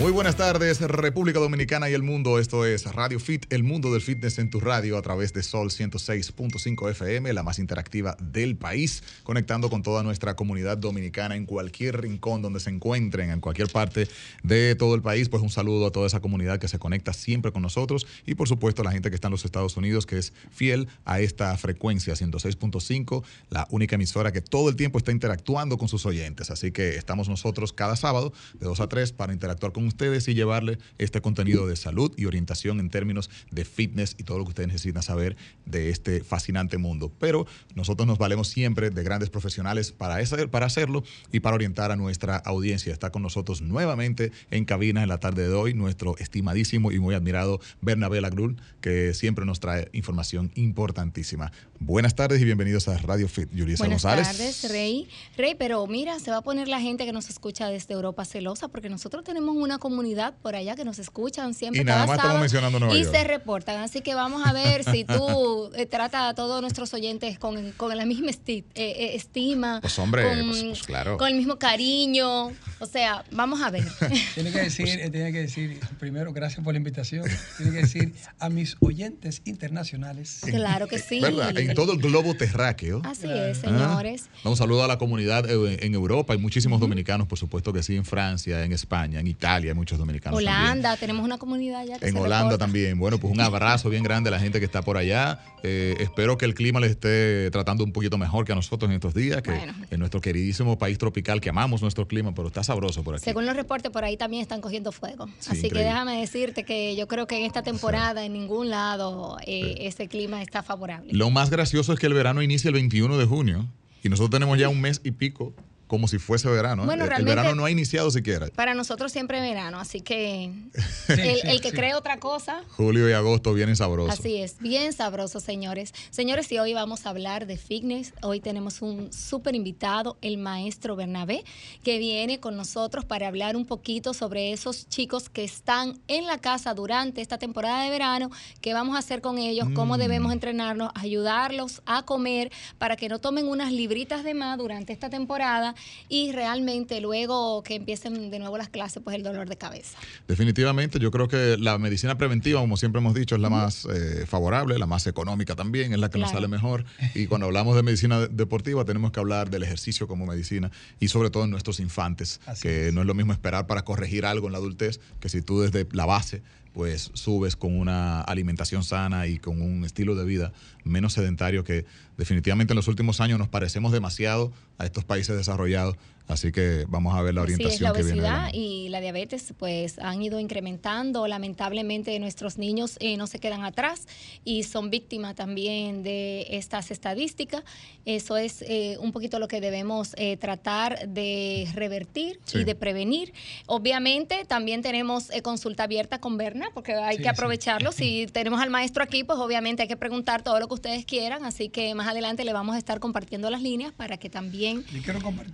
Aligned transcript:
Muy 0.00 0.12
buenas 0.12 0.36
tardes, 0.36 0.80
República 0.80 1.40
Dominicana 1.40 1.90
y 1.90 1.92
el 1.92 2.02
mundo. 2.02 2.38
Esto 2.38 2.64
es 2.64 2.86
Radio 2.86 3.20
Fit, 3.20 3.44
el 3.52 3.62
mundo 3.62 3.92
del 3.92 4.00
fitness 4.00 4.38
en 4.38 4.48
tu 4.48 4.58
radio 4.58 4.96
a 4.96 5.02
través 5.02 5.34
de 5.34 5.42
Sol 5.42 5.68
106.5 5.68 6.90
FM, 6.90 7.30
la 7.34 7.42
más 7.42 7.58
interactiva 7.58 8.16
del 8.18 8.56
país, 8.56 9.02
conectando 9.24 9.68
con 9.68 9.82
toda 9.82 10.02
nuestra 10.02 10.36
comunidad 10.36 10.78
dominicana 10.78 11.36
en 11.36 11.44
cualquier 11.44 12.00
rincón 12.00 12.40
donde 12.40 12.60
se 12.60 12.70
encuentren, 12.70 13.30
en 13.30 13.40
cualquier 13.42 13.68
parte 13.68 14.08
de 14.42 14.74
todo 14.74 14.94
el 14.94 15.02
país. 15.02 15.28
Pues 15.28 15.42
un 15.42 15.50
saludo 15.50 15.88
a 15.88 15.90
toda 15.90 16.06
esa 16.06 16.20
comunidad 16.20 16.58
que 16.58 16.68
se 16.68 16.78
conecta 16.78 17.12
siempre 17.12 17.52
con 17.52 17.60
nosotros 17.60 18.06
y 18.24 18.36
por 18.36 18.48
supuesto 18.48 18.80
a 18.80 18.86
la 18.86 18.92
gente 18.92 19.10
que 19.10 19.16
está 19.16 19.28
en 19.28 19.32
los 19.32 19.44
Estados 19.44 19.76
Unidos 19.76 20.06
que 20.06 20.16
es 20.16 20.32
fiel 20.50 20.88
a 21.04 21.20
esta 21.20 21.54
frecuencia 21.58 22.14
106.5, 22.14 23.22
la 23.50 23.68
única 23.70 23.96
emisora 23.96 24.32
que 24.32 24.40
todo 24.40 24.70
el 24.70 24.76
tiempo 24.76 24.96
está 24.96 25.12
interactuando 25.12 25.76
con 25.76 25.88
sus 25.88 26.06
oyentes. 26.06 26.50
Así 26.50 26.72
que 26.72 26.96
estamos 26.96 27.28
nosotros 27.28 27.74
cada 27.74 27.96
sábado 27.96 28.32
de 28.54 28.64
2 28.64 28.80
a 28.80 28.88
3 28.88 29.12
para 29.12 29.34
interactuar 29.34 29.72
con 29.72 29.89
ustedes 29.90 30.26
y 30.28 30.34
llevarle 30.34 30.78
este 30.98 31.20
contenido 31.20 31.66
de 31.66 31.76
salud 31.76 32.12
y 32.16 32.24
orientación 32.24 32.80
en 32.80 32.88
términos 32.90 33.28
de 33.50 33.64
fitness 33.64 34.16
y 34.18 34.24
todo 34.24 34.38
lo 34.38 34.44
que 34.44 34.50
ustedes 34.50 34.68
necesitan 34.68 35.02
saber 35.02 35.36
de 35.66 35.90
este 35.90 36.24
fascinante 36.24 36.78
mundo. 36.78 37.12
Pero 37.18 37.46
nosotros 37.74 38.06
nos 38.06 38.18
valemos 38.18 38.48
siempre 38.48 38.90
de 38.90 39.02
grandes 39.02 39.30
profesionales 39.30 39.92
para, 39.92 40.20
esa- 40.20 40.48
para 40.48 40.66
hacerlo 40.66 41.04
y 41.30 41.40
para 41.40 41.54
orientar 41.54 41.92
a 41.92 41.96
nuestra 41.96 42.36
audiencia. 42.38 42.92
Está 42.92 43.10
con 43.10 43.22
nosotros 43.22 43.60
nuevamente 43.60 44.32
en 44.50 44.64
cabina 44.64 45.02
en 45.02 45.08
la 45.08 45.18
tarde 45.18 45.46
de 45.46 45.54
hoy 45.54 45.74
nuestro 45.74 46.16
estimadísimo 46.18 46.90
y 46.92 46.98
muy 46.98 47.14
admirado 47.14 47.60
Bernabé 47.82 48.20
Lagrul, 48.20 48.56
que 48.80 49.12
siempre 49.14 49.44
nos 49.44 49.60
trae 49.60 49.88
información 49.92 50.50
importantísima. 50.54 51.52
Buenas 51.78 52.14
tardes 52.14 52.40
y 52.40 52.44
bienvenidos 52.44 52.88
a 52.88 52.96
Radio 52.98 53.28
Fit. 53.28 53.48
Yulisa 53.52 53.84
Buenas 53.84 54.02
González. 54.02 54.26
tardes, 54.28 54.70
Rey. 54.70 55.08
Rey, 55.36 55.54
pero 55.58 55.86
mira, 55.86 56.18
se 56.20 56.30
va 56.30 56.38
a 56.38 56.42
poner 56.42 56.68
la 56.68 56.80
gente 56.80 57.04
que 57.06 57.12
nos 57.12 57.28
escucha 57.30 57.68
desde 57.68 57.94
Europa 57.94 58.24
celosa 58.24 58.68
porque 58.68 58.88
nosotros 58.88 59.24
tenemos 59.24 59.56
una 59.56 59.78
comunidad 59.80 60.34
por 60.42 60.54
allá 60.54 60.76
que 60.76 60.84
nos 60.84 60.98
escuchan 61.00 61.54
siempre 61.54 61.80
Y 61.80 61.84
nada 61.84 62.00
cada 62.00 62.06
más 62.06 62.14
estamos 62.16 62.28
sábado 62.30 62.40
mencionando 62.70 62.94
y 62.96 63.02
York. 63.02 63.16
se 63.16 63.24
reportan. 63.24 63.78
Así 63.82 64.00
que 64.02 64.14
vamos 64.14 64.42
a 64.46 64.52
ver 64.52 64.84
si 64.84 65.04
tú 65.04 65.70
eh, 65.74 65.86
tratas 65.86 66.30
a 66.30 66.34
todos 66.34 66.60
nuestros 66.62 66.94
oyentes 66.94 67.38
con, 67.38 67.72
con 67.72 67.96
la 67.96 68.06
misma 68.06 68.28
esti- 68.30 68.64
eh, 68.74 68.94
eh, 68.96 69.10
estima, 69.16 69.80
Pues, 69.80 69.98
hombre, 69.98 70.22
con, 70.28 70.48
pues, 70.50 70.62
pues, 70.64 70.82
claro. 70.84 71.16
con 71.18 71.26
el 71.28 71.34
mismo 71.34 71.58
cariño. 71.58 72.52
O 72.80 72.86
sea, 72.86 73.24
vamos 73.30 73.60
a 73.60 73.70
ver. 73.70 73.84
Tiene 74.34 74.50
que 74.50 74.62
decir, 74.62 74.88
eh, 74.88 75.10
tiene 75.10 75.32
que 75.32 75.40
decir, 75.42 75.78
primero, 75.98 76.32
gracias 76.32 76.64
por 76.64 76.72
la 76.72 76.78
invitación. 76.78 77.24
Tiene 77.58 77.72
que 77.72 77.78
decir 77.82 78.14
a 78.38 78.48
mis 78.48 78.76
oyentes 78.80 79.42
internacionales. 79.44 80.40
claro 80.44 80.88
que 80.88 80.98
sí. 80.98 81.20
¿Verdad? 81.20 81.56
En 81.58 81.74
todo 81.74 81.92
el 81.92 81.98
globo 81.98 82.34
terráqueo. 82.34 83.02
Así 83.04 83.26
es, 83.30 83.58
Ah. 83.58 83.60
señores. 83.68 84.24
Un 84.44 84.56
saludo 84.56 84.82
a 84.84 84.88
la 84.88 84.98
comunidad 84.98 85.48
eh, 85.50 85.78
en 85.82 85.94
Europa. 85.94 86.32
Hay 86.32 86.38
muchísimos 86.38 86.80
dominicanos, 86.80 87.26
por 87.26 87.38
supuesto 87.38 87.72
que 87.72 87.82
sí, 87.82 87.96
en 87.96 88.04
Francia, 88.04 88.64
en 88.64 88.72
España, 88.72 89.20
en 89.20 89.26
Italia, 89.26 89.70
hay 89.72 89.76
muchos 89.76 89.98
dominicanos. 89.98 90.38
también. 90.42 90.54
Holanda, 90.62 90.96
tenemos 90.96 91.24
una 91.24 91.38
comunidad 91.38 91.84
ya 91.86 91.98
que 91.98 92.06
En 92.06 92.14
se 92.14 92.18
Holanda 92.18 92.44
reporta. 92.50 92.58
también. 92.64 92.98
Bueno, 92.98 93.18
pues 93.18 93.32
un 93.32 93.40
abrazo 93.40 93.90
bien 93.90 94.02
grande 94.02 94.28
a 94.28 94.32
la 94.32 94.40
gente 94.40 94.58
que 94.58 94.64
está 94.64 94.82
por 94.82 94.96
allá. 94.96 95.40
Eh, 95.62 95.94
espero 96.00 96.38
que 96.38 96.46
el 96.46 96.54
clima 96.54 96.80
les 96.80 96.92
esté 96.92 97.50
tratando 97.50 97.84
un 97.84 97.92
poquito 97.92 98.16
mejor 98.16 98.44
que 98.46 98.52
a 98.52 98.54
nosotros 98.54 98.88
en 98.88 98.94
estos 98.94 99.14
días, 99.14 99.42
que 99.42 99.50
Bueno. 99.50 99.74
en 99.90 99.98
nuestro 100.00 100.20
queridísimo 100.20 100.78
país 100.78 100.96
tropical, 100.98 101.40
que 101.40 101.50
amamos 101.50 101.82
nuestro 101.82 102.08
clima, 102.08 102.34
pero 102.34 102.48
está 102.48 102.62
sabroso 102.70 103.02
por 103.02 103.16
aquí. 103.16 103.24
Según 103.24 103.46
los 103.46 103.56
reportes, 103.56 103.90
por 103.90 104.04
ahí 104.04 104.16
también 104.16 104.42
están 104.42 104.60
cogiendo 104.60 104.92
fuego. 104.92 105.26
Sí, 105.40 105.50
Así 105.50 105.70
que 105.70 105.80
déjame 105.80 106.20
decirte 106.20 106.64
que 106.64 106.94
yo 106.94 107.08
creo 107.08 107.26
que 107.26 107.36
en 107.36 107.44
esta 107.44 107.62
temporada 107.62 108.24
en 108.24 108.32
ningún 108.32 108.70
lado 108.70 109.36
eh, 109.44 109.78
ese 109.80 110.06
clima 110.06 110.40
está 110.40 110.62
favorable. 110.62 111.12
Lo 111.12 111.30
más 111.30 111.50
gracioso 111.50 111.92
es 111.92 111.98
que 111.98 112.06
el 112.06 112.14
verano 112.14 112.42
inicia 112.42 112.68
el 112.68 112.74
21 112.74 113.18
de 113.18 113.26
junio 113.26 113.66
y 114.04 114.08
nosotros 114.08 114.30
tenemos 114.30 114.56
ya 114.56 114.68
un 114.68 114.80
mes 114.80 115.00
y 115.02 115.10
pico 115.10 115.52
como 115.90 116.06
si 116.06 116.20
fuese 116.20 116.48
verano. 116.48 116.84
¿eh? 116.84 116.86
Bueno, 116.86 117.04
el, 117.04 117.10
el 117.12 117.24
verano 117.24 117.56
no 117.56 117.64
ha 117.64 117.70
iniciado 117.70 118.12
siquiera. 118.12 118.46
Para 118.54 118.74
nosotros 118.74 119.10
siempre 119.10 119.40
verano, 119.40 119.80
así 119.80 120.00
que 120.02 120.52
Sí, 121.06 121.12
el, 121.20 121.40
sí, 121.40 121.48
el 121.48 121.60
que 121.60 121.70
sí. 121.70 121.76
cree 121.76 121.94
otra 121.94 122.20
cosa, 122.20 122.62
Julio 122.68 123.10
y 123.10 123.12
agosto 123.12 123.52
vienen 123.52 123.74
sabrosos. 123.74 124.16
Así 124.20 124.36
es, 124.36 124.58
bien 124.60 124.92
sabroso, 124.92 125.40
señores. 125.40 125.92
Señores, 126.10 126.52
y 126.52 126.58
hoy 126.60 126.74
vamos 126.74 127.06
a 127.06 127.10
hablar 127.10 127.46
de 127.48 127.56
fitness. 127.56 128.14
Hoy 128.22 128.38
tenemos 128.38 128.82
un 128.82 129.12
súper 129.12 129.56
invitado, 129.56 130.16
el 130.22 130.38
maestro 130.38 130.94
Bernabé, 130.94 131.44
que 131.82 131.98
viene 131.98 132.38
con 132.38 132.56
nosotros 132.56 133.04
para 133.04 133.26
hablar 133.26 133.56
un 133.56 133.66
poquito 133.66 134.14
sobre 134.14 134.52
esos 134.52 134.88
chicos 134.88 135.28
que 135.28 135.42
están 135.42 135.98
en 136.06 136.26
la 136.26 136.38
casa 136.38 136.72
durante 136.74 137.20
esta 137.20 137.36
temporada 137.38 137.82
de 137.82 137.90
verano, 137.90 138.30
qué 138.60 138.74
vamos 138.74 138.94
a 138.94 139.00
hacer 139.00 139.20
con 139.20 139.38
ellos, 139.38 139.66
cómo 139.74 139.96
Mm. 139.96 139.98
debemos 139.98 140.32
entrenarnos, 140.32 140.92
ayudarlos 140.94 141.82
a 141.86 142.04
comer 142.04 142.52
para 142.78 142.94
que 142.94 143.08
no 143.08 143.18
tomen 143.18 143.48
unas 143.48 143.72
libritas 143.72 144.22
de 144.22 144.34
más 144.34 144.56
durante 144.56 144.92
esta 144.92 145.10
temporada 145.10 145.74
y 146.08 146.32
realmente 146.32 147.00
luego 147.00 147.62
que 147.62 147.76
empiecen 147.76 148.30
de 148.30 148.38
nuevo 148.38 148.58
las 148.58 148.68
clases, 148.68 149.02
pues 149.02 149.16
el 149.16 149.22
dolor 149.22 149.48
de 149.48 149.56
cabeza. 149.56 149.96
Definitivamente, 150.28 150.98
yo 150.98 151.10
creo 151.10 151.28
que 151.28 151.56
la 151.58 151.78
medicina 151.78 152.16
preventiva, 152.16 152.60
como 152.60 152.76
siempre 152.76 153.00
hemos 153.00 153.14
dicho, 153.14 153.34
es 153.34 153.40
la 153.40 153.50
más 153.50 153.84
eh, 153.86 154.24
favorable, 154.26 154.78
la 154.78 154.86
más 154.86 155.06
económica 155.06 155.56
también, 155.56 155.92
es 155.92 155.98
la 155.98 156.08
que 156.10 156.18
nos 156.18 156.30
sale 156.30 156.48
mejor. 156.48 156.84
Y 157.14 157.26
cuando 157.26 157.46
hablamos 157.46 157.76
de 157.76 157.82
medicina 157.82 158.20
de- 158.20 158.28
deportiva, 158.28 158.84
tenemos 158.84 159.12
que 159.12 159.20
hablar 159.20 159.50
del 159.50 159.62
ejercicio 159.62 160.06
como 160.08 160.26
medicina 160.26 160.70
y 161.00 161.08
sobre 161.08 161.30
todo 161.30 161.44
en 161.44 161.50
nuestros 161.50 161.80
infantes, 161.80 162.40
Así 162.46 162.62
que 162.62 162.88
es. 162.88 162.94
no 162.94 163.00
es 163.02 163.06
lo 163.06 163.14
mismo 163.14 163.32
esperar 163.32 163.66
para 163.66 163.82
corregir 163.84 164.24
algo 164.24 164.46
en 164.46 164.52
la 164.52 164.58
adultez, 164.58 165.00
que 165.20 165.28
si 165.28 165.42
tú 165.42 165.60
desde 165.60 165.86
la 165.92 166.06
base 166.06 166.42
pues 166.72 167.10
subes 167.14 167.56
con 167.56 167.76
una 167.76 168.20
alimentación 168.20 168.84
sana 168.84 169.26
y 169.26 169.38
con 169.38 169.60
un 169.60 169.84
estilo 169.84 170.14
de 170.14 170.24
vida 170.24 170.52
menos 170.84 171.14
sedentario 171.14 171.64
que 171.64 171.84
definitivamente 172.16 172.72
en 172.72 172.76
los 172.76 172.88
últimos 172.88 173.20
años 173.20 173.38
nos 173.38 173.48
parecemos 173.48 173.92
demasiado 173.92 174.52
a 174.78 174.84
estos 174.84 175.04
países 175.04 175.36
desarrollados. 175.36 175.96
Así 176.30 176.52
que 176.52 176.84
vamos 176.88 177.14
a 177.14 177.22
ver 177.22 177.34
la 177.34 177.42
orientación 177.42 177.72
es, 177.74 177.80
la 177.80 177.92
que 177.92 178.02
viene. 178.02 178.20
la 178.22 178.28
obesidad 178.44 178.54
y 178.54 178.88
la 178.88 179.00
diabetes 179.00 179.52
pues 179.58 179.98
han 179.98 180.22
ido 180.22 180.38
incrementando. 180.40 181.26
Lamentablemente 181.26 182.18
nuestros 182.20 182.56
niños 182.58 182.96
eh, 183.00 183.16
no 183.16 183.26
se 183.26 183.38
quedan 183.38 183.64
atrás 183.64 184.06
y 184.44 184.62
son 184.62 184.90
víctimas 184.90 185.34
también 185.34 186.02
de 186.02 186.46
estas 186.50 186.90
estadísticas. 186.90 187.62
Eso 188.04 188.36
es 188.36 188.62
eh, 188.62 188.96
un 189.00 189.12
poquito 189.12 189.38
lo 189.38 189.48
que 189.48 189.60
debemos 189.60 190.14
eh, 190.16 190.36
tratar 190.36 191.08
de 191.08 191.68
revertir 191.74 192.38
Sí. 192.44 192.58
y 192.58 192.64
de 192.64 192.74
prevenir. 192.74 193.32
Obviamente 193.66 194.44
también 194.46 194.82
tenemos 194.82 195.30
eh, 195.30 195.42
consulta 195.42 195.84
abierta 195.84 196.20
con 196.20 196.36
Berna 196.36 196.68
porque 196.74 196.92
hay 196.94 197.16
Sí, 197.16 197.22
que 197.22 197.28
sí. 197.28 197.30
aprovecharlo. 197.30 197.92
Si 197.92 198.26
tenemos 198.32 198.60
al 198.60 198.70
maestro 198.70 199.02
aquí, 199.02 199.24
pues 199.24 199.38
obviamente 199.38 199.82
hay 199.82 199.88
que 199.88 199.96
preguntar 199.96 200.42
todo 200.42 200.58
lo 200.60 200.68
que 200.68 200.74
ustedes 200.74 201.04
quieran. 201.04 201.44
Así 201.44 201.68
que 201.68 201.94
más 201.94 202.08
adelante 202.08 202.44
le 202.44 202.52
vamos 202.52 202.74
a 202.74 202.78
estar 202.78 203.00
compartiendo 203.00 203.50
las 203.50 203.62
líneas 203.62 203.92
para 203.92 204.16
que 204.16 204.30
también 204.30 204.84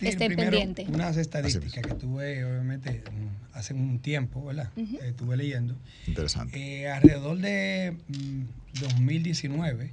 Estén 0.01 0.35
primero 0.35 0.59
unas 0.89 1.17
estadísticas 1.17 1.83
que 1.85 1.95
tuve, 1.95 2.45
obviamente, 2.45 3.03
mm, 3.11 3.57
hace 3.57 3.75
un 3.75 3.99
tiempo, 3.99 4.45
¿verdad? 4.45 4.71
Estuve 5.03 5.37
leyendo. 5.37 5.77
Interesante. 6.07 6.83
Eh, 6.83 6.89
alrededor 6.89 7.39
de 7.39 7.97
mm, 8.09 8.43
2019, 8.81 9.91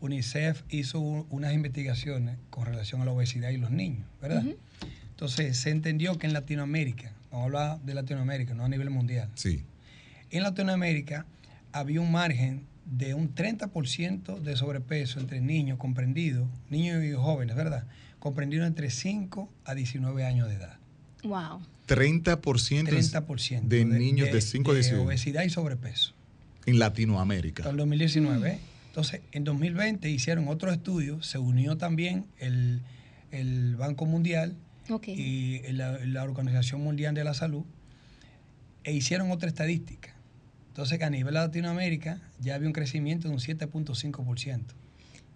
UNICEF 0.00 0.62
hizo 0.70 1.00
un- 1.00 1.26
unas 1.30 1.52
investigaciones 1.52 2.36
con 2.50 2.66
relación 2.66 3.00
a 3.02 3.04
la 3.04 3.12
obesidad 3.12 3.50
y 3.50 3.56
los 3.56 3.70
niños, 3.70 4.06
¿verdad? 4.22 4.44
Entonces, 5.10 5.56
se 5.58 5.70
entendió 5.70 6.16
que 6.18 6.26
en 6.26 6.32
Latinoamérica, 6.32 7.12
vamos 7.30 7.42
a 7.42 7.46
hablar 7.46 7.80
de 7.82 7.94
Latinoamérica, 7.94 8.54
no 8.54 8.64
a 8.64 8.68
nivel 8.68 8.90
mundial, 8.90 9.28
Sí. 9.34 9.64
en 10.30 10.42
Latinoamérica 10.44 11.26
había 11.72 12.00
un 12.00 12.12
margen 12.12 12.62
de 12.86 13.14
un 13.14 13.34
30% 13.34 14.38
de 14.40 14.56
sobrepeso 14.56 15.20
entre 15.20 15.40
niños 15.40 15.78
comprendidos, 15.78 16.48
niños 16.70 17.04
y 17.04 17.12
jóvenes, 17.12 17.54
¿verdad? 17.56 17.84
Comprendidos 18.18 18.66
entre 18.66 18.90
5 18.90 19.48
a 19.64 19.74
19 19.74 20.24
años 20.24 20.48
de 20.48 20.54
edad. 20.54 20.78
wow. 21.24 21.60
30%, 21.86 22.36
30% 22.36 23.62
de 23.62 23.84
niños 23.86 24.30
de 24.30 24.40
5 24.42 24.70
a 24.70 24.74
de 24.74 24.80
19 24.80 25.06
obesidad 25.06 25.44
y 25.44 25.50
sobrepeso. 25.50 26.12
en 26.66 26.78
Latinoamérica. 26.78 27.62
Hasta 27.62 27.70
el 27.70 27.78
2019. 27.78 28.58
Entonces, 28.88 29.22
en 29.32 29.44
2020 29.44 30.10
hicieron 30.10 30.48
otro 30.48 30.70
estudio, 30.70 31.22
se 31.22 31.38
unió 31.38 31.78
también 31.78 32.26
el, 32.38 32.82
el 33.30 33.76
Banco 33.76 34.04
Mundial 34.04 34.54
y 35.06 35.60
la, 35.72 35.98
la 36.04 36.24
Organización 36.24 36.82
Mundial 36.82 37.14
de 37.14 37.24
la 37.24 37.32
Salud 37.32 37.64
e 38.84 38.92
hicieron 38.92 39.30
otra 39.30 39.48
estadística. 39.48 40.14
Entonces, 40.68 40.98
que 40.98 41.04
a 41.04 41.10
nivel 41.10 41.34
de 41.34 41.40
Latinoamérica 41.40 42.20
ya 42.40 42.54
había 42.54 42.68
un 42.68 42.72
crecimiento 42.72 43.28
de 43.28 43.34
un 43.34 43.40
7.5%. 43.40 44.62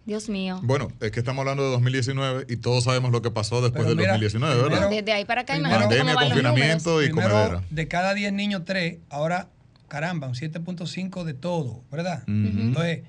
Dios 0.04 0.28
mío. 0.28 0.60
Bueno, 0.64 0.88
es 1.00 1.10
que 1.12 1.20
estamos 1.20 1.40
hablando 1.43 1.64
de 1.64 1.70
2019 1.70 2.46
y 2.49 2.56
todos 2.56 2.84
sabemos 2.84 3.12
lo 3.12 3.22
que 3.22 3.31
pasó 3.31 3.62
después 3.62 3.87
del 3.87 3.96
mira, 3.96 4.10
2019, 4.12 4.54
¿verdad? 4.56 4.69
primero- 4.70 4.90
Desde 4.90 5.12
ahí 5.12 5.25
para 5.25 5.43
acá, 5.43 5.54
primero- 5.54 5.75
imagínate 5.76 5.99
cómo 6.00 6.14
Pandemia, 6.14 6.34
confinamiento 6.34 7.02
y 7.02 7.06
Primero, 7.06 7.28
comedera. 7.31 7.62
de 7.70 7.88
cada 7.88 8.14
10 8.14 8.32
niños, 8.32 8.62
3, 8.64 8.99
ahora, 9.10 9.49
caramba, 9.88 10.26
un 10.26 10.34
7.5 10.34 11.25
de 11.25 11.34
todo, 11.34 11.82
¿verdad? 11.90 12.25
Entonces, 12.26 13.02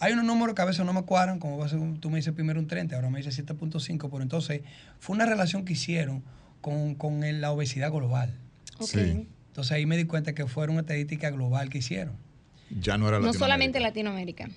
hay 0.00 0.12
unos 0.12 0.24
números 0.24 0.54
que 0.56 0.62
a 0.62 0.64
veces 0.64 0.84
no 0.84 0.92
me 0.92 1.02
cuadran, 1.02 1.38
como 1.38 1.64
tú 2.00 2.10
me 2.10 2.16
dices 2.16 2.32
primero 2.34 2.58
un 2.58 2.66
30, 2.66 2.96
ahora 2.96 3.10
me 3.10 3.18
dices 3.18 3.34
7.5, 3.36 4.10
pero 4.10 4.22
entonces 4.22 4.62
fue 4.98 5.14
una 5.14 5.26
relación 5.26 5.64
que 5.64 5.74
hicieron 5.74 6.24
con, 6.60 6.94
con 6.96 7.20
la 7.40 7.52
obesidad 7.52 7.92
global. 7.92 8.34
Ok. 8.78 8.88
Sí. 8.88 9.28
Entonces 9.48 9.70
ahí 9.70 9.86
me 9.86 9.96
di 9.96 10.04
cuenta 10.04 10.34
que 10.34 10.46
fue 10.48 10.66
una 10.66 10.80
estadística 10.80 11.30
global 11.30 11.68
que 11.68 11.78
hicieron. 11.78 12.16
Ya 12.80 12.98
no 12.98 13.06
era 13.06 13.20
No 13.20 13.32
solamente 13.32 13.78
Latinoamérica. 13.78 14.48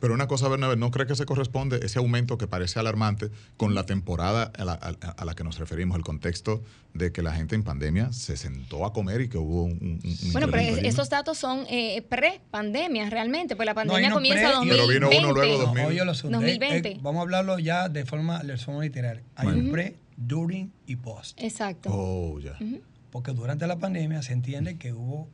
Pero 0.00 0.14
una 0.14 0.26
cosa, 0.28 0.48
Bernabé, 0.48 0.76
¿no 0.76 0.90
cree 0.90 1.06
que 1.06 1.14
se 1.16 1.26
corresponde 1.26 1.80
ese 1.82 1.98
aumento 1.98 2.38
que 2.38 2.46
parece 2.46 2.78
alarmante 2.78 3.30
con 3.56 3.74
la 3.74 3.84
temporada 3.86 4.52
a 4.56 4.64
la, 4.64 4.72
a- 4.72 5.10
a 5.10 5.24
la 5.24 5.34
que 5.34 5.44
nos 5.44 5.58
referimos, 5.58 5.96
el 5.96 6.04
contexto 6.04 6.62
de 6.94 7.10
que 7.12 7.22
la 7.22 7.32
gente 7.32 7.54
en 7.54 7.62
pandemia 7.62 8.12
se 8.12 8.36
sentó 8.36 8.84
a 8.84 8.92
comer 8.92 9.22
y 9.22 9.28
que 9.28 9.38
hubo 9.38 9.64
un... 9.64 9.72
un- 9.72 10.00
un 10.04 10.32
Bueno, 10.32 10.48
pero 10.50 10.62
es- 10.62 10.84
esos 10.84 11.08
datos 11.08 11.38
son 11.38 11.64
eh, 11.70 12.02
pre-pandemia 12.08 13.08
realmente, 13.10 13.56
pues 13.56 13.66
la 13.66 13.72
No, 13.72 13.76
pandemia 13.76 14.08
uno 14.08 14.16
comienza 14.16 14.52
en 14.60 14.64
y- 14.64 14.68
2020. 14.68 14.76
Pero 14.76 15.08
vino 15.10 15.28
uno 15.28 15.32
luego, 15.34 15.58
No, 15.58 15.66
2000. 15.66 15.84
oye, 15.86 16.04
lo 16.04 16.10
asunto, 16.12 16.36
eh, 16.38 16.40
2020. 16.40 16.88
eh, 16.90 16.98
vamos 17.02 17.20
a 17.20 17.22
hablarlo 17.22 17.58
ya 17.58 17.88
de 17.88 18.04
forma, 18.04 18.42
de 18.42 18.56
forma 18.56 18.82
literal. 18.82 19.22
Hay 19.36 19.48
un 19.48 19.70
pre, 19.72 19.96
during 20.16 20.70
y 20.86 20.96
post. 20.96 21.40
Exacto. 21.40 21.88
Oh, 21.92 22.38
ya. 22.40 22.56
Porque 23.10 23.32
durante 23.32 23.66
la 23.66 23.78
pandemia 23.78 24.22
se 24.22 24.32
entiende 24.32 24.76
que 24.78 24.92
hubo 24.92 25.28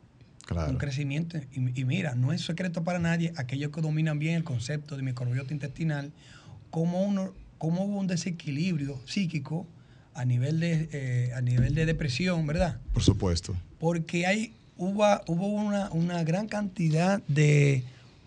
Claro. 0.49 0.71
un 0.71 0.79
crecimiento. 0.79 1.37
Y, 1.53 1.79
y 1.79 1.85
mira, 1.85 2.15
no 2.15 2.33
es 2.33 2.41
secreto 2.41 2.83
para 2.83 2.99
nadie, 2.99 3.35
aquellos 3.37 3.71
que 3.71 3.83
dominan 3.83 4.19
bien 4.19 4.35
el 4.35 4.45
concepto 4.45 4.97
de 4.97 5.03
microbiota 5.03 5.53
intestinal, 5.53 6.11
cómo, 6.71 7.03
uno, 7.03 7.35
cómo 7.59 7.85
hubo 7.85 7.99
un 7.99 8.06
desequilibrio 8.06 8.99
psíquico 9.05 9.67
a 10.15 10.25
nivel 10.25 10.59
de, 10.59 10.89
eh, 10.91 11.33
a 11.35 11.43
nivel 11.43 11.75
de 11.75 11.85
depresión, 11.85 12.47
¿verdad? 12.47 12.79
Por 12.95 13.03
supuesto. 13.03 13.55
Porque 13.79 14.27
hay, 14.27 14.55
hubo, 14.79 15.05
hubo 15.27 15.49
una, 15.49 15.91
una 15.91 16.25
gran 16.25 16.49
cantidad 16.49 17.21
de 17.29 17.85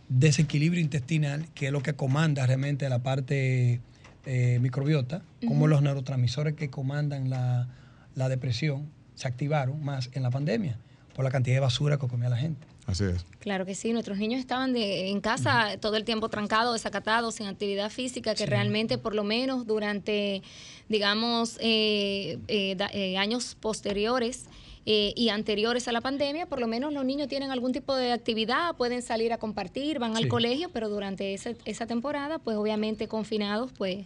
desequilibrio 0.07 0.79
intestinal, 0.79 1.47
que 1.55 1.67
es 1.67 1.71
lo 1.71 1.81
que 1.81 1.95
comanda 1.95 2.45
realmente 2.45 2.87
la 2.87 2.99
parte 2.99 3.81
eh, 4.27 4.59
microbiota, 4.61 5.23
como 5.47 5.65
los 5.65 5.81
neurotransmisores 5.81 6.53
que 6.53 6.69
comandan 6.69 7.31
la, 7.31 7.67
la 8.13 8.29
depresión 8.29 8.91
se 9.15 9.27
activaron 9.27 9.83
más 9.83 10.11
en 10.13 10.21
la 10.21 10.29
pandemia 10.29 10.77
por 11.15 11.23
la 11.25 11.31
cantidad 11.31 11.55
de 11.57 11.59
basura 11.61 11.97
que 11.97 12.07
comía 12.07 12.29
la 12.29 12.37
gente. 12.37 12.65
Así 12.87 13.03
es. 13.05 13.25
Claro 13.39 13.65
que 13.65 13.75
sí, 13.75 13.93
nuestros 13.93 14.17
niños 14.17 14.39
estaban 14.39 14.73
de, 14.73 15.09
en 15.09 15.21
casa 15.21 15.77
todo 15.79 15.95
el 15.97 16.03
tiempo 16.03 16.29
trancados, 16.29 16.73
desacatados, 16.73 17.35
sin 17.35 17.47
actividad 17.47 17.89
física, 17.91 18.33
que 18.35 18.45
realmente 18.45 18.97
por 18.97 19.13
lo 19.13 19.23
menos 19.23 19.67
durante, 19.67 20.41
digamos, 20.89 21.57
eh, 21.61 22.39
eh, 22.47 22.75
da- 22.75 22.89
eh, 22.93 23.17
años 23.17 23.55
posteriores 23.59 24.45
eh, 24.87 25.13
y 25.15 25.29
anteriores 25.29 25.87
a 25.87 25.91
la 25.91 26.01
pandemia, 26.01 26.47
por 26.47 26.59
lo 26.59 26.65
menos 26.67 26.91
los 26.91 27.05
niños 27.05 27.27
tienen 27.27 27.51
algún 27.51 27.71
tipo 27.71 27.95
de 27.95 28.11
actividad, 28.11 28.75
pueden 28.75 29.03
salir 29.03 29.31
a 29.31 29.37
compartir, 29.37 29.99
van 29.99 30.17
al 30.17 30.27
colegio, 30.27 30.69
pero 30.73 30.89
durante 30.89 31.35
esa, 31.35 31.51
esa 31.65 31.85
temporada, 31.85 32.39
pues 32.39 32.57
obviamente 32.57 33.07
confinados, 33.07 33.71
pues 33.77 34.05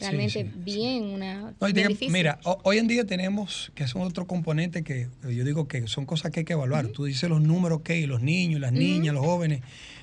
realmente 0.00 0.44
sí, 0.44 0.50
sí. 0.54 0.60
bien, 0.64 1.04
una... 1.04 1.54
No, 1.60 1.72
bien 1.72 1.96
mira, 2.10 2.38
ho- 2.44 2.58
hoy 2.64 2.78
en 2.78 2.86
día 2.88 3.04
tenemos, 3.04 3.70
que 3.74 3.86
son 3.86 4.02
otro 4.02 4.26
componente 4.26 4.82
que 4.82 5.08
yo 5.22 5.44
digo 5.44 5.68
que 5.68 5.86
son 5.86 6.06
cosas 6.06 6.30
que 6.32 6.40
hay 6.40 6.44
que 6.44 6.52
evaluar. 6.54 6.88
Tú 6.88 7.04
dices 7.04 7.28
los 7.30 7.40
números 7.40 7.80
que 7.82 7.94
hay, 7.94 8.06
los 8.06 8.20
niños, 8.22 8.60
las 8.60 8.72
niñas, 8.72 9.14
los 9.14 9.24
jóvenes, 9.24 9.62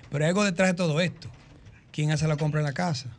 pero 0.09 0.23
hay 0.25 0.29
algo 0.29 0.43
detrás 0.43 0.69
de 0.69 0.73
todo 0.75 0.99
esto. 1.01 1.29
¿Quién 1.91 2.11
hace 2.11 2.27
la 2.27 2.37
compra 2.37 2.61
en 2.61 2.65
la 2.65 2.73
casa? 2.73 3.09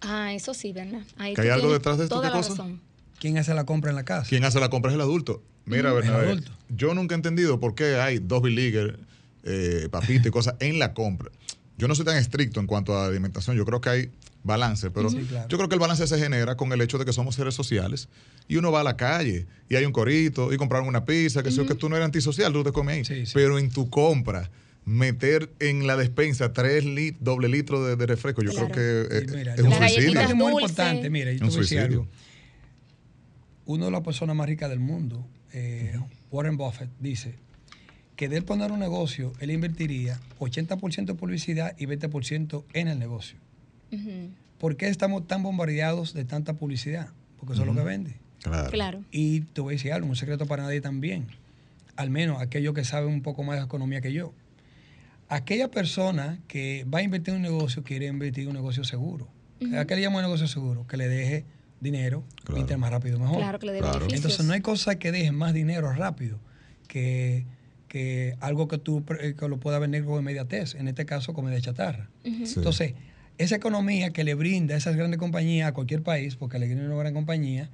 Ah, 0.00 0.32
eso 0.34 0.54
sí, 0.54 0.72
¿verdad? 0.72 1.02
Ahí 1.16 1.30
¿Que 1.34 1.42
tú 1.42 1.42
hay 1.42 1.48
algo 1.50 1.72
detrás 1.72 1.98
de 1.98 2.04
esto? 2.04 2.16
Toda 2.16 2.28
¿Qué 2.28 2.34
la 2.34 2.36
cosa? 2.42 2.50
razón. 2.50 2.80
¿Quién 3.20 3.36
hace 3.38 3.52
la 3.54 3.64
compra 3.64 3.90
en 3.90 3.96
la 3.96 4.04
casa? 4.04 4.28
¿Quién 4.28 4.44
hace 4.44 4.60
la 4.60 4.70
compra 4.70 4.90
es 4.90 4.94
el 4.94 5.00
adulto. 5.00 5.42
Mira, 5.64 5.92
Bernabé, 5.92 6.26
adulto. 6.26 6.52
yo 6.68 6.94
nunca 6.94 7.14
he 7.14 7.16
entendido 7.16 7.60
por 7.60 7.74
qué 7.74 7.96
hay 7.96 8.18
dos 8.20 8.42
Leaguer, 8.44 8.98
eh, 9.42 9.88
papito 9.90 10.28
y 10.28 10.30
cosas 10.30 10.54
en 10.60 10.78
la 10.78 10.94
compra. 10.94 11.30
Yo 11.76 11.88
no 11.88 11.94
soy 11.94 12.04
tan 12.04 12.16
estricto 12.16 12.58
en 12.60 12.66
cuanto 12.66 12.96
a 12.96 13.06
alimentación, 13.06 13.56
yo 13.56 13.64
creo 13.64 13.80
que 13.80 13.88
hay 13.90 14.10
balance, 14.44 14.90
pero 14.90 15.10
Sí, 15.10 15.18
claro. 15.28 15.48
yo 15.48 15.56
creo 15.58 15.68
que 15.68 15.74
el 15.74 15.80
balance 15.80 16.06
se 16.06 16.18
genera 16.18 16.56
con 16.56 16.72
el 16.72 16.80
hecho 16.80 16.96
de 16.98 17.04
que 17.04 17.12
somos 17.12 17.34
seres 17.34 17.54
sociales 17.54 18.08
y 18.48 18.56
uno 18.56 18.70
va 18.72 18.80
a 18.80 18.84
la 18.84 18.96
calle 18.96 19.46
y 19.68 19.74
hay 19.76 19.84
un 19.84 19.92
corito 19.92 20.52
y 20.52 20.56
comprar 20.56 20.82
una 20.82 21.04
pizza, 21.04 21.42
que, 21.42 21.50
sé 21.50 21.56
yo, 21.58 21.66
que 21.66 21.74
tú 21.74 21.88
no 21.88 21.96
eres 21.96 22.06
antisocial, 22.06 22.52
tú 22.52 22.62
te 22.64 22.72
comes 22.72 22.96
ahí. 22.96 23.04
Sí, 23.04 23.26
sí. 23.26 23.32
Pero 23.34 23.58
en 23.58 23.70
tu 23.70 23.90
compra, 23.90 24.50
meter 24.84 25.50
en 25.60 25.86
la 25.86 25.96
despensa 25.96 26.52
tres 26.52 26.84
lit- 26.86 27.16
doble 27.20 27.48
litros 27.48 27.86
de, 27.86 27.96
de 27.96 28.06
refresco, 28.06 28.42
yo 28.42 28.52
Claro. 28.52 28.68
creo 28.70 29.06
que 29.08 29.16
eh, 29.18 29.24
Sí, 29.28 29.36
mira, 29.36 29.54
es 29.54 29.60
yo- 29.60 29.66
un 29.66 29.72
suicidio. 29.74 30.20
Es 30.20 30.34
muy 30.34 30.52
importante, 30.52 31.10
mira, 31.10 31.32
yo 31.32 31.38
te 31.40 31.44
voy 31.44 31.56
a 31.56 31.60
decir 31.60 31.78
algo. 31.80 32.06
Uno 33.66 33.84
de 33.86 33.90
las 33.90 34.00
personas 34.02 34.34
más 34.34 34.46
ricas 34.48 34.70
del 34.70 34.80
mundo, 34.80 35.26
eh, 35.52 35.98
Warren 36.30 36.56
Buffett, 36.56 36.88
dice 37.00 37.34
que 38.16 38.28
de 38.28 38.38
él 38.38 38.44
poner 38.44 38.72
un 38.72 38.78
negocio, 38.80 39.32
él 39.40 39.50
invertiría 39.50 40.18
80% 40.40 41.12
de 41.12 41.14
publicidad 41.14 41.74
y 41.78 41.86
20% 41.86 42.64
en 42.72 42.88
el 42.88 42.98
negocio. 42.98 43.38
¿Por 44.58 44.76
qué 44.76 44.88
estamos 44.88 45.26
tan 45.26 45.42
bombardeados 45.42 46.14
de 46.14 46.24
tanta 46.24 46.54
publicidad? 46.54 47.08
Porque 47.38 47.52
eso 47.54 47.62
es 47.62 47.68
lo 47.68 47.74
que 47.74 47.82
vende. 47.82 48.16
Claro. 48.42 48.70
Claro. 48.70 49.04
Y 49.10 49.40
te 49.40 49.60
voy 49.60 49.72
a 49.72 49.76
decir 49.76 49.92
algo, 49.92 50.08
un 50.08 50.16
secreto 50.16 50.46
para 50.46 50.62
nadie 50.64 50.80
también. 50.80 51.26
Al 51.96 52.10
menos 52.10 52.40
aquellos 52.40 52.74
que 52.74 52.84
saben 52.84 53.12
un 53.12 53.22
poco 53.22 53.42
más 53.44 53.58
de 53.58 53.64
economía 53.64 54.00
que 54.00 54.12
yo. 54.12 54.32
Aquella 55.28 55.68
persona 55.70 56.38
que 56.48 56.84
va 56.92 57.00
a 57.00 57.02
invertir 57.02 57.34
en 57.34 57.36
un 57.36 57.42
negocio 57.42 57.82
quiere 57.82 58.06
invertir 58.06 58.44
en 58.44 58.48
un 58.50 58.54
negocio 58.54 58.82
seguro. 58.84 59.28
¿A 59.76 59.84
qué 59.84 59.96
le 59.96 60.02
llamo 60.02 60.20
negocio 60.22 60.46
seguro? 60.46 60.86
Que 60.86 60.96
le 60.96 61.08
deje 61.08 61.44
dinero 61.80 62.24
Claro. 62.44 62.54
mientras 62.54 62.78
más 62.78 62.90
rápido 62.90 63.18
mejor. 63.18 63.36
Claro 63.38 63.58
que 63.58 63.66
le 63.66 63.72
dé 63.72 63.78
Claro. 63.80 63.94
beneficios. 64.00 64.24
Entonces 64.24 64.46
no 64.46 64.52
hay 64.54 64.60
cosa 64.60 64.98
que 64.98 65.12
deje 65.12 65.32
más 65.32 65.52
dinero 65.52 65.92
rápido 65.92 66.38
que, 66.86 67.44
que 67.88 68.36
algo 68.40 68.68
que 68.68 68.78
tú 68.78 69.04
que 69.04 69.48
lo 69.48 69.58
puedas 69.58 69.80
vender 69.80 70.04
con 70.04 70.18
inmediatez, 70.20 70.74
en 70.76 70.88
este 70.88 71.04
caso 71.06 71.34
comida 71.34 71.60
chatarra. 71.60 72.08
Sí. 72.24 72.54
Entonces, 72.56 72.94
esa 73.38 73.56
economía 73.56 74.10
que 74.10 74.24
le 74.24 74.34
brinda 74.34 74.76
esas 74.76 74.96
grandes 74.96 75.18
compañías 75.18 75.68
a 75.68 75.72
cualquier 75.72 76.02
país, 76.02 76.36
porque 76.36 76.58
le 76.58 76.66
viene 76.66 76.84
una 76.84 76.96
gran 76.96 77.14
compañía, 77.14 77.70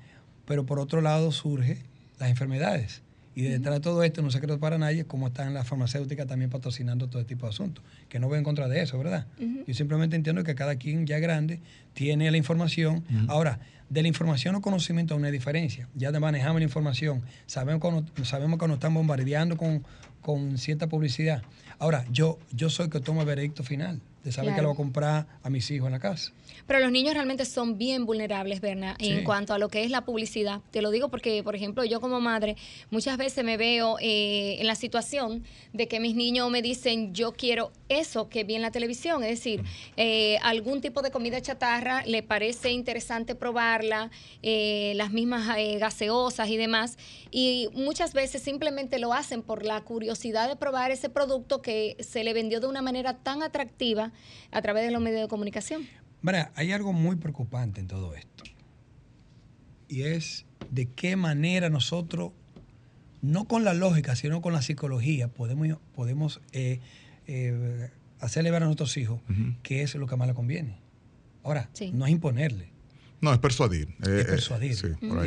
pero 0.46 0.66
por 0.66 0.78
otro 0.78 1.00
lado 1.00 1.32
surge 1.32 1.78
las 2.18 2.30
enfermedades. 2.30 3.02
Y 3.36 3.42
detrás 3.42 3.74
de 3.74 3.80
todo 3.80 4.04
esto, 4.04 4.22
no 4.22 4.28
es 4.28 4.34
secreto 4.34 4.60
para 4.60 4.78
nadie, 4.78 5.06
cómo 5.06 5.26
están 5.26 5.54
las 5.54 5.66
farmacéuticas 5.66 6.26
también 6.26 6.50
patrocinando 6.50 7.08
todo 7.08 7.20
este 7.20 7.34
tipo 7.34 7.46
de 7.46 7.50
asuntos. 7.50 7.84
Que 8.08 8.20
no 8.20 8.28
voy 8.28 8.38
en 8.38 8.44
contra 8.44 8.68
de 8.68 8.80
eso, 8.80 8.96
¿verdad? 8.96 9.26
Yo 9.66 9.74
simplemente 9.74 10.14
entiendo 10.14 10.44
que 10.44 10.54
cada 10.54 10.76
quien 10.76 11.04
ya 11.04 11.18
grande 11.18 11.60
tiene 11.94 12.30
la 12.30 12.36
información. 12.36 13.02
Ahora, 13.26 13.58
de 13.90 14.02
la 14.02 14.08
información 14.08 14.54
o 14.54 14.60
conocimiento 14.60 15.14
hay 15.14 15.18
una 15.18 15.30
diferencia. 15.32 15.88
Ya 15.96 16.12
de 16.12 16.20
manejamos 16.20 16.60
la 16.60 16.64
información, 16.64 17.22
sabemos 17.46 17.80
cuando, 17.80 18.04
sabemos 18.24 18.60
que 18.60 18.68
nos 18.68 18.76
están 18.76 18.94
bombardeando 18.94 19.56
con, 19.56 19.84
con 20.20 20.56
cierta 20.56 20.88
publicidad. 20.88 21.42
Ahora, 21.78 22.04
yo, 22.10 22.38
yo 22.52 22.70
soy 22.70 22.88
que 22.90 23.00
toma 23.00 23.20
el 23.22 23.26
veredicto 23.26 23.62
final 23.64 24.00
de 24.24 24.32
saber 24.32 24.50
que 24.50 24.54
Claro. 24.54 24.62
le 24.62 24.66
voy 24.68 24.74
a 24.74 24.76
comprar 24.76 25.26
a 25.42 25.50
mis 25.50 25.70
hijos 25.70 25.86
en 25.86 25.92
la 25.92 26.00
casa. 26.00 26.32
Pero 26.66 26.78
los 26.80 26.90
niños 26.90 27.12
realmente 27.12 27.44
son 27.44 27.76
bien 27.76 28.06
vulnerables, 28.06 28.62
Berna, 28.62 28.96
en 28.98 29.22
cuanto 29.22 29.52
a 29.52 29.58
lo 29.58 29.68
que 29.68 29.84
es 29.84 29.90
la 29.90 30.06
publicidad. 30.06 30.62
Te 30.70 30.80
lo 30.80 30.90
digo 30.90 31.10
porque, 31.10 31.42
por 31.42 31.54
ejemplo, 31.54 31.84
yo 31.84 32.00
como 32.00 32.20
madre 32.20 32.56
muchas 32.90 33.18
veces 33.18 33.44
me 33.44 33.58
veo 33.58 33.98
eh, 34.00 34.56
en 34.60 34.66
la 34.66 34.76
situación 34.76 35.44
de 35.74 35.88
que 35.88 36.00
mis 36.00 36.14
niños 36.14 36.50
me 36.50 36.62
dicen, 36.62 37.12
yo 37.12 37.32
quiero 37.32 37.70
eso 37.90 38.30
que 38.30 38.44
vi 38.44 38.54
en 38.54 38.62
la 38.62 38.70
televisión. 38.70 39.22
Es 39.24 39.30
decir, 39.30 39.62
eh, 39.98 40.38
algún 40.42 40.80
tipo 40.80 41.02
de 41.02 41.10
comida 41.10 41.42
chatarra, 41.42 42.02
le 42.06 42.22
parece 42.22 42.70
interesante 42.70 43.34
probarla, 43.34 44.10
eh, 44.42 44.94
las 44.96 45.12
mismas 45.12 45.58
eh, 45.58 45.76
gaseosas 45.78 46.48
y 46.48 46.56
demás. 46.56 46.96
Y 47.30 47.68
muchas 47.74 48.14
veces 48.14 48.40
simplemente 48.42 48.98
lo 48.98 49.12
hacen 49.12 49.42
por 49.42 49.66
la 49.66 49.82
curiosidad 49.82 50.48
de 50.48 50.56
probar 50.56 50.92
ese 50.92 51.10
producto 51.10 51.60
que 51.64 51.96
se 51.98 52.22
le 52.22 52.32
vendió 52.34 52.60
de 52.60 52.68
una 52.68 52.82
manera 52.82 53.14
tan 53.18 53.42
atractiva 53.42 54.12
a 54.52 54.62
través 54.62 54.84
de 54.84 54.92
los 54.92 55.02
medios 55.02 55.22
de 55.22 55.28
comunicación. 55.28 55.82
Mira, 56.22 56.52
hay 56.54 56.70
algo 56.70 56.92
muy 56.92 57.16
preocupante 57.16 57.80
en 57.80 57.88
todo 57.88 58.14
esto. 58.14 58.44
Y 59.88 60.02
es 60.02 60.44
de 60.70 60.86
qué 60.86 61.16
manera 61.16 61.70
nosotros, 61.70 62.32
no 63.22 63.46
con 63.46 63.64
la 63.64 63.74
lógica, 63.74 64.14
sino 64.16 64.40
con 64.40 64.52
la 64.52 64.62
psicología, 64.62 65.28
podemos, 65.28 65.78
podemos 65.94 66.40
eh, 66.52 66.80
eh, 67.26 67.90
hacerle 68.20 68.50
ver 68.50 68.62
a 68.62 68.66
nuestros 68.66 68.96
hijos 68.96 69.20
Ujú. 69.28 69.54
qué 69.62 69.82
es 69.82 69.94
lo 69.94 70.06
que 70.06 70.16
más 70.16 70.28
le 70.28 70.34
conviene. 70.34 70.76
Ahora, 71.42 71.68
Sí. 71.72 71.90
no 71.92 72.06
es 72.06 72.12
imponerle, 72.12 72.68
No, 73.20 73.32
es 73.32 73.38
persuadir. 73.38 73.88
Eh, 74.06 74.20
es 74.20 74.20
eh, 74.20 74.24
persuadir. 74.24 74.76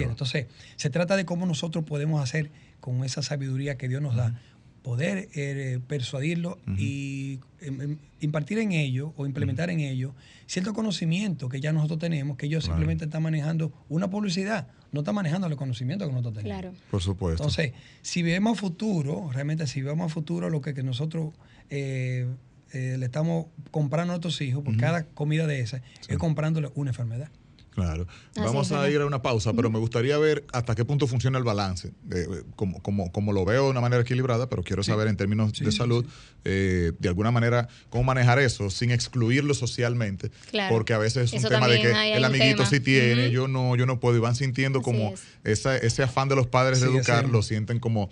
Entonces, 0.03 0.45
se 0.75 0.89
trata 0.91 1.15
de 1.15 1.25
cómo 1.25 1.45
nosotros 1.47 1.83
podemos 1.83 2.21
hacer 2.21 2.51
con 2.79 3.03
esa 3.03 3.23
sabiduría 3.23 3.77
que 3.77 3.87
Dios 3.87 4.01
nos 4.03 4.15
da, 4.15 4.39
poder 4.87 5.27
eh, 5.35 5.81
persuadirlo 5.85 6.59
y 6.77 7.41
em, 7.59 7.81
em, 7.81 7.97
impartir 8.21 8.57
en 8.59 8.71
ello 8.71 9.13
o 9.17 9.25
implementar 9.25 9.69
en 9.69 9.81
ello 9.81 10.13
cierto 10.45 10.73
conocimiento 10.73 11.49
que 11.49 11.59
ya 11.59 11.73
nosotros 11.73 11.99
tenemos, 11.99 12.37
que 12.37 12.45
ellos 12.45 12.63
Claro. 12.63 12.77
simplemente 12.77 13.03
están 13.03 13.21
manejando 13.21 13.73
una 13.89 14.09
publicidad, 14.09 14.69
no 14.93 15.01
están 15.01 15.15
manejando 15.15 15.45
el 15.47 15.57
conocimiento 15.57 16.05
que 16.07 16.13
nosotros 16.13 16.35
tenemos. 16.35 16.61
Claro. 16.61 16.77
Por 16.89 17.01
supuesto. 17.01 17.43
Entonces, 17.43 17.73
si 18.01 18.23
vemos 18.23 18.57
a 18.57 18.61
futuro, 18.61 19.29
realmente 19.33 19.67
si 19.67 19.81
vemos 19.81 20.09
a 20.09 20.13
futuro 20.13 20.49
lo 20.49 20.61
que, 20.61 20.73
que 20.73 20.83
nosotros 20.83 21.33
eh, 21.69 22.25
eh, 22.71 22.95
le 22.97 23.05
estamos 23.07 23.47
comprando 23.71 24.13
a 24.13 24.15
nuestros 24.15 24.39
hijos 24.39 24.63
por 24.63 24.77
cada 24.77 25.03
comida 25.03 25.47
de 25.47 25.59
esa, 25.59 25.81
es 26.07 26.17
comprándole 26.17 26.69
una 26.75 26.91
enfermedad. 26.91 27.29
Claro. 27.77 28.07
Así 28.31 28.39
Vamos 28.43 28.71
a 28.71 28.89
ir 28.89 28.99
a 29.01 29.05
una 29.05 29.21
pausa, 29.21 29.53
pero 29.53 29.69
me 29.69 29.77
gustaría 29.77 30.17
ver 30.17 30.43
hasta 30.51 30.73
qué 30.73 30.83
punto 30.83 31.05
funciona 31.05 31.37
el 31.37 31.43
balance. 31.43 31.91
Eh, 32.11 32.25
como, 32.55 32.81
como, 32.81 33.11
como 33.11 33.33
lo 33.33 33.45
veo 33.45 33.65
de 33.65 33.69
una 33.69 33.81
manera 33.81 34.01
equilibrada, 34.01 34.49
pero 34.49 34.63
quiero 34.63 34.81
saber 34.81 35.07
en 35.07 35.15
términos 35.15 35.51
Sí, 35.53 35.63
de 35.63 35.71
sí, 35.71 35.77
salud, 35.77 36.03
eh, 36.43 36.93
de 36.97 37.07
alguna 37.07 37.29
manera, 37.29 37.67
cómo 37.91 38.03
manejar 38.03 38.39
eso 38.39 38.71
sin 38.71 38.89
excluirlo 38.89 39.53
socialmente. 39.53 40.31
Claro. 40.49 40.73
Porque 40.73 40.93
a 40.93 40.97
veces 40.97 41.31
es 41.31 41.43
un 41.43 41.49
tema 41.49 41.67
de 41.67 41.79
que 41.79 41.93
hay- 41.93 42.13
el 42.13 42.25
amiguito 42.25 42.65
sí 42.65 42.79
tiene, 42.79 43.29
yo 43.29 43.47
no, 43.47 43.75
yo 43.75 43.85
no 43.85 43.99
puedo. 43.99 44.17
Y 44.17 44.21
van 44.21 44.35
sintiendo 44.35 44.79
Así 44.79 44.83
como 44.85 45.13
es. 45.13 45.21
esa, 45.43 45.77
ese 45.77 46.01
afán 46.01 46.29
de 46.29 46.35
los 46.35 46.47
padres 46.47 46.81
de 46.81 46.87
educar, 46.87 47.29
lo 47.29 47.43
sienten 47.43 47.79
como 47.79 48.09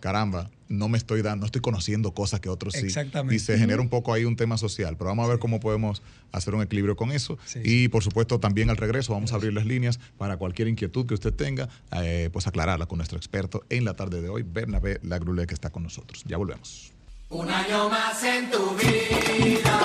caramba, 0.00 0.50
no 0.68 0.88
me 0.88 0.98
estoy 0.98 1.22
dando, 1.22 1.40
no 1.42 1.46
estoy 1.46 1.60
conociendo 1.60 2.12
cosas 2.12 2.40
que 2.40 2.48
otros 2.48 2.74
sí. 2.74 2.86
Exactamente. 2.86 3.34
Y 3.34 3.38
se 3.38 3.58
genera 3.58 3.80
un 3.80 3.88
poco 3.88 4.12
ahí 4.12 4.24
un 4.24 4.36
tema 4.36 4.56
social. 4.58 4.96
Pero 4.96 5.08
vamos 5.08 5.26
a 5.26 5.28
ver 5.28 5.38
cómo 5.38 5.60
podemos 5.60 6.02
hacer 6.32 6.54
un 6.54 6.62
equilibrio 6.62 6.96
con 6.96 7.12
eso. 7.12 7.38
Sí, 7.44 7.60
y 7.64 7.88
por 7.88 8.02
supuesto, 8.02 8.40
también 8.40 8.70
al 8.70 8.76
regreso 8.76 9.12
vamos 9.12 9.32
a 9.32 9.36
abrir 9.36 9.52
las 9.52 9.66
líneas 9.66 9.98
para 10.18 10.36
cualquier 10.36 10.68
inquietud 10.68 11.06
que 11.06 11.14
usted 11.14 11.32
tenga, 11.32 11.68
eh, 11.92 12.30
pues 12.32 12.46
aclararla 12.46 12.86
con 12.86 12.98
nuestro 12.98 13.18
experto 13.18 13.64
en 13.70 13.84
la 13.84 13.94
tarde 13.94 14.20
de 14.22 14.28
hoy, 14.28 14.42
Bernabé 14.42 14.98
Lagrulé, 15.02 15.46
que 15.46 15.54
está 15.54 15.70
con 15.70 15.82
nosotros. 15.82 16.24
Ya 16.26 16.36
volvemos. 16.36 16.92
Un 17.28 17.50
año 17.50 17.88
más 17.88 18.22
en 18.22 18.50
tu 18.50 18.76
vida, 18.76 19.80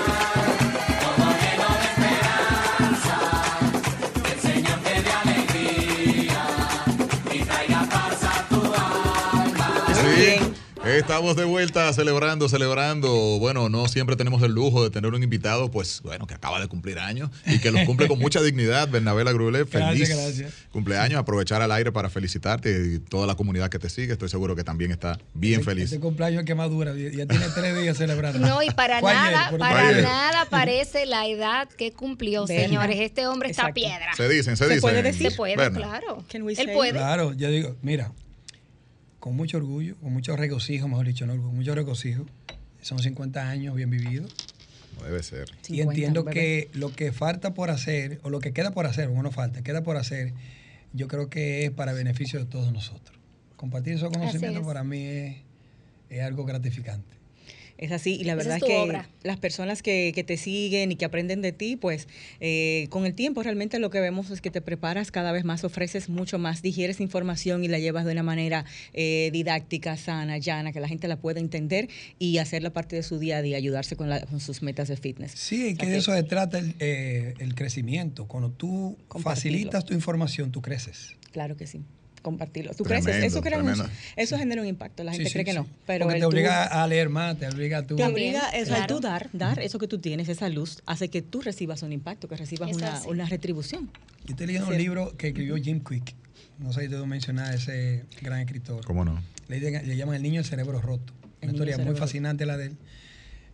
Estamos 11.01 11.35
de 11.35 11.45
vuelta 11.45 11.91
celebrando, 11.93 12.47
celebrando. 12.47 13.09
Bueno, 13.39 13.69
no 13.69 13.87
siempre 13.87 14.15
tenemos 14.15 14.41
el 14.43 14.51
lujo 14.51 14.83
de 14.83 14.91
tener 14.91 15.11
un 15.13 15.23
invitado, 15.23 15.71
pues 15.71 16.01
bueno, 16.03 16.27
que 16.27 16.35
acaba 16.35 16.59
de 16.61 16.67
cumplir 16.67 16.99
años 16.99 17.31
y 17.47 17.59
que 17.59 17.71
los 17.71 17.83
cumple 17.85 18.07
con 18.07 18.19
mucha 18.19 18.39
dignidad. 18.43 18.87
Bernabé 18.87 19.23
Lagrulé, 19.23 19.65
feliz 19.65 20.07
Gracias, 20.09 20.17
gracias. 20.17 20.53
cumpleaños. 20.71 21.19
Aprovechar 21.19 21.61
al 21.61 21.71
aire 21.71 21.91
para 21.91 22.09
felicitarte 22.09 22.69
y 22.95 22.99
toda 22.99 23.25
la 23.25 23.33
comunidad 23.35 23.69
que 23.69 23.79
te 23.79 23.89
sigue. 23.89 24.13
Estoy 24.13 24.29
seguro 24.29 24.55
que 24.55 24.63
también 24.63 24.91
está 24.91 25.17
bien 25.33 25.61
Este- 25.61 25.71
feliz. 25.71 25.85
Este 25.85 25.99
cumpleaños 25.99 26.41
es 26.41 26.45
que 26.45 26.55
más 26.55 26.69
dura, 26.69 26.93
ya 26.93 27.25
tiene 27.25 27.45
tres 27.55 27.81
días 27.81 27.97
celebrando. 27.97 28.37
No, 28.39 28.61
y 28.61 28.69
para 28.69 28.97
ayer, 28.97 29.13
nada, 29.13 29.57
para 29.57 29.87
ayer. 29.89 30.03
nada 30.03 30.45
parece 30.49 31.07
la 31.07 31.25
edad 31.27 31.67
que 31.67 31.91
cumplió, 31.93 32.45
señores. 32.45 32.97
Este 32.99 33.25
hombre 33.25 33.49
está 33.49 33.63
Exacto. 33.63 33.73
piedra. 33.81 34.13
Se 34.15 34.29
dicen, 34.29 34.55
se, 34.55 34.65
Se 34.65 34.69
dicen. 34.75 34.81
puede 34.81 35.01
decir. 35.03 35.31
Se 35.31 35.35
puede, 35.35 35.57
Berna. 35.57 35.77
claro. 35.79 36.23
Él 36.31 36.69
puede. 36.73 36.91
Claro, 36.91 37.33
yo 37.33 37.49
digo, 37.49 37.75
mira, 37.81 38.11
con 39.21 39.35
mucho 39.35 39.57
orgullo, 39.57 39.95
con 39.97 40.11
mucho 40.11 40.35
regocijo, 40.35 40.87
mejor 40.87 41.05
dicho, 41.05 41.27
no, 41.27 41.33
con 41.39 41.55
mucho 41.55 41.75
regocijo. 41.75 42.25
Son 42.81 42.97
50 42.97 43.47
años 43.47 43.75
bien 43.75 43.91
vividos. 43.91 44.35
No 44.97 45.05
debe 45.05 45.21
ser. 45.21 45.47
y 45.65 45.77
50, 45.77 45.91
entiendo 45.91 46.23
bebé. 46.23 46.33
que 46.33 46.69
lo 46.73 46.91
que 46.91 47.11
falta 47.11 47.53
por 47.53 47.69
hacer, 47.69 48.19
o 48.23 48.31
lo 48.31 48.39
que 48.39 48.51
queda 48.51 48.71
por 48.71 48.87
hacer, 48.87 49.09
o 49.09 49.21
no 49.21 49.31
falta, 49.31 49.61
queda 49.61 49.83
por 49.83 49.95
hacer, 49.95 50.33
yo 50.93 51.07
creo 51.07 51.29
que 51.29 51.63
es 51.63 51.71
para 51.71 51.93
beneficio 51.93 52.39
de 52.39 52.45
todos 52.45 52.73
nosotros. 52.73 53.15
Compartir 53.57 53.93
esos 53.93 54.09
conocimientos 54.11 54.61
es. 54.61 54.67
para 54.67 54.83
mí 54.83 55.05
es, 55.05 55.35
es 56.09 56.23
algo 56.23 56.43
gratificante. 56.43 57.20
Es 57.81 57.91
así, 57.91 58.13
y 58.15 58.23
la 58.25 58.35
verdad 58.35 58.57
es 58.57 58.63
que 58.63 58.77
obra. 58.77 59.09
las 59.23 59.37
personas 59.37 59.81
que, 59.81 60.11
que 60.13 60.23
te 60.23 60.37
siguen 60.37 60.91
y 60.91 60.95
que 60.95 61.03
aprenden 61.03 61.41
de 61.41 61.51
ti, 61.51 61.75
pues 61.75 62.07
eh, 62.39 62.85
con 62.91 63.05
el 63.07 63.15
tiempo 63.15 63.41
realmente 63.41 63.79
lo 63.79 63.89
que 63.89 63.99
vemos 63.99 64.29
es 64.29 64.39
que 64.39 64.51
te 64.51 64.61
preparas 64.61 65.09
cada 65.09 65.31
vez 65.31 65.43
más, 65.45 65.63
ofreces 65.63 66.07
mucho 66.07 66.37
más, 66.37 66.61
digieres 66.61 66.99
información 67.01 67.63
y 67.63 67.67
la 67.67 67.79
llevas 67.79 68.05
de 68.05 68.11
una 68.11 68.21
manera 68.23 68.65
eh, 68.93 69.31
didáctica, 69.33 69.97
sana, 69.97 70.37
llana, 70.37 70.71
que 70.71 70.79
la 70.79 70.87
gente 70.87 71.07
la 71.07 71.17
pueda 71.17 71.39
entender 71.39 71.89
y 72.19 72.37
hacerla 72.37 72.69
parte 72.71 72.95
de 72.95 73.01
su 73.03 73.17
día 73.17 73.37
a 73.37 73.41
día, 73.41 73.57
ayudarse 73.57 73.95
con, 73.95 74.09
la- 74.09 74.21
con 74.27 74.39
sus 74.39 74.61
metas 74.61 74.87
de 74.87 74.95
fitness. 74.95 75.31
Sí, 75.31 75.63
O 75.63 75.67
sea 75.69 75.75
que 75.77 75.87
de 75.87 75.97
eso 75.97 76.13
se 76.13 76.21
trata 76.21 76.59
el, 76.59 76.75
eh, 76.77 77.33
el 77.39 77.55
crecimiento. 77.55 78.27
Cuando 78.27 78.51
tú 78.51 78.95
facilitas 79.23 79.85
tu 79.85 79.95
información, 79.95 80.51
tú 80.51 80.61
creces. 80.61 81.15
Claro 81.31 81.57
que 81.57 81.65
sí. 81.65 81.81
Compartirlo. 82.21 82.73
¿Tú 82.75 82.83
Tremendo, 82.83 83.09
crees? 83.09 83.23
Eso, 83.25 83.41
crea 83.41 83.57
un- 83.57 83.89
eso 84.15 84.37
genera 84.37 84.61
un 84.61 84.67
impacto. 84.67 85.03
La 85.03 85.11
gente 85.13 85.27
sí, 85.29 85.33
cree 85.33 85.45
que 85.45 85.51
sí. 85.51 85.57
no. 85.57 85.67
Pero 85.87 86.05
Porque 86.05 86.19
te 86.19 86.21
tú- 86.21 86.27
obliga 86.27 86.63
a 86.65 86.87
leer 86.87 87.09
más, 87.09 87.37
te 87.39 87.47
obliga 87.47 87.79
a 87.79 87.87
tú. 87.87 87.95
Te 87.95 88.03
obliga, 88.03 88.49
es 88.49 88.69
al 88.71 88.85
tú 88.87 88.99
dar, 88.99 89.29
dar 89.33 89.59
eso 89.59 89.79
que 89.79 89.87
tú 89.87 89.99
tienes, 89.99 90.29
esa 90.29 90.47
luz, 90.49 90.81
hace 90.85 91.09
que 91.09 91.21
tú 91.21 91.41
recibas 91.41 91.81
un 91.83 91.91
impacto, 91.93 92.27
que 92.27 92.35
recibas 92.35 92.71
una, 92.75 93.01
una 93.07 93.25
retribución. 93.25 93.89
Yo 94.25 94.31
estoy 94.33 94.47
leyendo 94.47 94.67
un 94.69 94.77
libro 94.77 95.17
que 95.17 95.29
escribió 95.29 95.55
Jim 95.57 95.83
Quick. 95.83 96.13
No 96.59 96.71
sé 96.73 96.81
si 96.81 96.87
debo 96.89 97.07
mencionar 97.07 97.51
a 97.51 97.55
ese 97.55 98.05
gran 98.21 98.39
escritor. 98.39 98.85
¿Cómo 98.85 99.03
no? 99.03 99.19
Le, 99.47 99.59
llaman 99.95 100.15
El 100.15 100.21
niño 100.21 100.41
del 100.41 100.45
cerebro 100.45 100.79
roto. 100.79 101.13
El 101.41 101.49
Una 101.49 101.53
historia 101.57 101.77
muy 101.79 101.95
fascinante 101.95 102.45
la 102.45 102.55
de 102.57 102.67
él. 102.67 102.77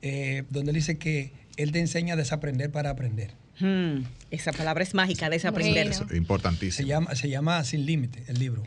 eh, 0.02 0.44
donde 0.50 0.72
él 0.72 0.76
dice 0.76 0.98
que 0.98 1.32
él 1.56 1.72
te 1.72 1.80
enseña 1.80 2.16
a 2.16 2.18
desaprender 2.18 2.70
para 2.70 2.90
aprender. 2.90 3.32
Hmm, 3.60 4.04
esa 4.32 4.52
palabra 4.54 4.84
es 4.84 4.94
mágica, 4.94 5.30
desaprender. 5.30 5.90
Bueno. 6.08 6.72
Se 6.72 6.86
llama, 6.86 7.16
se 7.16 7.30
llama 7.30 7.64
Sin 7.64 7.86
Límite, 7.86 8.24
el 8.28 8.40
libro. 8.40 8.64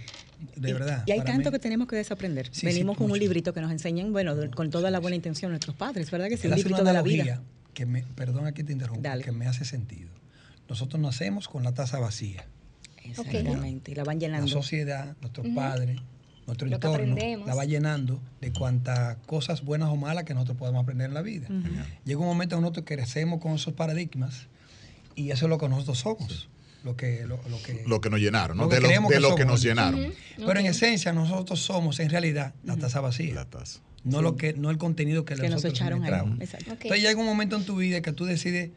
De 0.56 0.70
Y- 0.70 0.72
verdad. 0.72 1.04
Y 1.06 1.12
hay 1.12 1.20
tanto 1.22 1.50
mí. 1.50 1.52
que 1.52 1.58
tenemos 1.58 1.86
que 1.86 1.96
desaprender. 1.96 2.46
Sí, 2.46 2.60
sí, 2.60 2.66
Venimos 2.66 2.96
con 2.96 3.10
un 3.10 3.18
librito 3.18 3.52
que 3.52 3.60
nos 3.60 3.70
enseñan, 3.70 4.12
bueno, 4.12 4.34
de- 4.34 4.50
con 4.50 4.70
toda 4.70 4.90
la 4.90 4.98
buena 4.98 5.14
intención 5.16 5.50
nuestros 5.52 5.76
padres, 5.76 6.10
¿verdad 6.10 6.28
que 6.28 6.34
hace 6.34 6.46
una 6.48 6.56
librito 6.56 6.78
de 6.78 6.84
la 6.84 6.90
analogía 6.90 7.22
vida. 7.24 7.42
que 7.74 7.86
me, 7.86 8.02
perdona 8.02 8.52
que 8.52 8.64
te 8.64 8.72
interrumpa, 8.72 9.08
Dale. 9.10 9.22
que 9.22 9.32
me 9.32 9.46
hace 9.46 9.64
sentido. 9.64 10.08
Nosotros 10.68 11.00
nacemos 11.00 11.46
con 11.48 11.62
la 11.62 11.72
taza 11.72 11.98
vacía. 11.98 12.46
Exactamente. 13.04 13.92
Y 13.92 13.94
la 13.94 14.04
van 14.04 14.16
La 14.16 14.20
llenando. 14.20 14.46
sociedad, 14.48 15.16
nuestros 15.20 15.46
padres, 15.54 16.00
nuestro 16.46 16.68
Lo 16.68 16.74
entorno, 16.76 17.16
la 17.46 17.54
va 17.54 17.64
llenando 17.64 18.20
de 18.40 18.52
cuantas 18.52 19.16
cosas 19.26 19.62
buenas 19.62 19.88
o 19.88 19.96
malas 19.96 20.24
que 20.24 20.34
nosotros 20.34 20.56
podemos 20.58 20.82
aprender 20.82 21.08
en 21.08 21.14
la 21.14 21.22
vida. 21.22 21.48
Llega 22.04 22.18
un 22.20 22.26
momento 22.26 22.54
en 22.56 22.60
que 22.60 22.62
nosotros 22.62 22.86
crecemos 22.86 23.40
con 23.40 23.52
esos 23.54 23.74
paradigmas 23.74 24.46
y 25.20 25.30
eso 25.30 25.46
es 25.46 25.50
lo 25.50 25.58
que 25.58 25.68
nosotros 25.68 25.98
somos. 25.98 26.48
Lo 26.82 26.96
que, 26.96 27.26
lo, 27.26 27.38
lo 27.48 27.62
que, 27.62 27.82
Lo 27.86 28.00
que 28.00 28.08
nos 28.08 28.20
llenaron, 28.20 28.56
¿no? 28.56 28.64
Lo 28.64 28.68
que 28.70 28.76
De 28.76 28.80
lo, 28.82 28.88
de 28.88 28.94
que 29.14 29.20
lo 29.20 29.34
que 29.34 29.42
somos. 29.42 29.46
nos 29.46 29.62
llenaron. 29.62 30.12
Pero 30.36 30.58
en 30.60 30.66
esencia 30.66 31.12
nosotros 31.12 31.60
somos 31.60 32.00
en 32.00 32.08
realidad 32.08 32.54
la 32.64 32.76
taza 32.76 33.00
vacía. 33.00 33.34
La 33.34 33.44
taza. 33.44 33.80
No, 34.02 34.22
lo 34.22 34.36
que, 34.36 34.54
no 34.54 34.70
el 34.70 34.78
contenido 34.78 35.26
que, 35.26 35.34
que 35.34 35.42
nos 35.42 35.50
nosotros 35.50 35.74
echaron 35.74 36.04
ahí. 36.04 36.36
Exacto. 36.40 36.72
Entonces 36.72 37.02
llega 37.02 37.20
un 37.20 37.26
momento 37.26 37.56
en 37.56 37.64
tu 37.64 37.76
vida 37.76 38.00
que 38.00 38.12
tú 38.12 38.24
decides 38.24 38.70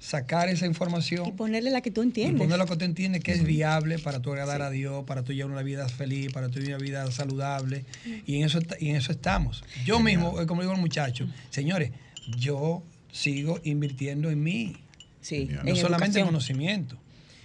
sacar 0.00 0.48
esa 0.50 0.66
información 0.66 1.26
Y 1.26 1.32
ponerle 1.32 1.70
la 1.70 1.80
que 1.80 1.90
tú 1.90 2.02
y 2.02 2.06
entiendes. 2.06 2.42
poner 2.42 2.58
lo 2.58 2.66
que 2.66 2.76
tú 2.76 2.84
entiendes 2.84 3.22
que 3.22 3.32
es 3.32 3.42
viable 3.44 3.98
para 3.98 4.20
tú 4.20 4.30
agradar 4.32 4.60
a 4.60 4.70
Dios, 4.70 5.04
para 5.04 5.22
tú 5.22 5.32
llevar 5.32 5.52
una 5.52 5.62
vida 5.62 5.88
feliz, 5.88 6.30
para 6.32 6.48
tú 6.48 6.58
llevar 6.60 6.80
una 6.80 6.84
vida 6.84 7.10
saludable. 7.10 7.84
Y 8.26 8.36
en 8.36 8.44
eso, 8.44 8.58
y 8.80 8.90
en 8.90 8.96
eso 8.96 9.12
estamos. 9.12 9.64
Yo 9.86 10.00
mismo, 10.00 10.40
eh, 10.42 10.46
como 10.46 10.60
digo 10.62 10.74
al 10.74 10.80
muchacho, 10.80 11.26
señores, 11.50 11.92
yo 12.36 12.82
sigo 13.12 13.60
invirtiendo 13.62 14.30
en 14.30 14.42
mí. 14.42 14.76
Sí, 15.24 15.46
No 15.50 15.62
No 15.62 15.68
en 15.70 15.76
solamente 15.76 16.18
educación. 16.18 16.26
conocimiento, 16.26 16.98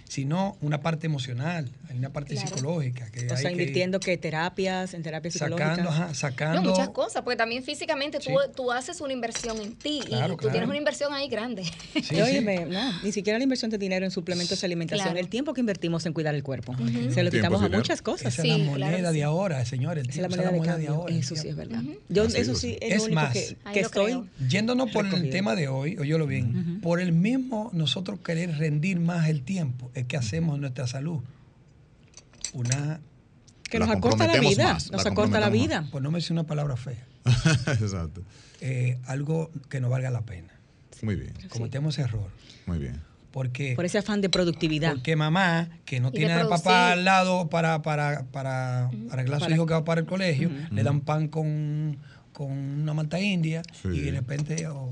sino 0.06 0.56
una 0.60 0.82
parte 0.82 1.06
emocional, 1.06 1.68
hay 1.90 1.98
una 1.98 2.10
parte 2.10 2.34
Claro. 2.34 2.48
psicológica. 2.48 3.10
Que 3.10 3.20
O 3.20 3.22
hay 3.22 3.28
sea, 3.28 3.50
que 3.50 3.50
invirtiendo 3.52 3.98
que 4.00 4.16
terapias, 4.16 4.94
en 4.94 5.02
terapias 5.02 5.34
psicológicas. 5.34 5.70
sacando, 5.76 5.90
ajá, 5.90 6.06
No, 6.08 6.14
sacando. 6.14 6.62
muchas 6.70 6.88
cosas, 6.90 7.22
porque 7.22 7.36
también 7.36 7.62
físicamente 7.64 8.18
tú, 8.18 8.30
Sí. 8.30 8.34
tú 8.54 8.70
haces 8.72 9.00
una 9.00 9.12
inversión 9.12 9.60
en 9.60 9.74
ti 9.74 10.00
Claro, 10.06 10.26
y 10.34 10.36
tú 10.36 10.36
claro. 10.38 10.52
tienes 10.52 10.68
una 10.68 10.78
inversión 10.78 11.12
ahí 11.12 11.28
grande. 11.28 11.64
Sí, 11.64 12.02
sí. 12.02 12.20
Óyeme, 12.20 12.66
no, 12.66 13.02
ni 13.02 13.12
siquiera 13.12 13.38
la 13.38 13.42
inversión 13.42 13.70
de 13.70 13.78
dinero 13.78 14.04
en 14.04 14.10
suplementos 14.10 14.60
de 14.60 14.66
alimentación, 14.66 15.06
Claro. 15.08 15.18
el 15.20 15.28
tiempo 15.28 15.52
que 15.52 15.60
invertimos 15.60 16.06
en 16.06 16.12
cuidar 16.12 16.34
el 16.34 16.42
cuerpo. 16.42 16.74
Se 17.12 17.22
lo 17.22 17.30
quitamos 17.30 17.62
a 17.62 17.68
muchas 17.68 18.02
cosas. 18.02 18.32
Esa 18.32 18.42
Sí, 18.42 18.50
es 18.50 18.58
la 18.58 18.64
moneda 18.64 18.96
que 18.96 19.02
de 19.02 19.12
sí. 19.12 19.22
ahora, 19.22 19.64
señores. 19.64 20.04
Esa 20.08 20.26
es 20.26 20.30
la 20.38 20.50
moneda 20.52 20.76
de 20.78 20.88
ahora, 20.88 21.14
eso 21.14 21.34
sí 21.36 21.48
es 21.48 21.56
verdad. 21.56 21.82
Yo, 22.08 22.24
Así 22.24 22.36
eso 22.38 22.52
es. 22.52 22.58
sí 22.58 22.78
es, 22.80 22.92
Es 22.92 22.98
lo 22.98 23.04
único 23.06 23.20
más, 23.20 23.32
que, 23.32 23.56
que 23.72 23.80
estoy. 23.80 24.04
creo. 24.12 24.26
Yéndonos 24.48 24.90
por 24.92 25.06
el 25.06 25.30
tema 25.30 25.54
de 25.56 25.68
hoy, 25.68 25.96
oyólo 25.98 26.26
bien, 26.26 26.80
por 26.80 27.00
el 27.00 27.12
mismo 27.12 27.70
nosotros 27.72 28.20
querer 28.20 28.56
rendir 28.58 29.00
más 29.00 29.28
el 29.28 29.42
tiempo, 29.42 29.90
es 29.94 30.04
que 30.04 30.16
hacemos 30.16 30.58
nuestra 30.58 30.86
salud 30.86 31.20
una, 32.52 33.00
Que 33.68 33.78
nos 33.78 33.88
acorta 33.90 34.26
la 34.26 34.38
vida. 34.40 34.72
más, 34.74 34.90
nos 34.90 35.04
la 35.04 35.10
acorta 35.10 35.40
la 35.40 35.48
vida. 35.50 35.86
por 35.90 36.02
no 36.02 36.10
me 36.10 36.18
decir 36.18 36.32
una 36.32 36.44
palabra 36.44 36.76
fea, 36.76 37.06
Exacto. 37.80 38.22
eh, 38.60 38.98
algo 39.06 39.50
que 39.68 39.80
no 39.80 39.88
valga 39.88 40.10
la 40.10 40.22
pena. 40.22 40.48
Muy 41.02 41.16
bien, 41.16 41.32
Cometemos 41.48 41.94
ese 41.98 42.02
error. 42.08 42.28
muy 42.66 42.78
bien. 42.78 43.00
Porque, 43.30 43.74
Por 43.76 43.84
ese 43.84 43.98
afán 43.98 44.20
de 44.20 44.28
productividad. 44.28 44.90
porque 44.94 45.14
mamá, 45.14 45.68
que 45.84 46.00
no 46.00 46.10
tiene 46.10 46.32
al 46.32 46.48
papá 46.48 46.90
al 46.92 47.04
lado 47.04 47.48
para, 47.48 47.80
para, 47.80 48.24
para 48.32 48.88
arreglar 49.10 49.40
a 49.40 49.46
su 49.46 49.52
hijo 49.52 49.66
que 49.66 49.74
va 49.74 49.84
para 49.84 50.00
el 50.00 50.06
colegio, 50.08 50.50
le 50.72 50.82
dan 50.82 51.00
pan 51.02 51.28
con, 51.28 51.96
con 52.32 52.50
una 52.50 52.92
malta 52.92 53.20
india 53.20 53.62
Sí. 53.82 53.86
y 53.88 54.00
de 54.00 54.10
repente, 54.10 54.66
o 54.66 54.90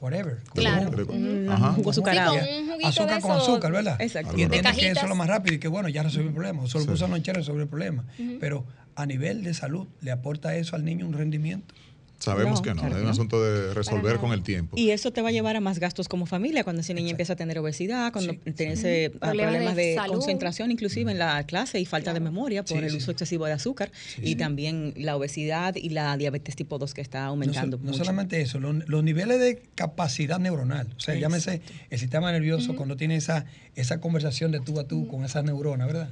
whatever. 0.00 0.36
con 0.48 0.60
Claro. 0.62 0.90
jugo. 0.92 1.12
Un 1.12 1.48
Ajá. 1.50 1.72
jugo 1.72 1.90
azucarado. 1.90 2.34
Sí, 2.34 2.38
con 2.40 2.48
un 2.58 2.66
juguito 2.70 2.88
azúcar 2.88 3.14
de 3.16 3.20
con 3.22 3.30
azúcar, 3.32 3.72
¿verdad? 3.72 4.00
Exacto. 4.00 4.36
Y 4.36 4.42
entienden 4.42 4.74
De 4.74 4.80
que 4.80 4.90
eso 4.90 5.00
es 5.02 5.08
lo 5.08 5.14
más 5.14 5.28
rápido 5.28 5.54
y 5.56 5.58
que 5.58 5.68
bueno, 5.68 5.88
ya 5.88 6.02
resolvió 6.02 6.28
el 6.28 6.34
problema. 6.34 6.62
O 6.62 6.66
solo 6.68 6.84
Sí. 6.84 6.90
puso 6.90 7.08
lonchera 7.08 7.38
y 7.38 7.42
resolvió 7.42 7.62
el 7.62 7.68
problema. 7.68 8.04
Pero 8.40 8.66
a 8.94 9.06
nivel 9.06 9.42
de 9.42 9.54
salud, 9.54 9.86
¿le 10.00 10.10
aporta 10.10 10.54
eso 10.56 10.76
al 10.76 10.84
niño 10.84 11.06
un 11.06 11.12
rendimiento? 11.12 11.74
Sabemos 12.18 12.60
No, 12.60 12.62
que 12.62 12.70
no, 12.70 12.80
claro 12.80 12.94
es 12.94 13.00
un 13.00 13.04
no. 13.04 13.10
asunto 13.10 13.42
de 13.44 13.74
resolver 13.74 14.16
con 14.18 14.32
el 14.32 14.42
tiempo. 14.42 14.74
Y 14.78 14.90
eso 14.90 15.12
te 15.12 15.20
va 15.20 15.28
a 15.28 15.32
llevar 15.32 15.54
a 15.56 15.60
más 15.60 15.78
gastos 15.78 16.08
como 16.08 16.24
familia 16.24 16.64
cuando 16.64 16.80
ese 16.80 16.94
niño 16.94 17.10
empieza 17.10 17.34
a 17.34 17.36
tener 17.36 17.58
obesidad, 17.58 18.10
cuando 18.12 18.32
Sí, 18.32 18.38
tiene 18.54 18.72
ah, 18.72 19.18
Problemas 19.20 19.52
problemas 19.52 19.76
de 19.76 19.94
salud. 19.96 20.12
concentración 20.14 20.70
inclusive 20.70 21.12
en 21.12 21.18
la 21.18 21.44
clase 21.44 21.78
y 21.78 21.84
falta 21.84 22.14
de 22.14 22.20
memoria 22.20 22.64
por 22.64 22.78
Sí, 22.78 22.84
el 22.84 22.90
sí. 22.90 22.96
uso 22.96 23.10
excesivo 23.10 23.44
de 23.46 23.52
azúcar 23.52 23.90
y 24.22 24.36
también 24.36 24.94
la 24.96 25.14
obesidad 25.16 25.74
y 25.76 25.90
la 25.90 26.16
diabetes 26.16 26.56
tipo 26.56 26.78
2 26.78 26.94
que 26.94 27.02
está 27.02 27.26
aumentando 27.26 27.76
no 27.76 27.84
mucho. 27.84 27.98
solamente 27.98 28.40
eso, 28.40 28.60
lo- 28.60 28.72
los 28.72 29.04
niveles 29.04 29.38
de 29.38 29.62
capacidad 29.74 30.38
neuronal, 30.38 30.88
o 30.96 31.00
sea, 31.00 31.14
llámese 31.16 31.60
el 31.90 31.98
sistema 31.98 32.32
nervioso 32.32 32.76
cuando 32.76 32.96
tiene 32.96 33.16
esa, 33.16 33.44
esa 33.74 34.00
conversación 34.00 34.52
de 34.52 34.60
tú 34.60 34.80
a 34.80 34.88
tú 34.88 35.06
con 35.06 35.24
esas 35.24 35.44
neuronas, 35.44 35.86
¿verdad? 35.86 36.08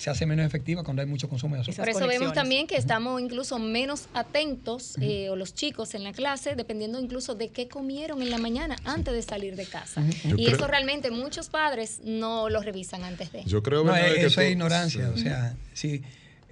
Se 0.00 0.08
hace 0.08 0.24
menos 0.24 0.46
efectiva 0.46 0.82
cuando 0.82 1.02
hay 1.02 1.08
mucho 1.08 1.28
consumo 1.28 1.56
de 1.56 1.60
azúcar. 1.60 1.80
Por 1.84 1.88
eso 1.90 2.08
vemos 2.08 2.32
también 2.32 2.66
que 2.66 2.76
estamos 2.76 3.20
incluso 3.20 3.58
menos 3.58 4.08
atentos, 4.14 4.96
eh, 5.02 5.28
o 5.28 5.36
los 5.36 5.52
chicos 5.52 5.92
en 5.94 6.04
la 6.04 6.12
clase, 6.14 6.54
dependiendo 6.56 6.98
incluso 6.98 7.34
de 7.34 7.50
qué 7.50 7.68
comieron 7.68 8.22
en 8.22 8.30
la 8.30 8.38
mañana 8.38 8.76
antes 8.84 9.12
de 9.12 9.20
salir 9.20 9.56
de 9.56 9.66
casa. 9.66 10.02
Y 10.24 10.46
creo- 10.46 10.56
eso 10.56 10.66
realmente 10.66 11.10
muchos 11.10 11.50
padres 11.50 12.00
no 12.02 12.48
lo 12.48 12.62
revisan 12.62 13.04
antes 13.04 13.30
de. 13.30 13.44
Yo 13.44 13.62
creo 13.62 13.84
No, 13.84 13.92
Bernabé, 13.92 14.12
eh, 14.16 14.20
que 14.20 14.26
eso 14.28 14.40
es 14.40 14.52
ignorancia, 14.52 15.06
sí. 15.08 15.20
o 15.20 15.22
sea, 15.22 15.54
sí, 15.74 16.02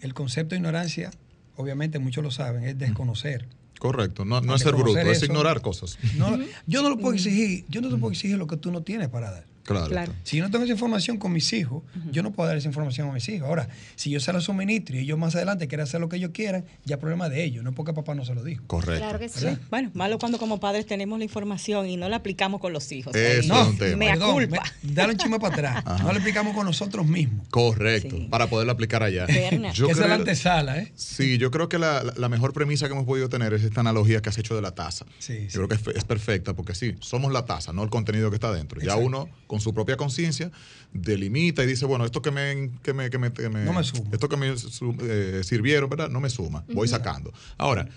el 0.03 0.13
concepto 0.13 0.51
de 0.51 0.57
ignorancia 0.59 1.11
obviamente 1.57 1.99
muchos 1.99 2.23
lo 2.23 2.31
saben, 2.31 2.65
es 2.65 2.79
desconocer. 2.79 3.47
Correcto, 3.79 4.25
no, 4.27 4.41
no 4.43 4.57
es 4.57 4.61
ser 4.63 4.75
bruto, 4.75 4.99
es 4.99 5.23
ignorar 5.23 5.63
cosas. 5.63 5.99
No, 6.17 6.39
Yo 6.67 6.83
no 6.83 6.91
lo 6.91 6.99
puedo 6.99 7.15
exigir, 7.15 7.65
yo 7.71 7.81
no 7.81 7.89
te 7.89 7.97
puedo 7.97 8.13
exigir 8.13 8.37
lo 8.37 8.47
que 8.47 8.59
tú 8.59 8.71
no 8.73 8.83
tienes 8.83 9.09
para 9.09 9.31
dar. 9.31 9.45
Claro. 9.69 9.89
Claro. 9.89 10.13
Si 10.25 10.37
yo 10.39 10.45
no 10.45 10.51
tengo 10.51 10.65
esa 10.65 10.73
información 10.73 11.19
con 11.19 11.33
mis 11.33 11.53
hijos, 11.53 11.83
yo 12.11 12.23
no 12.23 12.33
puedo 12.33 12.49
dar 12.49 12.57
esa 12.57 12.69
información 12.69 13.09
a 13.09 13.13
mis 13.13 13.29
hijos. 13.29 13.49
Ahora, 13.49 13.69
si 13.97 14.11
yo 14.11 14.19
se 14.21 14.33
la 14.33 14.41
suministro 14.41 14.97
y 14.97 15.01
ellos 15.01 15.19
más 15.19 15.35
adelante 15.35 15.69
quieren 15.69 15.85
hacer 15.85 16.01
lo 16.01 16.09
que 16.09 16.17
ellos 16.17 16.31
quieran, 16.33 16.65
ya 16.85 16.95
es 16.97 17.01
problema 17.01 17.29
de 17.29 17.45
ellos, 17.45 17.63
no 17.65 17.73
porque 17.73 17.93
papá 17.93 18.15
no 18.15 18.25
se 18.25 18.35
lo 18.35 18.43
dijo. 18.43 18.65
Correcto. 18.67 19.03
Claro 19.05 19.19
que 19.19 19.29
sí. 19.29 19.45
¿Verdad? 19.45 19.61
Bueno, 19.71 19.91
malo 19.95 20.19
cuando 20.19 20.39
como 20.39 20.59
padres 20.61 20.87
tenemos 20.87 21.19
la 21.19 21.25
información 21.25 21.89
y 21.89 21.97
no 21.97 22.09
la 22.09 22.17
aplicamos 22.17 22.61
con 22.61 22.73
los 22.73 22.91
hijos. 22.93 23.15
Eso 23.15 23.31
Ahí, 23.33 23.39
es 23.41 23.47
No, 23.47 23.69
un 23.69 23.79
tema. 23.79 24.05
Perdón, 24.07 24.33
culpa. 24.33 24.63
me- 24.83 24.93
dale 24.95 25.13
un 25.13 25.19
chisme 25.19 25.39
para 25.39 25.55
atrás. 25.55 25.83
Ajá. 25.87 26.03
No 26.03 26.09
le 26.13 26.17
explicamos 26.19 26.55
con 26.55 26.65
nosotros 26.67 27.07
mismos. 27.07 27.47
Correcto, 27.51 28.17
Sí. 28.17 28.27
para 28.31 28.47
poderlo 28.49 28.73
aplicar 28.73 29.03
allá. 29.03 29.27
Yo 29.75 29.89
es 29.91 29.99
la 29.99 30.05
creo- 30.05 30.15
antesala, 30.15 30.79
¿eh? 30.79 30.93
Sí, 30.95 31.39
yo 31.39 31.51
creo 31.51 31.69
que 31.69 31.79
la, 31.79 32.03
la- 32.03 32.15
la 32.17 32.29
mejor 32.29 32.53
premisa 32.53 32.87
que 32.87 32.93
hemos 32.95 33.05
podido 33.07 33.29
tener 33.29 33.53
es 33.53 33.63
esta 33.63 33.81
analogía 33.81 34.21
que 34.23 34.29
has 34.31 34.39
hecho 34.39 34.55
de 34.55 34.63
la 34.63 34.73
taza. 34.75 35.05
Sí, 35.19 35.35
sí. 35.41 35.47
Yo 35.49 35.67
creo 35.67 35.69
que 35.69 35.75
es, 35.75 35.81
fe- 35.83 35.93
es 35.99 36.05
perfecta 36.05 36.55
porque 36.55 36.75
sí, 36.75 36.95
somos 37.01 37.33
la 37.33 37.45
taza, 37.45 37.73
no 37.73 37.83
el 37.83 37.91
contenido 37.91 38.31
que 38.31 38.37
está 38.37 38.53
dentro. 38.53 38.81
Ya 38.81 38.97
uno, 38.97 39.29
con 39.47 39.58
su 39.61 39.73
propia 39.75 39.97
conciencia, 39.97 40.51
delimita 40.93 41.63
y 41.65 41.67
dice, 41.67 41.85
bueno, 41.87 42.05
esto 42.05 42.23
que 42.23 42.31
me, 42.31 42.71
que 42.83 42.93
me, 42.93 43.11
que 43.11 43.19
me, 43.19 43.33
que 43.33 43.49
me- 43.49 43.65
No 43.65 43.73
me 43.73 43.85
suma. 43.85 44.09
Esto 44.13 44.29
que 44.29 44.37
me 44.37 44.57
su- 44.57 44.97
eh, 45.03 45.43
sirvieron, 45.45 45.89
¿verdad? 45.91 46.09
No 46.11 46.21
me 46.21 46.31
suma. 46.31 46.65
Voy 46.73 46.89
sacando. 46.89 47.33
Ahora, 47.57 47.89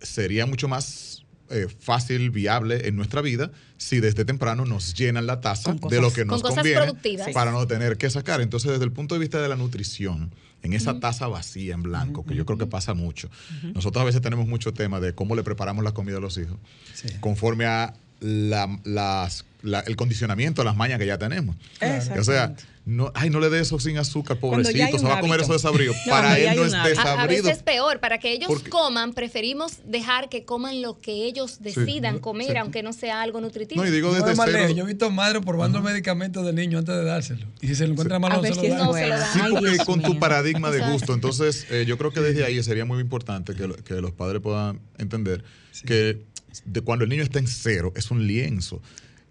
sería 0.00 0.46
mucho 0.46 0.68
más 0.68 1.24
eh, 1.52 1.66
fácil, 1.80 2.30
viable 2.30 2.86
en 2.86 2.94
nuestra 2.94 3.20
vida 3.22 3.50
si 3.76 3.98
desde 3.98 4.24
temprano 4.24 4.64
nos 4.66 4.94
llenan 4.94 5.26
la 5.26 5.40
taza 5.40 5.76
Con 5.76 5.90
de 5.90 6.00
lo 6.00 6.12
que 6.12 6.24
nos 6.24 6.42
con 6.42 6.54
conviene 6.54 6.92
para 7.34 7.50
no 7.50 7.66
tener 7.66 7.96
que 7.98 8.08
sacar. 8.08 8.40
Entonces, 8.40 8.70
desde 8.70 8.84
el 8.84 8.92
punto 8.92 9.16
de 9.16 9.18
vista 9.18 9.42
de 9.42 9.48
la 9.48 9.56
nutrición, 9.56 10.32
en 10.62 10.74
esa 10.74 11.00
taza 11.00 11.26
vacía 11.26 11.74
en 11.74 11.82
blanco, 11.82 12.24
que 12.24 12.34
yo 12.36 12.44
creo 12.46 12.56
que 12.58 12.66
pasa 12.66 12.94
mucho, 12.94 13.30
nosotros 13.74 14.00
a 14.02 14.04
veces 14.04 14.20
tenemos 14.20 14.46
mucho 14.46 14.72
tema 14.74 15.00
de 15.00 15.14
cómo 15.14 15.34
le 15.34 15.42
preparamos 15.42 15.82
la 15.82 15.92
comida 15.92 16.18
a 16.18 16.20
los 16.20 16.36
hijos, 16.38 16.56
Sí. 16.94 17.08
conforme 17.18 17.64
a 17.66 17.94
la- 18.20 18.78
las- 18.84 19.44
la- 19.62 19.80
el 19.80 19.96
condicionamiento, 19.96 20.64
las 20.64 20.76
mañas 20.76 20.98
que 20.98 21.06
ya 21.06 21.18
tenemos. 21.18 21.56
O 22.18 22.24
sea, 22.24 22.54
no, 22.86 23.12
ay, 23.14 23.28
no 23.30 23.40
le 23.40 23.50
dé 23.50 23.60
eso 23.60 23.78
sin 23.78 23.98
azúcar, 23.98 24.38
pobrecito, 24.38 24.98
se 24.98 25.04
va 25.04 25.18
a 25.18 25.20
comer 25.20 25.40
hábito. 25.40 25.42
eso 25.44 25.52
desabrido. 25.52 25.92
No, 26.06 26.12
Para 26.12 26.38
él 26.38 26.56
no 26.56 26.64
es 26.64 26.72
hábito. 26.72 27.00
A, 27.00 27.02
a 27.02 27.06
desabrido. 27.12 27.44
veces 27.44 27.62
peor, 27.62 28.00
para 28.00 28.18
que 28.18 28.32
ellos 28.32 28.48
Porque- 28.48 28.70
coman, 28.70 29.12
preferimos 29.12 29.78
dejar 29.84 30.28
que 30.30 30.44
coman 30.46 30.80
lo 30.82 30.98
que 30.98 31.12
ellos 31.26 31.58
decidan 31.60 32.16
Sí. 32.16 32.20
comer, 32.20 32.52
Sí. 32.52 32.56
aunque 32.56 32.82
no 32.82 32.92
sea 32.94 33.20
algo 33.22 33.40
nutritivo. 33.40 33.82
No, 33.82 33.88
y 33.88 33.92
digo 33.92 34.08
No 34.08 34.14
desde 34.14 34.32
es 34.32 34.36
más 34.38 34.48
cero. 34.50 34.70
Yo 34.74 34.84
he 34.84 34.86
visto 34.86 35.10
madres 35.10 35.42
probando 35.44 35.82
medicamentos 35.82 36.44
de 36.46 36.52
niños 36.54 36.80
antes 36.80 36.96
de 36.96 37.04
dárselo. 37.04 37.46
Y 37.60 37.68
si 37.68 37.74
se 37.74 37.86
lo 37.86 37.92
encuentra 37.92 38.18
malo, 38.18 38.34
A 38.34 38.36
no 38.38 38.42
ver 38.42 38.54
se 38.54 38.60
si 38.62 38.68
lo 38.68 38.74
es. 38.74 38.80
No 38.82 38.92
se 38.94 39.06
lo 39.06 39.18
dan. 39.18 39.32
Sí, 39.32 39.40
porque 39.52 39.76
con 39.84 40.02
tu 40.02 40.18
paradigma 40.18 40.70
de 40.70 40.80
gusto. 40.90 41.12
Entonces, 41.14 41.66
eh, 41.70 41.84
yo 41.86 41.98
creo 41.98 42.12
que 42.12 42.20
desde 42.20 42.44
ahí 42.44 42.60
sería 42.62 42.86
muy 42.86 42.98
importante 43.00 43.54
que, 43.54 43.68
lo- 43.68 43.76
que 43.76 43.94
los 44.00 44.12
padres 44.12 44.40
puedan 44.40 44.80
entender 44.98 45.44
que 45.84 46.22
de 46.64 46.80
cuando 46.80 47.04
el 47.04 47.10
niño 47.10 47.22
está 47.22 47.38
en 47.38 47.46
cero, 47.46 47.92
es 47.94 48.10
un 48.10 48.26
lienzo. 48.26 48.80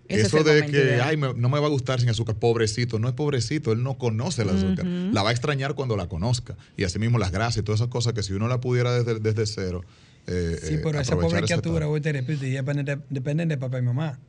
Eso 0.10 0.44
de 0.44 0.66
que, 0.66 0.72
ideal. 0.72 1.01
ay, 1.08 1.18
me- 1.18 1.34
no 1.36 1.50
me 1.50 1.60
va 1.60 1.68
a 1.68 1.70
gustar 1.70 2.00
sin 2.00 2.10
azúcar, 2.10 2.36
pobrecito, 2.36 2.98
no 3.00 3.08
es 3.08 3.13
pobrecito, 3.13 3.72
él 3.72 3.84
no 3.84 3.98
conoce 3.98 4.42
el 4.42 4.50
azúcar. 4.50 4.86
La 4.86 5.22
va 5.24 5.30
a 5.30 5.32
extrañar 5.32 5.75
cuando 5.75 5.96
la 5.96 6.08
conozca. 6.08 6.56
Y 6.78 6.84
asimismo 6.84 7.18
las 7.20 7.32
grasas 7.32 7.58
y 7.58 7.63
todas 7.63 7.80
esas 7.82 7.89
cosas 7.92 8.13
que 8.13 8.24
si 8.24 8.34
uno 8.34 8.48
la 8.48 8.60
pudiera 8.60 8.92
desde, 8.94 9.20
desde 9.20 9.46
cero. 9.46 9.84
eh, 10.28 10.58
Sí, 10.62 10.74
eh, 10.75 10.80
pero 10.84 11.00
esa 11.00 11.16
pobre 11.18 11.42
criatura, 11.44 11.86
voy 11.88 12.01
te 12.01 12.12
repito, 12.12 12.46
y 12.46 12.51
dependen 12.51 12.86
de, 12.86 13.00
dependen 13.10 13.48
de 13.50 13.58
papá 13.58 13.80
y 13.80 13.82
mamá. 13.82 14.20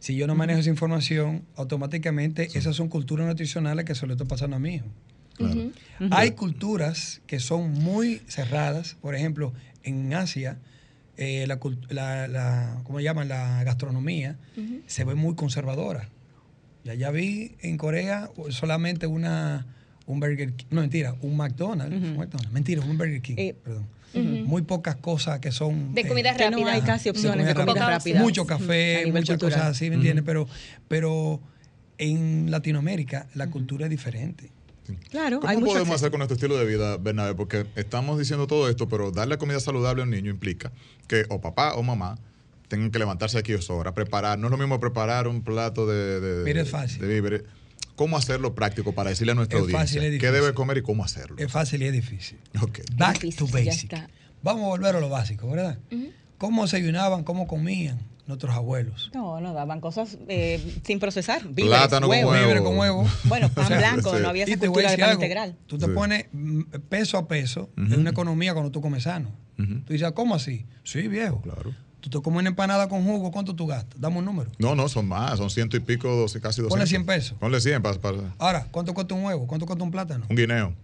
Si 0.00 0.14
yo 0.14 0.26
no 0.26 0.34
manejo 0.34 0.60
esa 0.60 0.68
información, 0.70 1.42
automáticamente 1.56 2.48
esas 2.54 2.76
son 2.76 2.88
culturas 2.88 3.26
nutricionales 3.26 3.84
que 3.84 3.94
se 3.94 4.06
le 4.06 4.12
está 4.12 4.24
pasando 4.24 4.56
a 4.56 4.58
mi 4.58 4.74
hijo. 4.76 4.86
Claro. 5.36 5.70
Hay 6.10 6.32
culturas 6.32 7.20
que 7.26 7.38
son 7.40 7.72
muy 7.72 8.20
cerradas, 8.28 8.96
por 9.00 9.14
ejemplo, 9.14 9.52
en 9.84 10.12
Asia, 10.12 10.58
eh, 11.18 11.46
la, 11.46 11.58
la, 11.90 12.28
la- 12.28 12.80
¿cómo 12.84 13.00
llaman? 13.00 13.28
La 13.28 13.62
gastronomía 13.64 14.38
se 14.86 15.04
ve 15.04 15.14
muy 15.14 15.34
conservadora. 15.34 16.08
Ya, 16.84 16.94
ya 16.94 17.10
vi 17.10 17.56
en 17.60 17.76
Corea 17.76 18.30
solamente 18.50 19.06
una, 19.06 19.66
un 20.06 20.20
Burger 20.20 20.54
King, 20.54 20.66
no 20.70 20.80
mentira, 20.80 21.14
un 21.20 21.36
McDonald's, 21.36 21.94
un 21.94 22.16
McDonald's, 22.16 22.52
mentira, 22.52 22.80
un 22.82 22.96
Burger 22.96 23.20
King, 23.20 23.34
Eh, 23.36 23.54
perdón. 23.62 23.86
Muy 24.14 24.62
pocas 24.62 24.96
cosas 24.96 25.38
que 25.38 25.52
son... 25.52 25.94
De 25.94 26.00
eh, 26.00 26.08
comida 26.08 26.34
Que 26.34 26.44
no 26.50 26.56
rápida. 26.56 26.72
hay 26.72 26.80
casi 26.80 27.10
opciones 27.10 27.46
de 27.46 27.52
comida 27.54 27.66
comida 27.66 27.80
rápida. 27.90 27.98
rápida. 27.98 28.20
mucho 28.22 28.42
A 28.42 28.46
café, 28.46 29.02
muchas 29.06 29.28
cultural. 29.36 29.38
cosas 29.58 29.66
así, 29.76 29.90
¿me 29.90 29.96
entiendes? 29.96 30.24
Pero, 30.24 30.48
pero 30.88 31.40
en 31.98 32.50
Latinoamérica 32.50 33.26
la 33.34 33.48
cultura 33.50 33.84
es 33.84 33.90
diferente. 33.90 34.50
Claro, 35.10 35.40
¿Cómo 35.40 35.50
hay 35.50 35.56
podemos 35.56 35.78
acceso. 35.78 35.94
hacer 35.94 36.10
con 36.10 36.18
nuestro 36.18 36.34
estilo 36.34 36.56
de 36.56 36.66
vida, 36.66 36.96
Bernabé? 36.96 37.34
Porque 37.34 37.66
estamos 37.76 38.18
diciendo 38.18 38.46
todo 38.46 38.68
esto, 38.68 38.88
pero 38.88 39.10
darle 39.10 39.38
comida 39.38 39.60
saludable 39.60 40.02
a 40.02 40.04
un 40.04 40.10
niño 40.10 40.30
implica 40.30 40.72
que 41.06 41.26
o 41.28 41.40
papá 41.40 41.74
o 41.74 41.82
mamá 41.82 42.18
tengan 42.68 42.90
que 42.90 42.98
levantarse 42.98 43.38
aquí 43.38 43.52
a 43.52 43.72
hora, 43.72 43.94
preparar. 43.94 44.38
No 44.38 44.46
es 44.46 44.50
lo 44.50 44.58
mismo 44.58 44.78
preparar 44.78 45.26
un 45.26 45.42
plato 45.42 45.86
de, 45.86 46.20
de, 46.20 46.44
Mira, 46.44 46.62
es 46.62 46.70
fácil. 46.70 47.00
de 47.00 47.08
víveres. 47.08 47.42
¿Cómo 47.96 48.16
hacerlo 48.16 48.54
práctico 48.54 48.92
para 48.92 49.10
decirle 49.10 49.32
a 49.32 49.34
nuestra 49.34 49.58
Es 49.58 49.62
audiencia 49.64 50.00
fácil, 50.00 50.20
qué 50.20 50.30
debe 50.30 50.54
comer 50.54 50.78
y 50.78 50.82
cómo 50.82 51.04
hacerlo? 51.04 51.36
Es 51.38 51.50
fácil 51.50 51.82
y 51.82 51.86
es 51.86 51.92
difícil. 51.92 52.38
Ok. 52.62 52.80
Back 52.96 53.14
difícil, 53.20 53.36
to 53.38 53.52
basic. 53.52 54.08
Vamos 54.42 54.64
a 54.64 54.68
volver 54.68 54.94
a 54.94 55.00
lo 55.00 55.08
básico, 55.08 55.50
¿verdad? 55.50 55.78
¿Cómo 56.38 56.62
desayunaban, 56.62 57.24
cómo 57.24 57.48
comían 57.48 57.98
nuestros 58.28 58.54
abuelos? 58.54 59.10
No, 59.14 59.40
no 59.40 59.52
daban 59.54 59.80
cosas 59.80 60.18
eh, 60.28 60.78
sin 60.84 61.00
procesar. 61.00 61.42
Víveres, 61.48 61.70
Plátano 61.78 62.06
con 62.06 62.16
huevos. 62.16 62.32
huevo. 62.32 62.46
Libre 62.46 62.62
con 62.62 62.78
huevo. 62.78 63.06
Bueno, 63.24 63.48
pan 63.54 63.64
O 63.64 63.68
sea, 63.68 63.78
blanco, 63.78 64.14
sí. 64.16 64.22
no 64.22 64.28
había 64.28 64.44
esa 64.44 64.52
Y 64.52 64.56
te 64.56 64.68
voy 64.68 64.74
cultura 64.84 64.90
de 64.92 64.98
pan 64.98 65.08
algo. 65.10 65.22
integral. 65.22 65.56
Tú 65.66 65.78
te 65.78 65.86
Sí. 65.86 65.92
pones 65.92 66.26
mm, 66.32 66.60
peso 66.88 67.18
a 67.18 67.26
peso 67.26 67.70
en 67.76 67.90
Ujú. 67.92 68.00
una 68.00 68.10
economía 68.10 68.52
cuando 68.52 68.70
tú 68.70 68.80
comes 68.80 69.02
sano. 69.02 69.30
Ujú. 69.58 69.80
Tú 69.84 69.92
dices, 69.92 70.06
"Ah, 70.06 70.12
¿cómo 70.12 70.34
así? 70.36 70.66
Sí, 70.84 71.08
viejo. 71.08 71.40
Claro. 71.42 71.74
Tú 72.00 72.10
te 72.10 72.20
comes 72.22 72.38
una 72.40 72.48
empanada 72.50 72.88
con 72.88 73.02
jugo, 73.04 73.32
¿cuánto 73.32 73.56
tú 73.56 73.66
gastas? 73.66 74.00
Dame 74.00 74.18
un 74.18 74.24
número. 74.24 74.52
No, 74.58 74.76
no, 74.76 74.88
son 74.88 75.08
más, 75.08 75.36
son 75.38 75.50
ciento 75.50 75.76
y 75.76 75.80
pico, 75.80 76.08
doce, 76.08 76.40
casi 76.40 76.62
doscientos. 76.62 76.70
Ponle 76.70 76.86
100 76.86 77.04
pesos. 77.06 77.36
Ponle 77.40 77.60
100 77.60 77.82
para, 77.82 77.98
para 77.98 78.18
Ahora, 78.38 78.68
¿cuánto 78.70 78.94
cuesta 78.94 79.14
un 79.14 79.24
huevo? 79.24 79.48
¿Cuánto 79.48 79.66
cuesta 79.66 79.82
un 79.82 79.90
plátano? 79.90 80.24
un 80.30 80.36
guineo. 80.36 80.74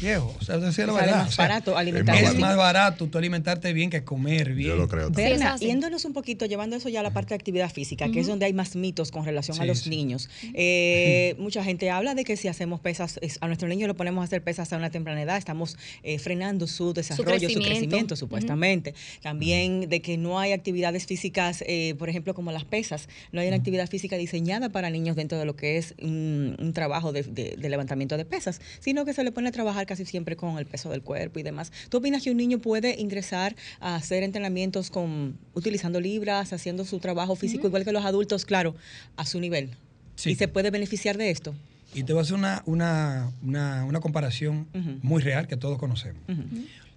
Viejo, 0.00 0.34
o 0.38 0.44
sea, 0.44 0.56
es 0.56 0.62
la 0.62 0.72
Sale 0.72 0.92
verdad. 0.92 1.16
más 1.18 1.28
O 1.28 1.32
sea, 1.32 1.44
barato 1.48 1.70
es 1.72 1.76
alimentarse. 1.78 2.24
Es 2.24 2.38
más 2.38 2.56
barato 2.56 3.06
tú 3.06 3.18
alimentarte 3.18 3.72
bien 3.72 3.90
que 3.90 4.02
comer 4.04 4.52
bien. 4.52 4.70
Yo 4.70 4.76
lo 4.76 4.88
creo. 4.88 5.04
también. 5.04 5.28
Ver- 5.30 5.30
Berna, 5.34 5.46
eso 5.46 5.54
hace. 5.56 5.66
yéndonos 5.66 6.04
un 6.04 6.12
poquito, 6.12 6.46
llevando 6.46 6.76
eso 6.76 6.88
ya 6.88 7.00
a 7.00 7.02
la 7.02 7.12
parte 7.12 7.30
de 7.30 7.36
actividad 7.36 7.70
física, 7.72 8.08
que 8.10 8.20
es 8.20 8.26
donde 8.26 8.44
hay 8.46 8.52
más 8.52 8.74
mitos 8.76 9.10
con 9.10 9.24
relación 9.24 9.60
a 9.60 9.64
los 9.64 9.80
sí. 9.80 9.90
niños. 9.90 10.28
Eh, 10.52 11.34
mucha 11.38 11.62
gente 11.64 11.90
habla 11.90 12.14
de 12.14 12.24
que 12.24 12.36
si 12.36 12.48
hacemos 12.48 12.80
pesas, 12.80 13.18
es- 13.22 13.38
a 13.40 13.46
nuestro 13.46 13.68
niño 13.68 13.86
lo 13.86 13.94
ponemos 13.94 14.22
a 14.22 14.24
hacer 14.24 14.42
pesas 14.42 14.72
a 14.72 14.76
una 14.76 14.90
temprana 14.90 15.22
edad, 15.22 15.36
estamos 15.36 15.76
eh, 16.02 16.18
frenando 16.18 16.66
su 16.66 16.92
desarrollo, 16.92 17.32
su 17.34 17.38
crecimiento, 17.40 17.68
crecimiento. 17.70 18.16
supuestamente. 18.16 18.94
También 19.22 19.88
de 19.88 20.02
que 20.02 20.16
no 20.18 20.38
hay 20.38 20.52
actividades 20.52 21.06
físicas, 21.06 21.62
eh, 21.66 21.94
por 21.98 22.08
ejemplo, 22.08 22.34
como 22.34 22.52
las 22.52 22.64
pesas. 22.64 23.08
No 23.32 23.40
hay 23.40 23.48
una 23.48 23.56
actividad 23.56 23.88
física 23.88 24.16
diseñada 24.16 24.70
para 24.70 24.90
niños 24.90 25.16
dentro 25.16 25.38
de 25.38 25.44
lo 25.44 25.56
que 25.56 25.78
es 25.78 25.94
un, 26.02 26.56
un 26.58 26.72
trabajo 26.72 27.12
de, 27.12 27.22
de- 27.22 27.54
de 27.56 27.68
levantamiento 27.68 28.16
de 28.16 28.24
pesas, 28.24 28.60
sino 28.80 29.04
que 29.04 29.12
se 29.12 29.22
le 29.24 29.32
pone 29.32 29.48
a 29.48 29.52
trabajar 29.52 29.83
casi 29.86 30.04
siempre 30.04 30.36
con 30.36 30.58
el 30.58 30.66
peso 30.66 30.90
del 30.90 31.02
cuerpo 31.02 31.38
y 31.38 31.42
demás. 31.42 31.72
¿Tú 31.88 31.98
opinas 31.98 32.22
que 32.22 32.30
un 32.30 32.36
niño 32.36 32.58
puede 32.58 33.00
ingresar 33.00 33.56
a 33.80 33.96
hacer 33.96 34.22
entrenamientos 34.22 34.90
con 34.90 35.36
utilizando 35.54 36.00
libras, 36.00 36.52
haciendo 36.52 36.84
su 36.84 36.98
trabajo 36.98 37.36
físico 37.36 37.66
igual 37.66 37.84
que 37.84 37.92
los 37.92 38.04
adultos, 38.04 38.44
claro, 38.44 38.74
a 39.16 39.26
su 39.26 39.40
nivel? 39.40 39.70
Sí. 40.16 40.30
¿Y 40.30 40.34
se 40.36 40.48
puede 40.48 40.70
beneficiar 40.70 41.16
de 41.16 41.30
esto? 41.30 41.54
Y 41.94 42.02
te 42.02 42.12
voy 42.12 42.20
a 42.20 42.22
hacer 42.22 42.34
una, 42.34 42.62
una, 42.66 43.30
una, 43.42 43.84
una 43.84 44.00
comparación 44.00 44.66
muy 45.02 45.22
real 45.22 45.46
que 45.46 45.56
todos 45.56 45.78
conocemos. 45.78 46.20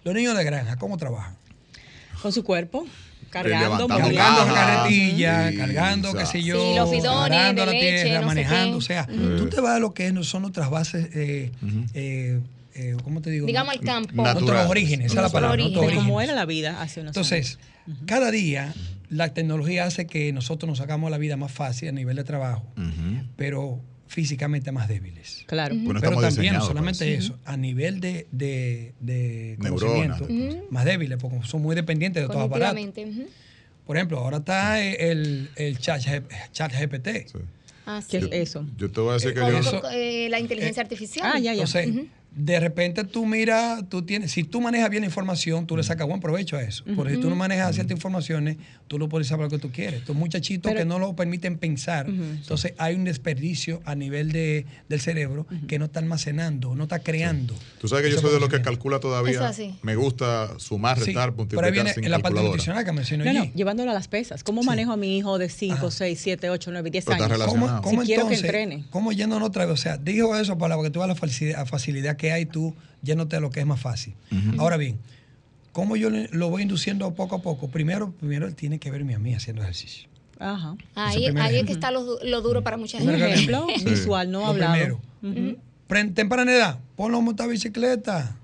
Los 0.04 0.14
niños 0.14 0.36
de 0.36 0.44
granja, 0.44 0.76
¿cómo 0.76 0.96
trabajan? 0.96 1.36
Con 2.20 2.32
su 2.32 2.42
cuerpo, 2.42 2.84
cargando. 3.30 3.86
Cargando 3.86 4.44
cajas. 4.46 4.54
carretilla, 4.54 5.50
Sí, 5.50 5.56
cargando, 5.56 6.14
qué 6.14 6.26
sé 6.26 6.42
yo, 6.42 6.60
Sí, 6.60 6.76
los 6.76 6.90
bidones 6.90 7.38
arando 7.38 7.62
de 7.62 7.66
la 7.66 7.72
leche, 7.72 8.04
tierra, 8.04 8.20
no 8.22 8.26
manejando. 8.26 8.76
O 8.76 8.80
sea, 8.80 9.06
tú 9.06 9.48
te 9.48 9.60
vas 9.60 9.76
a 9.76 9.78
lo 9.78 9.94
que 9.94 10.12
son 10.24 10.42
nuestras 10.42 10.68
bases, 10.70 11.08
eh, 11.14 11.52
eh, 11.94 12.40
eh, 12.78 12.96
¿cómo 13.02 13.20
te 13.20 13.30
digo? 13.30 13.46
Digamos 13.46 13.74
al 13.74 13.80
campo. 13.80 14.12
Natural. 14.22 14.34
Nuestros 14.44 14.70
orígenes, 14.70 15.06
esa 15.12 15.20
es 15.20 15.22
la 15.22 15.28
palabra, 15.30 15.62
cómo 15.64 15.80
orígenes. 15.80 16.24
era 16.24 16.34
la 16.34 16.46
vida 16.46 16.80
hace 16.80 17.00
unos 17.00 17.10
Entonces, 17.10 17.58
cada 18.06 18.30
día 18.30 18.72
la 19.10 19.32
tecnología 19.34 19.84
hace 19.84 20.06
que 20.06 20.32
nosotros 20.32 20.68
nos 20.68 20.80
hagamos 20.80 21.10
la 21.10 21.18
vida 21.18 21.36
más 21.36 21.50
fácil 21.52 21.88
a 21.88 21.92
nivel 21.92 22.16
de 22.16 22.24
trabajo, 22.24 22.64
pero 23.36 23.80
físicamente 24.06 24.72
más 24.72 24.88
débiles. 24.88 25.44
Claro. 25.46 25.74
Bueno, 25.74 26.00
Pero 26.00 26.18
también, 26.20 26.54
no 26.54 26.64
solamente 26.64 27.14
eso, 27.14 27.38
a 27.44 27.56
nivel 27.56 28.00
de, 28.00 28.26
de, 28.32 28.94
de 29.00 29.56
Neuronas. 29.58 30.18
conocimiento, 30.18 30.64
más 30.70 30.84
débiles, 30.86 31.18
porque 31.20 31.40
son 31.46 31.60
muy 31.62 31.74
dependientes 31.76 32.22
de 32.22 32.28
todo 32.28 32.42
aparato. 32.42 32.74
Cognitivamente. 32.74 33.22
ujú. 33.22 33.30
Por 33.86 33.96
ejemplo, 33.96 34.18
ahora 34.18 34.38
está 34.38 34.82
el, 34.82 35.48
el 35.56 35.78
chat, 35.78 36.02
chat 36.52 36.72
GPT. 36.72 37.08
Sí. 37.26 37.38
Ah, 37.86 38.02
¿Qué 38.06 38.18
es 38.18 38.28
eso? 38.32 38.66
Yo 38.76 38.90
te 38.90 39.00
voy 39.00 39.10
a 39.10 39.14
decir 39.14 39.32
que 39.32 39.40
Con- 39.40 39.50
yo... 39.50 39.58
Eso- 39.60 39.82
eh, 39.90 40.28
la 40.30 40.38
inteligencia 40.40 40.82
artificial. 40.82 41.26
Ah, 41.26 41.38
ya, 41.38 41.54
ya. 41.54 41.62
Entonces, 41.64 41.86
de 42.30 42.60
repente 42.60 43.04
tú 43.04 43.26
miras, 43.26 43.88
tú 43.88 44.02
tienes, 44.02 44.30
si 44.30 44.44
tú 44.44 44.60
manejas 44.60 44.90
bien 44.90 45.00
la 45.02 45.06
información, 45.06 45.66
tú 45.66 45.76
le 45.76 45.82
sacas 45.82 46.06
buen 46.06 46.20
provecho 46.20 46.56
a 46.56 46.62
eso. 46.62 46.84
Porque 46.94 47.14
si 47.14 47.20
tú 47.20 47.28
no 47.28 47.36
manejas 47.36 47.74
ciertas 47.74 47.96
informaciones, 47.96 48.56
tú 48.86 48.98
no 48.98 49.08
puedes 49.08 49.26
saber 49.28 49.44
lo 49.44 49.50
que 49.50 49.58
tú 49.58 49.72
quieres. 49.72 50.00
Estos 50.00 50.14
muchachitos 50.14 50.70
Pero- 50.70 50.80
que 50.82 50.86
no 50.86 50.98
lo 50.98 51.16
permiten 51.16 51.58
pensar, 51.58 52.06
entonces 52.08 52.74
hay 52.78 52.94
un 52.94 53.04
desperdicio 53.04 53.80
a 53.84 53.94
nivel 53.94 54.30
de, 54.32 54.66
del 54.88 55.00
cerebro 55.00 55.46
que 55.66 55.78
no 55.78 55.86
está 55.86 56.00
almacenando, 56.00 56.74
no 56.74 56.84
está 56.84 57.00
creando. 57.00 57.54
Tú 57.80 57.88
sabes 57.88 58.04
que 58.04 58.12
yo 58.12 58.20
soy 58.20 58.32
de 58.34 58.40
los 58.40 58.48
que 58.48 58.60
calcula 58.62 58.96
Eso 58.96 59.00
todavía. 59.02 59.50
Me 59.82 59.96
gusta 59.96 60.58
sumar, 60.58 60.98
Sí, 60.98 61.06
restar, 61.06 61.32
pero 61.32 61.32
ahí 61.32 61.36
multiplicar 61.36 61.72
viene 61.72 61.94
sin 61.94 62.04
en 62.04 62.10
la 62.10 62.18
parte 62.20 62.42
nutricional 62.42 62.84
que 62.84 62.92
mencionó 62.92 63.24
No, 63.24 63.32
no, 63.32 63.40
allí. 63.42 63.52
llevándolo 63.54 63.90
a 63.90 63.94
las 63.94 64.08
pesas. 64.08 64.44
¿Cómo 64.44 64.62
manejo 64.62 64.92
a 64.92 64.96
mi 64.96 65.16
hijo 65.16 65.38
de 65.38 65.48
5, 65.48 65.90
6, 65.90 66.20
7, 66.22 66.50
8, 66.50 66.70
9, 66.72 66.90
10 66.90 67.04
Pero 67.04 67.16
está 67.24 67.34
años? 67.34 67.46
¿Cómo, 67.48 67.82
cómo 67.82 68.00
Si 68.02 68.06
quiero 68.06 68.28
que 68.28 68.34
entonces, 68.34 68.44
entrene. 68.44 68.84
¿Cómo 68.90 69.12
yéndonos 69.12 69.48
otra 69.48 69.64
vez? 69.66 69.74
O 69.74 69.76
sea, 69.76 69.96
digo 69.96 70.36
eso 70.36 70.56
para 70.58 70.76
que 70.82 70.90
tú 70.90 71.00
veas 71.00 71.08
la 71.08 71.14
facilidad, 71.14 71.58
la 71.58 71.66
facilidad 71.66 72.16
que 72.18 72.32
hay 72.32 72.44
tú 72.44 72.74
yéndote 73.02 73.36
a 73.36 73.40
lo 73.40 73.48
que 73.50 73.60
es 73.60 73.66
más 73.66 73.80
fácil. 73.80 74.12
Ahora 74.58 74.76
bien, 74.76 74.98
¿cómo 75.72 75.96
yo 75.96 76.10
lo 76.10 76.50
voy 76.50 76.62
induciendo 76.62 77.14
poco 77.14 77.36
a 77.36 77.42
poco? 77.42 77.68
Primero, 77.68 78.10
primero 78.12 78.46
él 78.46 78.54
tiene 78.54 78.78
que 78.78 78.90
verme 78.90 79.14
a 79.14 79.18
mí 79.18 79.34
haciendo 79.34 79.62
ejercicio. 79.62 80.06
Ajá. 80.40 80.76
Ahí, 80.94 81.26
ahí 81.40 81.56
es 81.56 81.64
que 81.64 81.72
está 81.72 81.90
lo, 81.90 82.04
du- 82.04 82.18
lo 82.24 82.42
duro 82.42 82.62
para 82.62 82.76
mucha 82.76 82.98
Un 82.98 83.04
gente. 83.08 83.18
que- 83.18 83.32
ejemplo 83.32 83.66
Sí. 83.78 83.84
visual, 83.86 84.30
no 84.30 84.46
hablado. 84.46 85.00
primero. 85.22 85.56
Pre- 85.86 86.10
Temprana 86.10 86.52
edad, 86.54 86.78
ponlo 86.96 87.18
a 87.18 87.20
montar 87.22 87.48
bicicleta, 87.48 88.36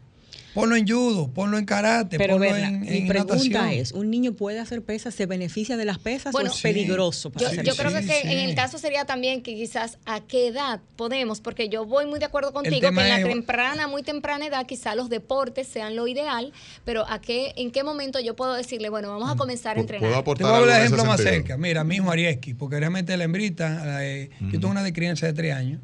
ponlo 0.55 0.77
en 0.77 0.87
judo, 0.89 1.29
ponlo 1.33 1.59
en 1.59 1.65
karate, 1.65 2.17
Pero 2.17 2.35
ponlo 2.35 2.51
Berna, 2.53 2.69
en, 2.69 2.81
mi 2.81 2.89
en 2.99 3.09
pregunta 3.09 3.35
natación. 3.35 3.69
es, 3.69 3.93
¿un 3.93 4.11
niño 4.11 4.33
puede 4.35 4.61
hacer 4.61 4.83
pesas? 4.83 5.15
¿Se 5.15 5.27
beneficia 5.27 5.77
de 5.77 5.85
las 5.85 5.99
pesas 5.99 6.33
Bueno, 6.33 6.51
o 6.51 6.53
es 6.53 6.59
Sí. 6.59 6.63
peligroso 6.63 7.31
para 7.31 7.43
Yo, 7.47 7.49
hacer 7.53 7.65
yo 7.65 7.75
creo 7.77 7.93
que, 7.93 8.03
Sí, 8.03 8.09
que 8.09 8.21
sí. 8.23 8.29
en 8.29 8.39
el 8.39 8.55
caso 8.55 8.79
sería 8.79 9.05
también 9.05 9.43
que 9.43 9.55
quizás 9.55 9.99
a 10.07 10.21
qué 10.21 10.47
edad 10.49 10.81
podemos, 10.97 11.41
porque 11.41 11.69
yo 11.69 11.85
voy 11.85 12.07
muy 12.07 12.19
de 12.19 12.27
acuerdo 12.27 12.53
contigo 12.53 12.81
que 12.81 12.87
en 12.87 12.95
la 12.97 13.19
es- 13.21 13.27
temprana, 13.27 13.89
muy 13.89 14.03
temprana 14.03 14.47
edad, 14.47 14.65
quizás 14.67 14.95
los 14.97 15.09
deportes 15.09 15.67
sean 15.69 15.97
lo 15.97 16.07
ideal, 16.07 16.53
pero 16.85 17.05
a 17.09 17.21
qué, 17.21 17.53
en 17.57 17.71
qué 17.71 17.83
momento 17.83 18.21
yo 18.21 18.37
puedo 18.37 18.55
decirle, 18.55 18.89
bueno, 18.91 19.09
vamos 19.11 19.31
a 19.31 19.37
comenzar 19.37 19.77
a 19.77 19.81
entrenar. 19.81 20.03
Puedo 20.03 20.15
Te 20.15 20.21
aportar 20.21 20.47
voy 20.47 20.55
a 20.55 20.59
hablar 20.61 20.79
de 20.81 20.85
ejemplo 20.87 21.05
más 21.05 21.21
cerca. 21.21 21.57
Mira, 21.57 21.83
mi 21.85 21.97
hijo 21.97 22.11
Arieski, 22.11 22.55
porque 22.55 22.79
realmente 22.79 23.17
la 23.17 23.25
hembrita, 23.25 24.05
eh, 24.05 24.31
yo 24.41 24.53
tengo 24.61 24.69
una 24.69 24.83
de 24.83 24.93
crianza 24.93 25.27
de 25.27 25.33
3 25.33 25.53
años 25.55 25.81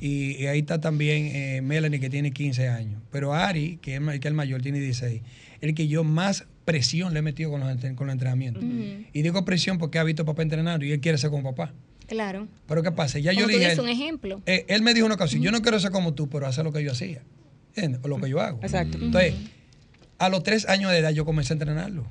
y, 0.00 0.36
y 0.42 0.46
ahí 0.46 0.60
está 0.60 0.80
también 0.80 1.26
eh, 1.34 1.60
Melanie 1.62 2.00
que 2.00 2.10
tiene 2.10 2.30
15 2.32 2.68
años. 2.68 3.00
Pero 3.10 3.34
Ari, 3.34 3.78
que 3.82 3.94
es, 3.96 4.00
que 4.00 4.16
es 4.16 4.24
el 4.26 4.34
mayor, 4.34 4.62
tiene 4.62 4.80
16. 4.80 5.22
El 5.60 5.74
que 5.74 5.88
yo 5.88 6.04
más 6.04 6.44
presión 6.64 7.12
le 7.14 7.20
he 7.20 7.22
metido 7.22 7.50
con 7.50 7.60
los, 7.60 7.76
con 7.94 8.06
los 8.06 8.12
entrenamientos. 8.12 8.62
Y 9.12 9.22
digo 9.22 9.44
presión 9.44 9.78
porque 9.78 9.98
ha 9.98 10.04
visto 10.04 10.24
papá 10.24 10.42
entrenando 10.42 10.84
y 10.84 10.92
él 10.92 11.00
quiere 11.00 11.18
ser 11.18 11.30
como 11.30 11.42
papá. 11.54 11.72
Claro. 12.06 12.48
Pero 12.66 12.82
¿qué 12.82 12.92
pasa? 12.92 13.18
Ya 13.18 13.32
Como 13.32 13.40
yo 13.40 13.46
tú 13.46 13.52
le 13.52 13.58
dije. 13.58 13.72
él- 13.72 13.80
un 13.80 13.88
ejemplo. 13.88 14.42
eh, 14.46 14.64
él 14.68 14.82
me 14.82 14.94
dijo 14.94 15.04
una 15.06 15.16
ocasión, 15.16 15.42
yo 15.42 15.50
no 15.52 15.60
quiero 15.62 15.78
ser 15.80 15.90
como 15.90 16.14
tú, 16.14 16.28
pero 16.28 16.46
hacer 16.46 16.64
lo 16.64 16.72
que 16.72 16.82
yo 16.82 16.92
hacía. 16.92 17.22
¿Entiendes? 17.74 18.00
O 18.02 18.08
lo 18.08 18.18
que 18.20 18.30
yo 18.30 18.40
hago. 18.40 18.60
Exacto. 18.62 18.98
Entonces, 19.00 19.34
a 20.18 20.28
los 20.28 20.42
tres 20.42 20.66
años 20.68 20.90
de 20.90 20.98
edad 20.98 21.10
yo 21.10 21.24
comencé 21.24 21.52
a 21.52 21.56
entrenarlo. 21.56 22.06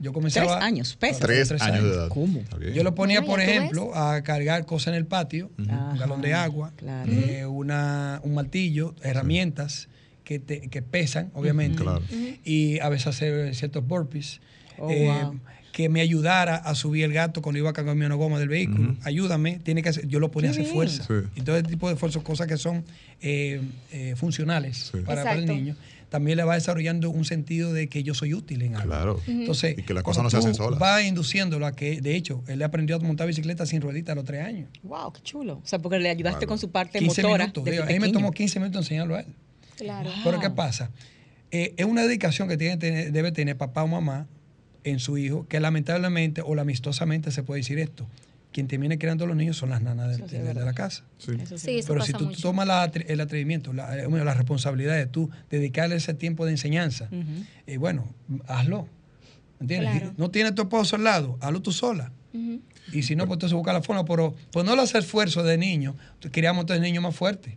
Yo 0.00 0.12
comencé 0.14 0.40
Tres 0.40 0.50
a- 0.52 0.64
años, 0.64 0.96
pesas. 0.96 1.20
Tres, 1.20 1.52
años 1.60 1.84
de 1.84 1.90
edad. 1.90 2.08
¿Cómo? 2.08 2.42
Yo 2.74 2.82
lo 2.82 2.94
ponía, 2.94 3.20
Bueno, 3.20 3.32
por 3.34 3.40
ejemplo, 3.42 3.94
a 3.94 4.22
cargar 4.22 4.64
cosas 4.64 4.88
en 4.88 4.94
el 4.94 5.06
patio, 5.06 5.50
un 5.58 5.98
galón 5.98 6.22
de 6.22 6.32
agua, 6.34 6.72
claro. 6.76 7.12
eh, 7.12 7.44
una, 7.46 8.20
un 8.24 8.34
martillo, 8.34 8.94
herramientas 9.02 9.88
que, 10.24 10.38
te- 10.38 10.68
que 10.68 10.80
pesan, 10.82 11.30
obviamente, 11.34 11.82
Claro. 11.82 12.02
y 12.44 12.78
a 12.80 12.88
veces 12.88 13.08
hacer 13.08 13.54
ciertos 13.54 13.86
burpees. 13.86 14.40
Oh, 14.78 14.90
eh, 14.90 15.06
wow. 15.22 15.38
Que 15.72 15.88
me 15.88 16.00
ayudara 16.00 16.56
a 16.56 16.74
subir 16.74 17.04
el 17.04 17.12
gato 17.12 17.42
cuando 17.42 17.58
iba 17.58 17.70
a 17.70 17.72
cargar 17.72 17.94
mi 17.94 18.06
goma 18.08 18.38
del 18.38 18.48
vehículo. 18.48 18.96
Ayúdame, 19.02 19.60
tiene 19.62 19.82
que 19.82 19.90
hacer, 19.90 20.06
yo 20.08 20.18
lo 20.18 20.30
ponía 20.30 20.50
a 20.50 20.52
hacer 20.52 20.64
bien. 20.64 20.74
fuerza. 20.74 21.04
Sí. 21.04 21.28
Y 21.36 21.42
todo 21.42 21.56
ese 21.56 21.68
tipo 21.68 21.86
de 21.88 21.94
esfuerzos, 21.94 22.22
cosas 22.22 22.46
que 22.48 22.56
son 22.56 22.84
eh, 23.22 23.60
eh, 23.92 24.14
funcionales 24.16 24.90
Sí. 24.92 24.98
para, 25.04 25.22
para 25.22 25.34
el 25.38 25.46
niño, 25.46 25.76
también 26.10 26.36
le 26.36 26.44
va 26.44 26.54
desarrollando 26.56 27.08
un 27.08 27.24
sentido 27.24 27.72
de 27.72 27.88
que 27.88 28.02
yo 28.02 28.12
soy 28.14 28.34
útil 28.34 28.60
en 28.62 28.74
algo. 28.76 28.88
Claro. 28.88 29.20
Entonces, 29.26 29.78
Y 29.78 29.82
que 29.82 29.94
las 29.94 30.02
cosas 30.02 30.22
no 30.22 30.28
se 30.28 30.36
hacen 30.36 30.54
solas. 30.54 30.78
vas 30.78 31.02
induciéndolo 31.04 31.64
a 31.64 31.72
que, 31.74 32.00
de 32.02 32.16
hecho, 32.16 32.44
él 32.48 32.62
aprendió 32.62 32.96
a 32.96 32.98
montar 32.98 33.26
bicicleta 33.26 33.64
sin 33.64 33.80
ruedita 33.80 34.12
a 34.12 34.14
los 34.16 34.24
tres 34.24 34.44
años. 34.44 34.68
Wow, 34.82 35.12
qué 35.14 35.22
chulo. 35.22 35.54
O 35.64 35.66
sea, 35.66 35.78
porque 35.78 35.98
le 35.98 36.10
ayudaste 36.10 36.40
Claro. 36.40 36.48
con 36.48 36.58
su 36.58 36.70
parte 36.70 36.98
15 36.98 37.22
motora. 37.22 37.44
minutos. 37.44 37.64
digo, 37.64 37.82
a 37.84 37.86
mí 37.86 37.98
me 38.00 38.10
tomó 38.12 38.32
15 38.32 38.60
minutos 38.60 38.82
enseñarlo 38.82 39.14
a 39.16 39.20
él. 39.20 39.26
Claro. 39.76 40.10
Pero 40.24 40.40
¿qué 40.40 40.50
pasa? 40.50 40.90
Eh, 41.52 41.74
es 41.78 41.86
una 41.86 42.02
dedicación 42.02 42.48
que 42.48 42.56
tiene, 42.56 42.76
debe 42.76 43.32
tener 43.32 43.56
papá 43.56 43.82
o 43.82 43.86
mamá 43.88 44.26
en 44.84 44.98
su 44.98 45.16
hijo, 45.16 45.46
que 45.48 45.58
lamentablemente 45.60 46.42
o 46.42 46.58
amistosamente 46.58 47.30
se 47.30 47.42
puede 47.42 47.60
decir 47.60 47.78
esto. 47.78 48.06
Quien 48.52 48.66
termina 48.66 48.98
creando 48.98 49.24
a 49.24 49.28
los 49.28 49.36
niños 49.36 49.56
son 49.56 49.70
las 49.70 49.80
nanas 49.80 50.16
sí 50.16 50.22
de, 50.22 50.54
la 50.54 50.72
casa. 50.72 51.04
Sí. 51.18 51.32
Eso 51.40 51.56
sí. 51.56 51.66
Sí, 51.66 51.78
eso 51.78 51.88
Pero 51.92 52.04
si 52.04 52.12
tú 52.12 52.26
mucho. 52.26 52.42
tomas 52.42 52.66
la 52.66 52.84
el 52.84 53.20
atrevimiento, 53.20 53.72
la, 53.72 53.96
eh, 53.96 54.08
la 54.08 54.34
responsabilidad 54.34 54.96
de 54.96 55.06
tú 55.06 55.30
dedicarle 55.50 55.96
ese 55.96 56.14
tiempo 56.14 56.44
de 56.46 56.52
enseñanza, 56.52 57.08
eh, 57.66 57.76
bueno, 57.76 58.12
hazlo. 58.46 58.88
¿Entiendes? 59.60 59.98
Claro. 59.98 60.14
No 60.16 60.30
tienes 60.30 60.54
tu 60.54 60.62
esposo 60.62 60.96
al 60.96 61.04
lado, 61.04 61.38
hazlo 61.40 61.62
tú 61.62 61.70
sola. 61.70 62.12
Y 62.92 63.02
si 63.02 63.14
no, 63.14 63.26
pues 63.26 63.36
entonces 63.36 63.54
busca 63.54 63.72
la 63.72 63.82
forma. 63.82 64.04
Pero 64.04 64.34
pues 64.52 64.64
no 64.66 64.74
lo 64.74 64.82
hacer 64.82 65.02
esfuerzo 65.02 65.42
de 65.42 65.58
niño. 65.58 65.94
Queríamos 66.32 66.66
tener 66.66 66.82
niños 66.82 67.02
más 67.02 67.14
fuertes. 67.14 67.54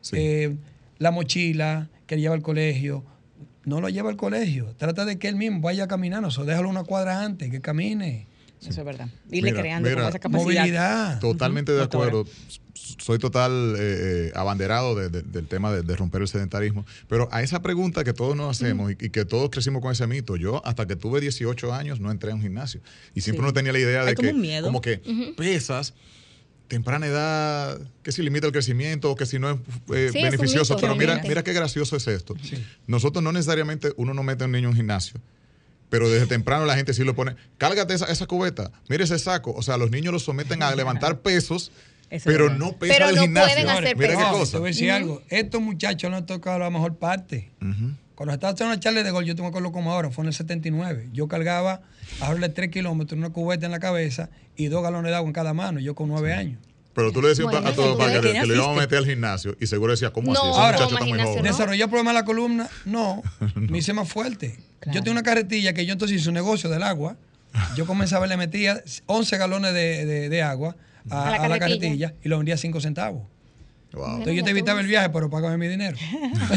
Sí. 0.00 0.16
Eh, 0.18 0.56
la 0.98 1.10
mochila 1.10 1.88
que 2.06 2.14
él 2.14 2.20
lleva 2.20 2.34
al 2.34 2.42
colegio, 2.42 3.04
no 3.64 3.80
lo 3.80 3.88
lleva 3.88 4.10
al 4.10 4.16
colegio. 4.16 4.74
Trata 4.76 5.04
de 5.04 5.18
que 5.18 5.28
él 5.28 5.36
mismo 5.36 5.60
vaya 5.60 5.86
caminando. 5.86 6.28
O 6.28 6.44
déjalo 6.44 6.68
una 6.68 6.84
cuadra 6.84 7.22
antes, 7.22 7.50
que 7.50 7.60
camine. 7.60 8.26
Eso 8.68 8.80
es 8.80 8.86
verdad. 8.86 9.08
Irle 9.30 9.50
Mira, 9.50 9.60
creando 9.62 9.88
mira, 9.88 10.00
como 10.02 10.08
esa 10.10 10.18
capacidad. 10.18 10.44
Movilidad. 10.60 11.20
Totalmente 11.20 11.72
de 11.72 11.80
Motora. 11.80 12.06
acuerdo. 12.08 12.26
S- 12.48 12.60
Soy 12.98 13.18
total 13.18 13.74
eh, 13.78 14.28
eh, 14.28 14.32
abanderado 14.34 14.94
de- 14.94 15.08
de- 15.08 15.22
del 15.22 15.46
tema 15.48 15.72
de, 15.72 15.82
de 15.82 15.96
romper 15.96 16.22
el 16.22 16.28
sedentarismo. 16.28 16.84
Pero 17.08 17.28
a 17.32 17.42
esa 17.42 17.62
pregunta 17.62 18.04
que 18.04 18.12
todos 18.12 18.36
nos 18.36 18.56
hacemos 18.56 18.92
y, 18.92 19.06
y 19.06 19.10
que 19.10 19.24
todos 19.24 19.48
crecimos 19.50 19.80
con 19.82 19.90
ese 19.92 20.06
mito, 20.06 20.36
yo 20.36 20.60
hasta 20.66 20.86
que 20.86 20.94
tuve 20.96 21.20
18 21.20 21.72
años 21.72 22.00
no 22.00 22.10
entré 22.10 22.30
a 22.32 22.34
un 22.34 22.42
gimnasio. 22.42 22.80
Y 23.14 23.20
siempre 23.22 23.40
Sí. 23.40 23.44
uno 23.44 23.52
tenía 23.52 23.72
la 23.72 23.78
idea 23.78 24.02
de 24.04 24.10
Hay 24.10 24.14
como 24.14 24.28
que 24.28 24.34
un 24.34 24.40
miedo. 24.40 24.66
como 24.66 24.80
que 24.80 24.98
pesas, 25.36 25.94
temprana 26.68 27.06
edad, 27.06 27.80
que 28.02 28.12
si 28.12 28.22
limita 28.22 28.46
el 28.46 28.52
crecimiento 28.52 29.10
o 29.10 29.16
que 29.16 29.26
si 29.26 29.38
no 29.38 29.50
es 29.50 29.56
eh, 29.94 30.10
Sí, 30.12 30.18
es 30.18 30.24
beneficioso. 30.24 30.74
mito, 30.74 30.86
Pero 30.86 30.96
mira, 30.96 31.20
mira 31.26 31.42
qué 31.42 31.52
gracioso 31.52 31.96
es 31.96 32.06
esto. 32.06 32.34
Nosotros 32.86 33.22
no 33.22 33.32
necesariamente 33.32 33.92
uno 33.96 34.14
no 34.14 34.22
mete 34.22 34.44
a 34.44 34.46
un 34.46 34.52
niño 34.52 34.64
en 34.68 34.70
un 34.70 34.76
gimnasio. 34.76 35.20
Pero 35.94 36.10
desde 36.10 36.26
temprano 36.26 36.64
la 36.66 36.74
gente 36.74 36.92
sí 36.92 37.04
lo 37.04 37.14
pone, 37.14 37.36
cálgate 37.56 37.94
esa, 37.94 38.06
esa 38.06 38.26
cubeta, 38.26 38.72
mire 38.88 39.04
ese 39.04 39.16
saco. 39.16 39.54
O 39.54 39.62
sea, 39.62 39.76
los 39.76 39.92
niños 39.92 40.12
los 40.12 40.24
someten 40.24 40.60
a 40.64 40.74
levantar 40.74 41.20
pesos, 41.20 41.70
Eso 42.10 42.16
es 42.16 42.22
pero 42.24 42.50
no 42.50 42.72
pesan 42.76 42.96
Pero 42.96 43.08
el 43.10 43.14
no 43.14 43.22
gimnasio. 43.22 43.54
pueden 43.54 43.68
hacer 43.70 43.96
Mira 43.96 44.16
qué 44.16 44.24
cosa. 44.36 44.50
Te 44.50 44.58
voy 44.58 44.70
a 44.70 44.72
decir 44.72 44.90
algo. 44.90 45.22
Estos 45.28 45.60
muchachos 45.60 46.10
no 46.10 46.16
han 46.16 46.26
tocado 46.26 46.58
la 46.58 46.68
mejor 46.68 46.96
parte. 46.96 47.52
Cuando 48.16 48.34
estaba 48.34 48.54
haciendo 48.54 48.72
una 48.74 48.80
charla 48.80 49.04
de 49.04 49.10
gol, 49.12 49.24
yo 49.24 49.36
tengo 49.36 49.52
que 49.52 49.62
como 49.70 49.92
ahora, 49.92 50.10
fue 50.10 50.24
en 50.24 50.28
el 50.30 50.34
79. 50.34 51.10
Yo 51.12 51.28
cargaba 51.28 51.82
a 52.20 52.28
darle 52.28 52.48
3 52.48 52.70
kilómetros, 52.72 53.16
una 53.16 53.30
cubeta 53.30 53.66
en 53.66 53.70
la 53.70 53.78
cabeza 53.78 54.30
y 54.56 54.66
dos 54.66 54.82
galones 54.82 55.12
de 55.12 55.16
agua 55.16 55.28
en 55.28 55.32
cada 55.32 55.54
mano, 55.54 55.78
yo 55.78 55.94
con 55.94 56.08
9 56.08 56.32
años. 56.32 56.58
Pero 56.94 57.10
tú 57.12 57.20
le 57.22 57.28
decías 57.28 57.44
Bueno, 57.44 57.58
a 57.58 57.62
papá 57.72 57.74
tú 57.74 57.98
que, 58.22 58.32
que 58.32 58.46
lo 58.46 58.54
íbamos 58.54 58.76
a 58.78 58.80
meter 58.80 58.98
al 58.98 59.06
gimnasio 59.06 59.56
y 59.60 59.66
seguro 59.66 59.92
decía, 59.92 60.10
¿cómo 60.12 60.32
No, 60.32 60.40
así? 60.40 60.48
Ese 60.50 60.58
Ahora, 60.60 60.72
muchacho 60.78 60.94
está 60.94 61.04
muy 61.06 61.18
joven. 61.20 61.36
¿no? 61.36 61.42
¿Desarrolló 61.42 61.88
problemas 61.88 62.12
en 62.12 62.14
la 62.14 62.24
columna? 62.24 62.70
No, 62.84 63.22
me 63.56 63.78
hice 63.78 63.92
más 63.92 64.08
fuerte. 64.08 64.56
Claro. 64.80 64.94
Yo 64.98 65.02
tengo 65.02 65.12
una 65.12 65.22
carretilla 65.22 65.72
que 65.72 65.86
yo 65.86 65.92
entonces 65.92 66.20
hice 66.20 66.28
un 66.28 66.34
negocio 66.34 66.70
del 66.70 66.82
agua. 66.82 67.16
Yo 67.76 67.86
comenzaba, 67.86 68.26
le 68.26 68.36
metía 68.36 68.82
11 69.06 69.36
galones 69.38 69.72
de, 69.74 70.04
de- 70.06 70.28
de 70.28 70.42
agua 70.42 70.76
a, 71.10 71.28
A 71.28 71.30
la 71.30 71.36
a 71.44 71.48
la 71.48 71.58
carretilla. 71.58 71.58
carretilla 72.08 72.14
y 72.24 72.28
lo 72.28 72.36
vendía 72.38 72.54
a 72.54 72.58
5 72.58 72.80
centavos. 72.80 73.22
Wow. 73.94 74.06
Entonces 74.10 74.34
yo 74.36 74.44
te 74.44 74.50
evitaba 74.50 74.80
el 74.80 74.86
viaje, 74.86 75.10
pero 75.10 75.30
pagaba 75.30 75.56
mi 75.56 75.68
dinero. 75.68 75.96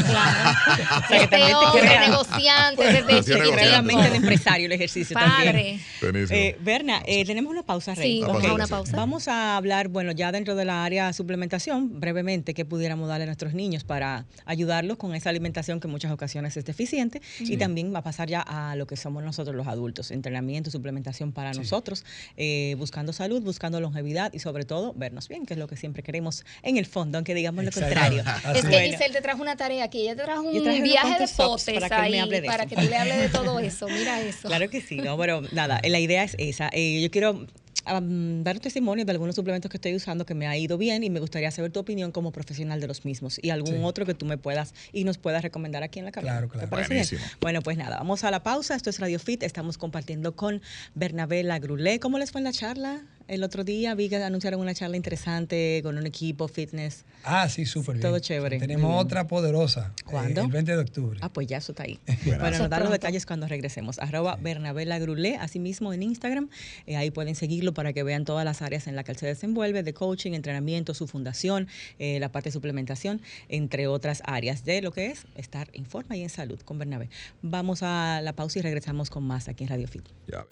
Claro. 0.08 0.58
sea, 1.08 1.20
que 1.20 1.28
también 1.28 1.56
te 1.72 2.08
negociante 2.08 2.84
desde 2.84 3.18
Hacía 3.18 3.22
Se 3.22 3.52
crea 3.52 3.66
la 3.66 3.82
negociante. 3.82 3.82
mente 3.82 4.10
de 4.10 4.16
empresario 4.16 4.66
el 4.66 4.72
ejercicio 4.72 5.14
también. 5.14 5.52
Padre. 5.52 5.80
Buenísimo. 6.00 6.38
Eh, 6.38 6.56
Berna, 6.60 7.02
eh, 7.06 7.24
tenemos 7.24 7.50
una 7.50 7.62
pausa, 7.62 7.94
Rey. 7.94 8.18
Sí, 8.18 8.24
vamos 8.26 8.44
a 8.44 8.54
una 8.54 8.66
pausa. 8.66 8.96
Vamos 8.96 9.28
a 9.28 9.56
hablar, 9.56 9.88
bueno, 9.88 10.12
ya 10.12 10.32
dentro 10.32 10.54
de 10.54 10.64
la 10.64 10.84
área 10.84 11.12
suplementación, 11.12 12.00
brevemente, 12.00 12.54
qué 12.54 12.64
pudiéramos 12.64 13.08
darle 13.08 13.24
a 13.24 13.26
nuestros 13.26 13.54
niños 13.54 13.84
para 13.84 14.26
ayudarlos 14.44 14.96
con 14.96 15.14
esa 15.14 15.30
alimentación 15.30 15.80
que 15.80 15.86
en 15.86 15.92
muchas 15.92 16.12
ocasiones 16.12 16.56
es 16.56 16.64
deficiente. 16.64 17.20
Y 17.40 17.56
también 17.56 17.92
va 17.94 17.98
a 18.00 18.02
pasar 18.02 18.28
ya 18.28 18.40
a 18.40 18.76
lo 18.76 18.86
que 18.86 18.96
somos 18.96 19.22
nosotros 19.22 19.54
los 19.54 19.66
adultos, 19.66 20.10
entrenamiento, 20.10 20.70
suplementación 20.70 21.32
para 21.32 21.52
nosotros, 21.52 22.04
eh, 22.36 22.74
buscando 22.78 23.12
salud, 23.12 23.42
buscando 23.42 23.80
longevidad 23.80 24.32
y 24.32 24.38
sobre 24.38 24.64
todo 24.64 24.94
vernos 24.94 25.28
bien, 25.28 25.46
que 25.46 25.54
es 25.54 25.58
lo 25.58 25.66
que 25.66 25.76
siempre 25.76 26.02
queremos 26.02 26.44
en 26.62 26.76
el 26.76 26.86
fondo, 26.86 27.18
aunque 27.28 27.34
digamos 27.34 27.64
lo 27.64 27.70
contrario. 27.70 28.22
Así 28.44 28.58
Es 28.58 28.64
que 28.64 28.70
Bueno. 28.70 28.92
Giselle 28.92 29.12
te 29.12 29.20
trajo 29.20 29.42
una 29.42 29.56
tarea 29.56 29.84
aquí. 29.84 30.02
Ella 30.02 30.16
te 30.16 30.22
trajo 30.22 30.42
un 30.42 30.82
viaje 30.82 31.18
de 31.18 31.28
potes 31.28 31.74
para 31.74 31.88
que 31.88 31.94
ahí 31.94 32.18
hable 32.18 32.40
de 32.40 32.46
para 32.46 32.66
que 32.66 32.76
tú 32.76 32.82
le 32.82 32.96
hables 32.96 33.18
de 33.18 33.28
todo 33.28 33.58
eso. 33.60 33.86
Mira 33.88 34.20
eso. 34.20 34.48
Claro 34.48 34.70
que 34.70 34.80
sí, 34.80 34.96
no, 34.96 35.18
pero 35.18 35.42
nada, 35.52 35.80
la 35.84 35.98
idea 35.98 36.22
es 36.22 36.34
esa. 36.38 36.70
Eh, 36.72 37.00
yo 37.02 37.10
quiero 37.10 37.46
am, 37.84 38.42
dar 38.44 38.56
un 38.56 38.60
testimonio 38.62 39.04
de 39.04 39.12
algunos 39.12 39.34
suplementos 39.36 39.70
que 39.70 39.76
estoy 39.76 39.94
usando 39.94 40.26
que 40.26 40.34
me 40.34 40.46
ha 40.46 40.56
ido 40.56 40.78
bien 40.78 41.04
y 41.04 41.10
me 41.10 41.20
gustaría 41.20 41.50
saber 41.50 41.70
tu 41.72 41.80
opinión 41.80 42.12
como 42.12 42.32
profesional 42.32 42.80
de 42.80 42.86
los 42.86 43.04
mismos 43.04 43.38
y 43.42 43.50
algún 43.50 43.74
Sí. 43.76 43.80
otro 43.82 44.06
que 44.06 44.14
tú 44.14 44.26
me 44.26 44.38
puedas 44.38 44.74
y 44.92 45.04
nos 45.04 45.18
puedas 45.18 45.42
recomendar 45.42 45.82
aquí 45.82 45.98
en 45.98 46.04
la 46.04 46.12
cabina. 46.12 46.32
Claro, 46.32 46.48
¿Te 46.48 46.66
claro. 46.68 46.86
Buenísimo. 46.88 47.20
Bueno, 47.40 47.62
pues 47.62 47.76
nada, 47.76 47.98
vamos 47.98 48.24
a 48.24 48.30
la 48.30 48.42
pausa. 48.42 48.74
Esto 48.74 48.90
es 48.90 48.98
Radio 49.00 49.18
Fit. 49.18 49.42
Estamos 49.42 49.78
compartiendo 49.78 50.34
con 50.36 50.60
Bernabé 50.94 51.42
Lagrulé. 51.42 52.00
¿Cómo 52.00 52.18
les 52.18 52.30
fue 52.32 52.40
en 52.40 52.44
la 52.44 52.52
charla? 52.52 53.02
el 53.28 53.44
otro 53.44 53.62
día 53.62 53.94
vi 53.94 54.08
que 54.08 54.16
anunciaron 54.16 54.58
una 54.58 54.72
charla 54.72 54.96
interesante 54.96 55.80
con 55.82 55.98
un 55.98 56.06
equipo 56.06 56.48
fitness. 56.48 57.04
Ah, 57.24 57.46
sí, 57.50 57.66
súper 57.66 57.96
bien. 57.96 58.00
Todo 58.00 58.18
chévere. 58.20 58.58
Tenemos 58.58 59.04
otra 59.04 59.26
poderosa. 59.26 59.92
eh, 59.98 60.02
¿Cuándo? 60.06 60.40
el 60.40 60.48
20 60.48 60.72
de 60.76 60.78
octubre. 60.78 61.18
Ah, 61.22 61.28
pues 61.30 61.46
ya 61.46 61.58
eso 61.58 61.72
está 61.72 61.82
ahí. 61.82 61.98
Bueno, 62.24 62.56
nos 62.58 62.70
dan 62.70 62.84
los 62.84 62.90
detalles 62.90 63.26
cuando 63.26 63.46
regresemos. 63.46 63.98
Arroba 63.98 64.36
Bernabela 64.40 64.98
Grulé, 64.98 65.36
asimismo 65.36 65.92
en 65.92 66.04
Instagram. 66.04 66.48
Eh, 66.86 66.96
ahí 66.96 67.10
pueden 67.10 67.34
seguirlo 67.34 67.67
para 67.74 67.92
que 67.92 68.02
vean 68.02 68.24
todas 68.24 68.44
las 68.44 68.62
áreas 68.62 68.86
en 68.86 68.96
las 68.96 69.04
que 69.04 69.12
él 69.12 69.18
se 69.18 69.26
desenvuelve, 69.26 69.82
de 69.82 69.94
coaching, 69.94 70.32
entrenamiento, 70.32 70.94
su 70.94 71.06
fundación, 71.06 71.68
eh, 71.98 72.18
la 72.20 72.30
parte 72.30 72.48
de 72.48 72.52
suplementación, 72.52 73.20
entre 73.48 73.86
otras 73.86 74.22
áreas 74.24 74.64
de 74.64 74.82
lo 74.82 74.92
que 74.92 75.06
es 75.06 75.26
estar 75.36 75.68
en 75.72 75.86
forma 75.86 76.16
y 76.16 76.22
en 76.22 76.30
salud 76.30 76.60
con 76.60 76.78
Bernabé. 76.78 77.08
Vamos 77.42 77.82
a 77.82 78.20
la 78.22 78.32
pausa 78.32 78.58
y 78.58 78.62
regresamos 78.62 79.10
con 79.10 79.24
más 79.24 79.48
aquí 79.48 79.64
en 79.64 79.70
Radio 79.70 79.88
Fit. 79.88 80.04
Ya. 80.26 80.46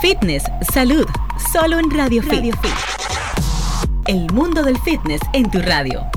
Fitness, 0.00 0.44
salud, 0.72 1.06
solo 1.52 1.78
en 1.78 1.90
Radio 1.90 2.22
Fit. 2.22 2.54
El 4.06 4.26
mundo 4.32 4.62
del 4.62 4.78
fitness 4.78 5.20
en 5.34 5.50
tu 5.50 5.60
radio. 5.60 6.10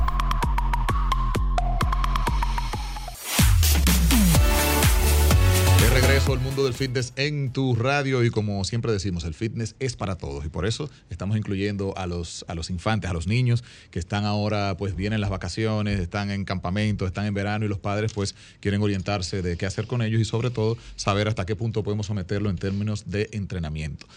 Al 6.34 6.40
mundo 6.40 6.64
del 6.64 6.74
fitness 6.74 7.14
en 7.16 7.52
tu 7.52 7.76
radio 7.76 8.24
y 8.24 8.32
como 8.32 8.64
siempre 8.64 8.92
decimos, 8.92 9.24
el 9.24 9.36
fitness 9.36 9.76
es 9.80 9.96
para 9.96 10.16
todos 10.16 10.44
y 10.44 10.50
por 10.50 10.66
eso 10.66 10.90
estamos 11.12 11.38
incluyendo 11.38 11.96
a 11.96 12.08
los, 12.08 12.44
a 12.48 12.56
los 12.56 12.72
infantes, 12.72 13.12
a 13.12 13.14
los 13.14 13.28
niños 13.28 13.64
que 13.92 14.00
están 14.00 14.26
ahora, 14.26 14.76
pues 14.76 14.96
vienen 14.96 15.22
las 15.22 15.30
vacaciones, 15.30 16.00
están 16.00 16.32
en 16.32 16.44
campamento, 16.44 17.06
están 17.06 17.28
en 17.28 17.36
verano 17.36 17.66
y 17.66 17.68
los 17.68 17.78
padres 17.78 18.14
pues 18.14 18.34
quieren 18.62 18.82
orientarse 18.82 19.44
de 19.44 19.58
qué 19.58 19.68
hacer 19.68 19.86
con 19.86 20.02
ellos 20.02 20.20
y 20.20 20.26
sobre 20.26 20.50
todo 20.50 20.76
saber 20.96 21.28
hasta 21.28 21.46
qué 21.46 21.56
punto 21.56 21.84
podemos 21.84 22.08
someterlo 22.08 22.50
en 22.50 22.58
términos 22.58 23.04
de 23.12 23.30
entrenamiento. 23.32 24.08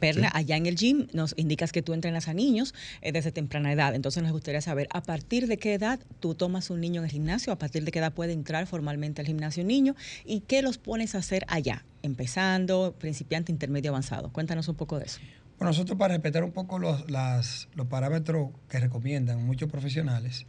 Perla, 0.00 0.30
allá 0.34 0.56
en 0.56 0.66
el 0.66 0.76
gym 0.76 1.06
nos 1.12 1.34
indicas 1.36 1.72
que 1.72 1.82
tú 1.82 1.92
entrenas 1.92 2.28
a 2.28 2.34
niños 2.34 2.74
eh, 3.02 3.12
desde 3.12 3.32
temprana 3.32 3.72
edad. 3.72 3.94
Entonces 3.94 4.22
nos 4.22 4.32
gustaría 4.32 4.60
saber 4.60 4.88
a 4.92 5.02
partir 5.02 5.46
de 5.46 5.58
qué 5.58 5.74
edad 5.74 6.00
tú 6.20 6.34
tomas 6.34 6.70
un 6.70 6.80
niño 6.80 7.00
en 7.00 7.04
el 7.06 7.10
gimnasio, 7.10 7.52
a 7.52 7.58
partir 7.58 7.84
de 7.84 7.90
qué 7.92 7.98
edad 7.98 8.12
puede 8.12 8.32
entrar 8.32 8.66
formalmente 8.66 9.20
al 9.20 9.26
gimnasio 9.26 9.62
un 9.62 9.68
niño 9.68 9.94
y 10.24 10.40
qué 10.40 10.62
los 10.62 10.78
pones 10.78 11.14
a 11.14 11.18
hacer 11.18 11.44
allá, 11.48 11.84
empezando, 12.02 12.94
principiante, 12.98 13.52
intermedio, 13.52 13.90
avanzado. 13.90 14.30
Cuéntanos 14.32 14.68
un 14.68 14.74
poco 14.74 14.98
de 14.98 15.04
eso. 15.06 15.20
Bueno, 15.58 15.70
nosotros 15.70 15.98
para 15.98 16.14
respetar 16.14 16.44
un 16.44 16.52
poco 16.52 16.78
los, 16.78 17.10
las- 17.10 17.68
los 17.74 17.86
parámetros 17.88 18.50
que 18.68 18.78
recomiendan 18.80 19.44
muchos 19.44 19.68
profesionales, 19.70 20.46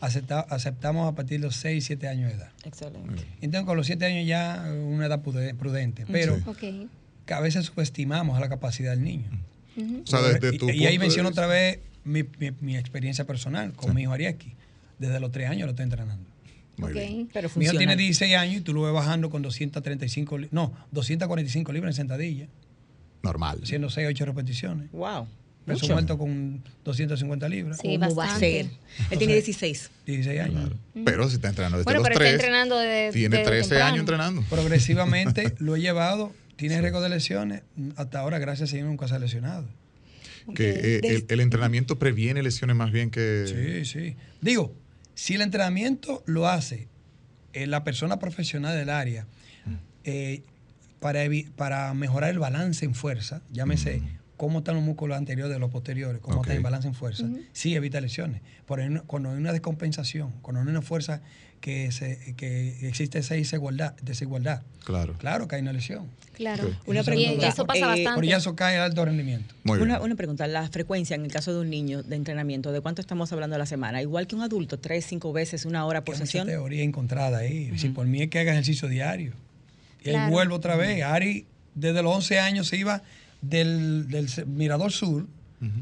acepta- 0.00 0.46
aceptamos 0.48 1.10
a 1.10 1.14
partir 1.14 1.40
de 1.40 1.46
los 1.46 1.56
6, 1.56 1.84
7 1.84 2.08
años 2.08 2.30
de 2.30 2.36
edad. 2.36 2.50
Excelente. 2.64 3.24
Entonces, 3.40 3.66
con 3.66 3.76
los 3.76 3.86
7 3.86 4.04
años 4.06 4.26
ya 4.26 4.64
una 4.72 5.06
edad 5.06 5.20
prudente, 5.22 6.04
pero 6.10 6.36
Sí. 6.36 6.42
Ok. 6.46 6.88
Que 7.26 7.34
a 7.34 7.40
veces 7.40 7.66
subestimamos 7.66 8.36
a 8.36 8.40
la 8.40 8.48
capacidad 8.48 8.90
del 8.92 9.02
niño. 9.02 9.30
Ujú. 9.76 10.02
O 10.04 10.06
sea, 10.06 10.20
desde 10.22 10.54
y, 10.54 10.58
tu 10.58 10.66
y 10.66 10.70
ahí 10.70 10.78
punto 10.78 10.90
de 10.92 10.98
menciono 10.98 11.28
otra 11.30 11.46
vez 11.46 11.78
mi, 12.04 12.24
mi- 12.38 12.52
mi 12.60 12.76
experiencia 12.76 13.26
personal 13.26 13.72
con 13.74 13.90
Sí. 13.90 13.94
mi 13.96 14.02
hijo 14.02 14.12
Ariaki. 14.12 14.52
Desde 14.98 15.18
los 15.20 15.30
3 15.32 15.48
años 15.50 15.66
lo 15.66 15.70
estoy 15.70 15.84
entrenando. 15.84 16.24
Muy 16.76 16.90
Ok. 16.90 16.94
bien. 16.96 17.28
Pero 17.32 17.50
Mi 17.56 17.64
hijo 17.64 17.76
tiene 17.76 17.96
16 17.96 18.34
años 18.36 18.56
y 18.56 18.60
tú 18.60 18.72
lo 18.72 18.82
ves 18.82 18.92
bajando 18.92 19.30
con 19.30 19.42
235, 19.42 20.38
li- 20.38 20.48
no, 20.52 20.72
245 20.90 21.72
libras 21.72 21.94
en 21.94 21.96
sentadilla, 21.96 22.46
Normal. 23.22 23.60
haciendo 23.62 23.88
6, 23.90 24.08
8 24.08 24.24
repeticiones. 24.24 24.90
Wow. 24.92 25.26
Peso 25.64 25.86
muerto 25.86 26.18
con 26.18 26.60
250 26.84 27.48
libras, 27.48 27.78
Sí, 27.80 27.96
¿Cómo 27.96 28.00
va 28.16 28.24
a 28.24 28.26
bastante. 28.26 28.62
ser? 28.64 28.70
Él 29.12 29.18
tiene 29.18 29.34
16. 29.34 29.90
16 30.06 30.40
años. 30.40 30.72
Pero 31.04 31.28
si 31.28 31.36
está 31.36 31.50
entrenando 31.50 31.78
desde 31.78 31.84
Bueno, 31.84 32.00
los 32.00 32.08
pero 32.08 32.14
está 32.14 32.24
3, 32.24 32.34
entrenando 32.34 32.78
desde- 32.78 33.12
tiene 33.12 33.36
desde 33.36 33.48
13 33.48 33.68
temprano. 33.68 33.86
años 33.86 34.00
entrenando. 34.00 34.42
Progresivamente 34.50 35.54
lo 35.60 35.76
he 35.76 35.80
llevado, 35.80 36.32
tiene 36.56 36.80
récord 36.80 37.02
de 37.02 37.08
lesiones, 37.08 37.62
hasta 37.96 38.20
ahora 38.20 38.38
gracias 38.38 38.72
a 38.72 38.76
Dios 38.76 38.86
nunca 38.86 39.08
se 39.08 39.14
ha 39.14 39.18
lesionado. 39.18 39.68
Que 40.54 40.70
eh, 40.70 41.00
el, 41.02 41.26
el 41.28 41.40
entrenamiento 41.40 41.98
previene 41.98 42.42
lesiones 42.42 42.74
más 42.74 42.90
bien 42.90 43.10
que... 43.10 43.44
Sí, 43.46 43.84
sí. 43.84 44.16
Digo, 44.40 44.74
si 45.14 45.34
el 45.34 45.42
entrenamiento 45.42 46.22
lo 46.26 46.48
hace 46.48 46.88
eh, 47.52 47.66
la 47.66 47.84
persona 47.84 48.18
profesional 48.18 48.76
del 48.76 48.90
área 48.90 49.26
eh, 50.04 50.42
para, 51.00 51.22
para 51.56 51.94
mejorar 51.94 52.30
el 52.30 52.38
balance 52.38 52.84
en 52.84 52.94
fuerza, 52.94 53.42
llámese 53.52 54.02
cómo 54.42 54.58
están 54.58 54.74
los 54.74 54.82
músculos 54.82 55.16
anteriores 55.16 55.52
de 55.54 55.60
los 55.60 55.70
posteriores, 55.70 56.20
cómo 56.20 56.38
Ok. 56.38 56.46
está 56.46 56.56
el 56.56 56.62
balance 56.64 56.88
en 56.88 56.94
fuerza, 56.94 57.28
sí 57.52 57.76
evita 57.76 58.00
lesiones. 58.00 58.40
Una- 58.66 59.02
cuando 59.02 59.30
hay 59.30 59.36
una 59.36 59.52
descompensación, 59.52 60.32
cuando 60.42 60.60
hay 60.62 60.66
una 60.66 60.82
fuerza 60.82 61.20
que, 61.60 61.92
se, 61.92 62.34
que 62.36 62.88
existe 62.88 63.20
esa 63.20 63.34
desigualdad, 63.36 63.94
desigualdad, 64.02 64.62
Claro. 64.84 65.12
claro 65.16 65.46
que 65.46 65.54
hay 65.54 65.62
una 65.62 65.72
lesión. 65.72 66.08
Claro. 66.34 66.64
Ok. 66.66 66.88
Una 66.88 67.00
Y 67.02 67.04
pregunta, 67.04 67.46
eso 67.46 67.64
pasa 67.66 67.78
eh, 67.78 67.82
bastante. 67.82 68.10
Pero 68.20 68.22
ya 68.32 68.38
eso 68.38 68.56
cae 68.56 68.78
a 68.78 68.84
alto 68.84 69.04
rendimiento. 69.04 69.54
Muy 69.62 69.78
bien. 69.78 69.90
Una, 69.90 70.00
una 70.00 70.16
pregunta, 70.16 70.44
la 70.48 70.68
frecuencia 70.70 71.14
en 71.14 71.24
el 71.24 71.30
caso 71.30 71.54
de 71.54 71.60
un 71.60 71.70
niño 71.70 72.02
de 72.02 72.16
entrenamiento, 72.16 72.72
¿de 72.72 72.80
cuánto 72.80 73.00
estamos 73.00 73.32
hablando 73.32 73.54
a 73.54 73.60
la 73.60 73.66
semana? 73.66 74.02
Igual 74.02 74.26
que 74.26 74.34
un 74.34 74.42
adulto, 74.42 74.76
tres, 74.76 75.06
cinco 75.06 75.32
veces, 75.32 75.66
una 75.66 75.86
hora 75.86 76.02
por 76.02 76.16
Hay 76.16 76.18
mucha 76.22 76.26
sesión. 76.26 76.48
teoría 76.48 76.82
encontrada 76.82 77.38
ahí. 77.38 77.70
Si 77.78 77.90
por 77.90 78.06
mí 78.08 78.22
es 78.22 78.28
que 78.28 78.40
haga 78.40 78.50
ejercicio 78.50 78.88
diario. 78.88 79.34
Y 80.02 80.08
ahí 80.08 80.14
Claro. 80.16 80.32
vuelvo 80.32 80.56
otra 80.56 80.74
vez. 80.74 81.00
Ari, 81.04 81.46
desde 81.76 82.02
los 82.02 82.12
11 82.16 82.40
años 82.40 82.66
se 82.66 82.76
iba 82.76 83.02
del, 83.42 84.08
del 84.08 84.28
Mirador 84.46 84.90
Sur 84.92 85.26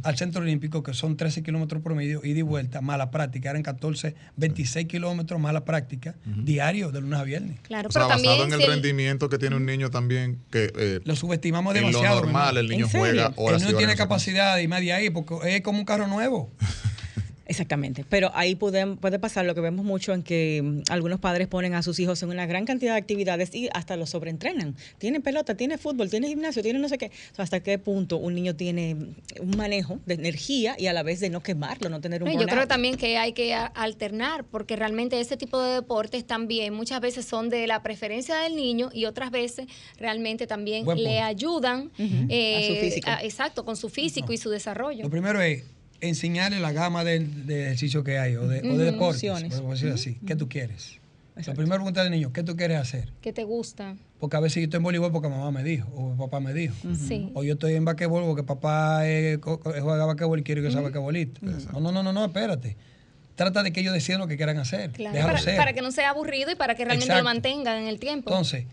al 0.03 0.15
Centro 0.19 0.43
Olímpico, 0.43 0.83
que 0.83 0.93
son 0.93 1.17
13 1.17 1.43
kilómetros 1.43 1.81
promedio, 1.83 2.21
ida 2.23 2.41
y 2.41 2.43
vuelta, 2.43 2.83
más 2.83 2.99
la 2.99 3.11
práctica. 3.11 3.49
Eran 3.49 3.63
14, 3.63 4.15
26 4.37 4.87
kilómetros 4.87 5.41
más 5.41 5.55
la 5.55 5.65
práctica, 5.65 6.17
diario, 6.27 6.91
de 6.93 7.01
lunes 7.01 7.19
a 7.19 7.23
viernes. 7.25 7.61
Claro, 7.63 7.89
O 7.89 7.91
sea, 7.93 8.03
pero 8.03 8.09
también 8.13 8.31
basado 8.31 8.47
en 8.47 8.53
el 8.53 8.59
si 8.61 8.65
el- 8.67 8.71
rendimiento 8.73 9.31
que 9.31 9.39
tiene 9.39 9.57
un 9.57 9.65
niño 9.65 9.89
también, 9.89 10.39
que 10.51 10.71
eh, 10.77 11.01
Lo 11.05 11.17
subestimamos 11.17 11.75
en 11.77 11.81
lo 11.81 11.87
demasiado. 11.89 12.21
normal 12.21 12.59
el 12.59 12.69
niño 12.69 12.89
juega 12.91 13.33
horas 13.37 13.63
Él 13.63 13.69
y 13.69 13.73
no 13.73 13.77
horas 13.77 13.79
tiene 13.79 13.97
capacidad 13.97 14.63
más 14.69 14.81
de 14.81 14.93
ahí, 14.93 15.09
porque 15.09 15.37
es 15.57 15.63
como 15.63 15.79
un 15.79 15.87
carro 15.87 16.07
nuevo. 16.09 16.51
Exactamente, 17.51 18.05
pero 18.09 18.31
ahí 18.35 18.55
puede, 18.55 18.87
puede 18.95 19.19
pasar 19.19 19.45
lo 19.45 19.57
que 19.57 19.61
vemos 19.61 19.85
mucho 19.85 20.15
en 20.15 20.23
que 20.23 20.63
mm, 20.63 20.83
algunos 20.89 21.19
padres 21.19 21.49
ponen 21.49 21.75
a 21.75 21.83
sus 21.83 21.99
hijos 21.99 22.23
en 22.23 22.29
una 22.29 22.47
gran 22.47 22.65
cantidad 22.65 22.93
de 22.93 22.99
actividades 23.01 23.53
y 23.53 23.69
hasta 23.75 23.97
los 23.97 24.11
sobreentrenan. 24.11 24.77
Tiene 24.99 25.21
pelota, 25.21 25.57
tiene 25.57 25.77
fútbol, 25.77 26.09
tiene 26.11 26.29
gimnasio, 26.29 26.63
tiene 26.63 26.79
no 26.79 26.89
sé 26.89 26.97
qué. 26.97 27.07
O 27.33 27.35
sea, 27.35 27.43
hasta 27.43 27.59
qué 27.61 27.77
punto 27.81 28.19
un 28.19 28.37
niño 28.37 28.55
tiene 28.55 28.95
un 29.41 29.57
manejo 29.57 29.99
de 30.07 30.15
energía 30.15 30.77
y 30.79 30.87
a 30.87 30.93
la 30.93 31.03
vez 31.03 31.19
de 31.19 31.29
no 31.29 31.43
quemarlo, 31.43 31.89
no 31.89 32.01
tener 32.01 32.23
un 32.23 32.33
No, 32.33 32.41
yo 32.41 32.47
creo 32.47 32.69
también 32.69 32.97
que 32.97 33.19
hay 33.19 33.33
que 33.33 33.53
alternar, 33.53 34.45
porque 34.45 34.77
realmente 34.77 35.19
ese 35.19 35.37
tipo 35.37 35.61
de 35.61 35.75
deportes 35.75 36.25
también 36.25 36.73
muchas 36.73 37.01
veces 37.01 37.25
son 37.25 37.49
de 37.51 37.67
la 37.67 37.83
preferencia 37.83 38.37
del 38.37 38.55
niño 38.55 38.91
y 38.93 39.07
otras 39.07 39.33
veces 39.33 39.67
realmente 39.99 40.47
también 40.47 40.87
le 40.97 41.21
ayudan 41.21 41.91
eh, 41.99 42.59
A 42.59 42.63
su 42.63 42.81
físico. 42.81 43.11
a- 43.11 43.25
exacto, 43.25 43.65
con 43.65 43.77
su 43.77 43.89
físico 43.89 44.33
y 44.33 44.37
su 44.39 44.51
desarrollo. 44.51 45.03
Lo 45.03 45.11
primero 45.11 45.41
es 45.41 45.65
enseñarle 46.01 46.61
la 46.61 46.73
gama 46.73 47.05
de, 47.05 47.21
de 47.21 47.65
ejercicio 47.67 48.03
que 48.05 48.19
hay 48.19 48.37
o 48.37 48.47
de, 48.49 48.61
o 48.71 48.77
de 48.79 48.85
deportes. 48.85 49.31
Por 49.61 49.75
así. 49.93 50.19
¿Qué 50.27 50.37
tú 50.37 50.49
quieres? 50.49 50.97
Lo 51.35 51.41
Exacto. 51.43 51.59
primero 51.59 51.77
preguntar 51.79 52.05
al 52.05 52.11
niño, 52.11 52.33
¿qué 52.33 52.43
tú 52.43 52.57
quieres 52.57 52.79
hacer? 52.79 53.13
¿Qué 53.23 53.33
te 53.33 53.45
gusta? 53.45 53.97
Porque 54.19 54.37
a 54.37 54.41
veces 54.41 54.57
yo 54.57 54.65
estoy 54.65 54.79
en 54.79 54.83
voleibol 54.83 55.11
porque 55.13 55.29
mamá 55.29 55.51
me 55.51 55.63
dijo, 55.65 55.89
o 55.95 56.15
papá 56.17 56.39
me 56.41 56.53
dijo. 56.53 56.75
Sí. 56.95 57.31
O 57.35 57.43
yo 57.45 57.55
estoy 57.55 57.75
en 57.75 57.85
basquetbol 57.87 58.25
porque 58.25 58.43
papá 58.43 59.09
eh, 59.09 59.39
co- 59.41 59.59
juega 59.63 60.05
basquetbol 60.05 60.41
y 60.41 60.43
quiero 60.43 60.63
que 60.63 60.71
sea 60.71 60.81
basquetbolista. 60.83 61.41
No, 61.73 61.81
no, 61.81 61.93
no, 61.93 62.03
no, 62.03 62.13
no, 62.13 62.25
espérate. 62.27 62.77
Trata 63.37 63.63
de 63.63 63.73
que 63.73 63.81
ellos 63.81 63.95
decidan 63.95 64.21
lo 64.21 64.27
que 64.27 64.37
quieran 64.37 64.59
hacer. 64.59 64.91
Claro, 64.91 65.19
para, 65.19 65.57
para 65.57 65.73
que 65.73 65.81
no 65.81 65.93
sea 65.93 66.11
aburrido 66.11 66.51
y 66.51 66.57
para 66.57 66.75
que 66.75 66.85
realmente 66.85 67.07
Exacto. 67.07 67.23
lo 67.23 67.25
mantengan 67.25 67.79
en 67.79 67.87
el 67.89 67.99
tiempo. 67.99 68.29
Entonces, 68.31 68.67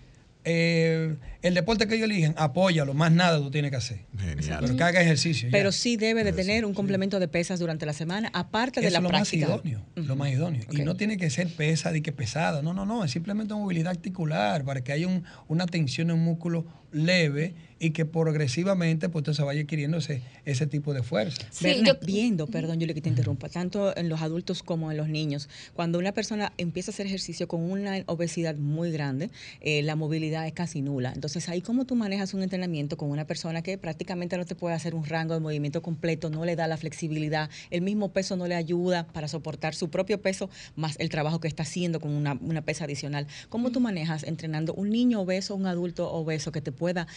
eh, 0.50 1.18
el 1.42 1.54
deporte 1.54 1.88
que 1.88 1.96
ellos 1.96 2.06
eligen, 2.10 2.34
apóyalo, 2.38 2.94
más 2.94 3.12
nada 3.12 3.38
tú 3.38 3.52
tienes 3.52 3.70
que 3.72 3.78
hacer. 3.78 4.00
Genial. 4.18 4.60
Pero 4.62 4.76
que 4.78 4.84
haga 4.84 5.02
ejercicio. 5.02 5.50
ya. 5.50 5.52
Pero 5.52 5.72
sí 5.74 5.98
debe 5.98 6.24
de 6.24 6.32
tener 6.32 6.64
un 6.66 6.74
complemento 6.74 7.20
de 7.20 7.28
pesas 7.28 7.60
durante 7.60 7.86
la 7.86 7.92
semana, 7.94 8.30
aparte 8.34 8.80
de 8.80 8.90
la 8.90 9.00
es 9.00 9.04
lo 9.04 9.10
práctica. 9.10 9.48
más 9.48 9.60
idóneo, 9.66 9.86
lo 9.96 10.16
más 10.16 10.32
idóneo. 10.32 10.64
Y 10.72 10.84
no 10.84 10.96
tiene 10.96 11.18
que 11.18 11.30
ser 11.30 11.48
pesa 11.50 11.92
de 11.92 12.02
que 12.02 12.12
pesada, 12.14 12.62
no, 12.62 12.74
no, 12.74 12.86
no, 12.86 13.04
es 13.04 13.12
simplemente 13.12 13.54
movilidad 13.54 13.90
articular 13.92 14.64
para 14.64 14.82
que 14.82 14.94
haya 14.94 15.08
un- 15.08 15.24
una 15.50 15.66
tensión 15.66 16.10
en 16.10 16.16
un 16.18 16.24
músculo 16.24 16.66
leve 16.92 17.54
y 17.80 17.92
que 17.92 18.06
progresivamente 18.06 19.10
pues 19.10 19.22
entonces 19.22 19.46
vaya 19.46 19.62
adquiriendo 19.62 19.98
ese, 19.98 20.22
ese 20.46 20.68
tipo 20.68 20.94
de 20.94 21.04
fuerza. 21.04 21.46
Sí, 21.52 21.84
yo- 21.86 21.94
viendo, 22.06 22.48
perdón, 22.48 22.80
yo 22.80 22.88
le 22.88 22.94
que 22.94 23.02
te 23.02 23.10
interrumpa, 23.10 23.50
tanto 23.50 23.96
en 23.98 24.10
los 24.10 24.22
adultos 24.22 24.64
como 24.64 24.92
en 24.92 24.98
los 24.98 25.10
niños, 25.10 25.50
cuando 25.74 26.00
una 26.00 26.12
persona 26.12 26.54
empieza 26.58 26.92
a 26.92 26.94
hacer 26.94 27.06
ejercicio 27.08 27.48
con 27.48 27.62
una 27.62 28.04
obesidad 28.08 28.56
muy 28.56 28.92
grande, 28.92 29.30
eh, 29.62 29.82
la 29.84 29.96
movilidad 29.96 30.48
es 30.48 30.54
casi 30.54 30.82
nula. 30.82 31.12
Entonces, 31.14 31.50
ahí 31.50 31.62
cómo 31.62 31.86
tú 31.86 31.96
manejas 31.96 32.34
un 32.34 32.44
entrenamiento 32.44 32.98
con 32.98 33.10
una 33.10 33.26
persona 33.26 33.62
que 33.62 33.78
prácticamente 33.78 34.38
no 34.38 34.46
te 34.46 34.56
puede 34.56 34.76
hacer 34.76 34.96
un 34.96 35.06
rango 35.06 35.34
de 35.34 35.40
movimiento 35.40 35.82
completo, 35.82 36.30
no 36.30 36.46
le 36.46 36.56
da 36.56 36.68
la 36.68 36.78
flexibilidad, 36.78 37.50
el 37.70 37.82
mismo 37.82 38.12
peso 38.12 38.36
no 38.36 38.48
le 38.48 38.56
ayuda 38.56 39.08
para 39.08 39.28
soportar 39.28 39.76
su 39.76 39.90
propio 39.90 40.22
peso, 40.22 40.50
más 40.76 40.96
el 41.00 41.10
trabajo 41.10 41.40
que 41.40 41.48
está 41.48 41.64
haciendo 41.64 42.00
con 42.00 42.12
una, 42.12 42.38
una 42.42 42.62
pesa 42.64 42.86
adicional. 42.86 43.28
¿Cómo 43.50 43.72
tú 43.72 43.80
manejas 43.80 44.24
entrenando 44.24 44.74
un 44.74 44.90
niño 44.90 45.22
obeso, 45.22 45.56
un 45.56 45.66
adulto 45.68 46.12
obeso 46.12 46.52
que 46.52 46.62
te 46.62 46.72
pueda 46.72 47.08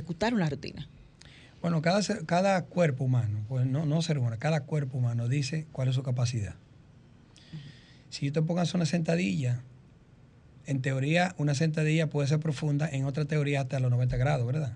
ejecutar 0.00 0.34
una 0.34 0.48
rutina? 0.48 0.88
Bueno, 1.62 1.82
cada, 1.82 2.00
cada 2.26 2.64
cuerpo 2.64 3.04
humano, 3.04 3.44
pues 3.48 3.66
no, 3.66 3.84
no 3.84 4.00
ser 4.02 4.18
humano, 4.18 4.36
cada 4.38 4.60
cuerpo 4.62 4.98
humano 4.98 5.28
dice 5.28 5.66
cuál 5.72 5.88
es 5.88 5.94
su 5.94 6.02
capacidad. 6.02 6.54
Si 8.08 8.26
yo 8.26 8.32
te 8.32 8.42
pongo 8.42 8.60
a 8.60 8.62
hacer 8.62 8.76
una 8.76 8.86
sentadilla, 8.86 9.62
en 10.66 10.82
teoría 10.82 11.34
una 11.38 11.54
sentadilla 11.54 12.08
puede 12.08 12.28
ser 12.28 12.40
profunda, 12.40 12.88
en 12.88 13.04
otra 13.04 13.24
teoría 13.24 13.60
hasta 13.60 13.78
los 13.78 13.90
90 13.90 14.16
grados, 14.16 14.46
¿verdad? 14.46 14.74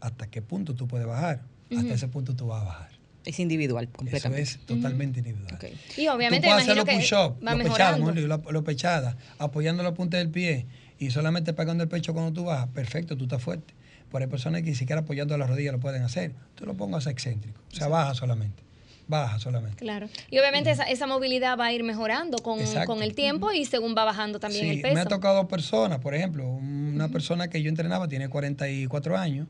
¿Hasta 0.00 0.26
qué 0.28 0.42
punto 0.42 0.74
tú 0.74 0.88
puedes 0.88 1.06
bajar? 1.06 1.42
hasta 1.76 1.94
ese 1.94 2.08
punto 2.08 2.34
tú 2.34 2.46
vas 2.46 2.62
a 2.62 2.64
bajar. 2.64 2.90
Es 3.24 3.40
individual, 3.40 3.84
Eso 3.84 3.92
completamente. 3.96 4.42
es 4.42 4.58
totalmente 4.66 5.20
individual. 5.20 5.54
Ok. 5.54 5.64
Y 5.96 6.08
obviamente 6.08 6.46
tú 6.46 6.52
puedes 6.52 6.68
hacer 6.68 6.76
los 6.76 6.84
push-ups, 6.84 7.42
los 7.42 7.62
pechadas, 7.62 8.00
los, 8.00 8.52
los 8.52 8.64
pechadas, 8.64 9.16
apoyando 9.38 9.82
la 9.82 9.94
punta 9.94 10.18
del 10.18 10.28
pie 10.28 10.66
y 10.98 11.10
solamente 11.10 11.52
pegando 11.54 11.82
el 11.82 11.88
pecho 11.88 12.12
cuando 12.12 12.32
tú 12.32 12.44
bajas. 12.44 12.68
Perfecto, 12.68 13.16
tú 13.16 13.24
estás 13.24 13.42
fuerte. 13.42 13.72
Pero 14.14 14.24
hay 14.26 14.30
personas 14.30 14.62
que 14.62 14.70
ni 14.70 14.76
siquiera 14.76 15.02
apoyando 15.02 15.36
la 15.36 15.46
rodilla 15.46 15.72
lo 15.72 15.80
pueden 15.80 16.02
hacer. 16.02 16.32
Tú 16.54 16.64
lo 16.66 16.74
pongas 16.74 17.06
excéntrico. 17.08 17.60
O 17.72 17.74
sea, 17.74 17.88
baja 17.88 18.14
solamente. 18.14 18.62
Baja 19.08 19.38
solamente. 19.40 19.76
Claro. 19.78 20.08
Y 20.30 20.38
obviamente 20.38 20.70
esa, 20.70 20.84
esa 20.84 21.06
movilidad 21.06 21.58
va 21.58 21.66
a 21.66 21.72
ir 21.72 21.82
mejorando 21.82 22.38
con, 22.38 22.58
con 22.86 23.02
el 23.02 23.14
tiempo 23.14 23.50
y 23.52 23.64
según 23.64 23.94
va 23.98 24.04
bajando 24.04 24.38
también 24.40 24.64
Sí, 24.64 24.70
el 24.70 24.80
peso. 24.82 24.94
me 24.94 25.00
ha 25.00 25.04
tocado 25.06 25.46
personas, 25.48 25.98
por 25.98 26.14
ejemplo, 26.14 26.48
una 26.48 27.08
persona 27.08 27.48
que 27.48 27.60
yo 27.60 27.68
entrenaba 27.68 28.06
tiene 28.08 28.28
44 28.28 29.16
años. 29.18 29.46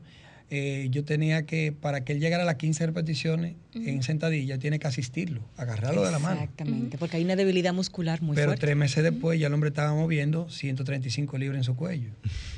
eh, 0.49 0.87
yo 0.91 1.05
tenía 1.05 1.45
que, 1.45 1.71
para 1.71 2.03
que 2.03 2.13
él 2.13 2.19
llegara 2.19 2.43
a 2.43 2.45
las 2.45 2.55
15 2.55 2.85
repeticiones 2.87 3.53
en 3.75 4.01
sentadilla, 4.03 4.57
tiene 4.57 4.79
que 4.79 4.87
asistirlo, 4.87 5.41
agarrarlo 5.57 6.03
de 6.05 6.11
la 6.11 6.19
mano. 6.19 6.41
Exactamente, 6.41 6.97
porque 6.97 7.17
hay 7.17 7.23
una 7.25 7.35
debilidad 7.35 7.73
muscular 7.73 8.21
muy 8.21 8.35
Pero 8.35 8.47
fuerte. 8.47 8.61
tres 8.65 8.75
meses 8.77 9.03
después 9.03 9.39
ya 9.39 9.47
el 9.47 9.53
hombre 9.53 9.67
estaba 9.69 9.93
moviendo 9.93 10.49
135 10.49 11.37
libras 11.37 11.57
en 11.57 11.63
su 11.63 11.75
cuello, 11.75 12.09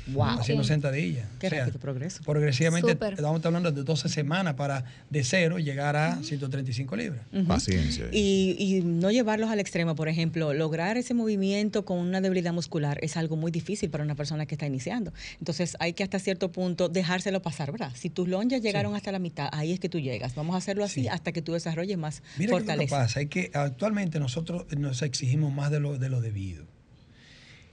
Wow. 0.08 0.40
haciendo 0.40 0.64
Sí. 0.64 0.68
sentadilla. 0.68 1.28
Qué 1.38 1.48
O 1.48 1.50
sea, 1.50 1.60
rápido 1.64 1.80
progreso. 1.80 2.22
Progresivamente, 2.24 2.92
Súper. 2.92 3.14
estamos 3.14 3.44
hablando 3.44 3.72
de 3.72 3.82
12 3.82 4.08
semanas 4.08 4.54
para 4.54 4.84
de 5.10 5.24
cero 5.24 5.58
llegar 5.58 5.96
a 5.96 6.22
135 6.22 6.96
libras. 6.96 7.22
Paciencia. 7.46 8.06
Y, 8.12 8.56
y 8.58 8.80
no 8.82 9.10
llevarlos 9.10 9.50
al 9.50 9.60
extremo, 9.60 9.94
por 9.94 10.08
ejemplo, 10.08 10.54
lograr 10.54 10.96
ese 10.96 11.14
movimiento 11.14 11.84
con 11.84 11.98
una 11.98 12.20
debilidad 12.20 12.52
muscular 12.52 12.98
es 13.02 13.16
algo 13.16 13.36
muy 13.36 13.50
difícil 13.50 13.90
para 13.90 14.04
una 14.04 14.14
persona 14.14 14.46
que 14.46 14.54
está 14.54 14.66
iniciando. 14.66 15.12
Entonces 15.40 15.76
hay 15.80 15.92
que 15.92 16.02
hasta 16.02 16.18
cierto 16.18 16.50
punto 16.52 16.88
dejárselo 16.88 17.42
pasar, 17.42 17.72
¿verdad? 17.72 17.92
Si 17.94 18.10
tus 18.10 18.28
lonjas 18.28 18.62
llegaron 18.62 18.94
hasta 18.94 19.12
la 19.12 19.18
mitad, 19.18 19.48
ahí 19.52 19.72
es 19.72 19.80
que 19.80 19.88
tú 19.88 19.98
llegas. 19.98 20.34
Vamos 20.34 20.54
a 20.54 20.58
hacerlo 20.58 20.84
así 20.84 21.02
Sí. 21.02 21.07
Hasta 21.08 21.32
que 21.32 21.42
tú 21.42 21.52
desarrolles 21.52 21.98
más 21.98 22.22
Mira 22.36 22.36
qué 22.36 22.44
es 22.44 22.50
lo 22.50 22.56
que 22.58 22.64
fortaleza. 22.64 22.96
pasa, 22.96 23.20
es 23.20 23.28
que 23.28 23.50
actualmente 23.54 24.18
nosotros 24.20 24.64
nos 24.76 25.02
exigimos 25.02 25.52
más 25.52 25.70
de 25.70 25.80
lo, 25.80 25.98
de 25.98 26.08
lo 26.08 26.20
debido. 26.20 26.64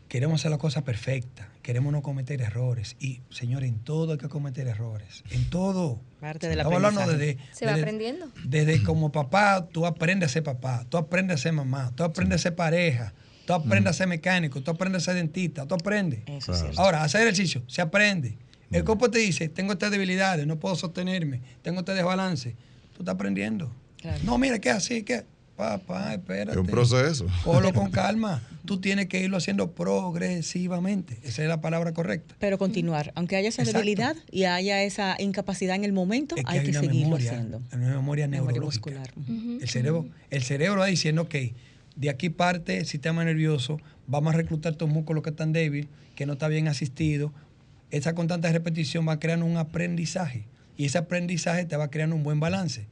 Queremos 0.07 0.39
hacer 0.41 0.51
la 0.51 0.59
cosa 0.59 0.83
perfecta, 0.83 1.49
queremos 1.63 1.91
no 1.91 2.01
cometer 2.03 2.39
errores. 2.41 2.95
Y, 2.99 3.21
señores, 3.31 3.69
en 3.69 3.79
todo 3.79 4.13
hay 4.13 4.17
que 4.19 4.29
cometer 4.29 4.67
errores. 4.67 5.23
En 5.31 5.49
todo. 5.49 5.99
Parte 6.21 6.47
del 6.47 6.59
Estamos 6.59 6.75
hablando 6.75 7.11
desde, 7.11 7.37
Se 7.51 7.65
va 7.65 7.71
desde- 7.71 7.81
aprendiendo. 7.83 8.27
Desde 8.45 8.83
como 8.83 9.11
papá, 9.11 9.67
tú 9.71 9.85
aprendes 9.87 10.29
a 10.29 10.33
ser 10.33 10.43
papá, 10.43 10.85
tú 10.89 10.97
aprendes 10.97 11.39
a 11.39 11.43
ser 11.43 11.53
mamá, 11.53 11.91
tú 11.95 12.03
aprendes 12.03 12.41
a 12.41 12.43
ser 12.43 12.55
pareja, 12.55 13.13
tú 13.47 13.53
aprendes 13.53 13.89
a 13.91 13.93
ser 13.93 14.07
mecánico, 14.07 14.61
tú 14.61 14.69
aprendes 14.71 15.01
a 15.01 15.05
ser 15.05 15.15
dentista, 15.15 15.65
tú 15.67 15.73
aprendes. 15.73 16.21
Eso 16.27 16.53
es 16.53 16.59
cierto. 16.59 16.79
Ahora, 16.79 17.03
hacer 17.03 17.21
ejercicio, 17.21 17.63
se 17.67 17.81
aprende. 17.81 18.37
El 18.71 18.83
cuerpo 18.85 19.09
te 19.09 19.19
dice, 19.19 19.49
tengo 19.49 19.73
estas 19.73 19.89
debilidades, 19.91 20.45
no 20.45 20.59
puedo 20.59 20.75
sostenerme, 20.75 21.41
tengo 21.63 21.79
este 21.79 21.93
desbalance. 21.95 22.55
Tú 22.95 23.01
estás 23.03 23.13
aprendiendo. 23.15 23.71
Claro. 24.01 24.19
No, 24.23 24.37
mira, 24.37 24.59
¿qué 24.59 24.69
así? 24.71 25.03
¿Qué? 25.03 25.23
Papá, 25.55 26.13
espérate. 26.13 26.51
Es 26.51 26.57
un 26.57 26.65
proceso. 26.67 27.27
Cógelo 27.43 27.73
con 27.73 27.89
calma. 27.91 28.41
Tú 28.65 28.79
tienes 28.81 29.05
que 29.07 29.21
irlo 29.21 29.37
haciendo 29.37 29.71
progresivamente. 29.71 31.17
Esa 31.23 31.43
es 31.43 31.47
la 31.47 31.61
palabra 31.61 31.93
correcta. 31.93 32.35
Pero 32.39 32.57
continuar, 32.57 33.11
aunque 33.15 33.35
haya 33.35 33.49
esa 33.49 33.61
Exacto. 33.61 33.79
debilidad 33.79 34.15
y 34.31 34.45
haya 34.45 34.83
esa 34.83 35.15
incapacidad 35.19 35.75
en 35.75 35.83
el 35.85 35.93
momento, 35.93 36.35
Es 36.35 36.43
que 36.43 36.51
hay, 36.51 36.63
que 36.63 36.71
una 36.71 36.79
seguirlo 36.81 37.03
memoria, 37.05 37.31
haciendo. 37.31 37.61
Hay 37.71 37.77
una 37.79 37.95
memoria 37.95 38.27
Memoria 38.27 38.27
neurológica. 38.59 38.89
muscular. 38.91 39.13
Ujú. 39.17 39.57
El 39.61 39.69
cerebro, 39.69 40.05
el 40.29 40.43
cerebro 40.43 40.79
va 40.81 40.87
diciendo, 40.87 41.21
ok, 41.23 41.35
de 41.95 42.09
aquí 42.09 42.29
parte 42.29 42.77
el 42.79 42.85
sistema 42.85 43.23
nervioso, 43.23 43.79
vamos 44.07 44.33
a 44.33 44.37
reclutar 44.37 44.75
tus 44.75 44.89
músculos 44.89 45.23
que 45.23 45.29
están 45.29 45.53
débiles, 45.53 45.87
que 46.15 46.25
no 46.25 46.33
está 46.33 46.47
bien 46.47 46.67
asistido. 46.67 47.31
Esa 47.91 48.13
constante 48.15 48.51
repetición 48.51 49.07
va 49.07 49.19
creando 49.19 49.45
un 49.45 49.57
aprendizaje 49.57 50.45
y 50.77 50.85
ese 50.85 50.97
aprendizaje 50.97 51.65
te 51.65 51.75
va 51.77 51.89
creando 51.89 52.15
un 52.15 52.23
buen 52.23 52.39
balance. 52.39 52.87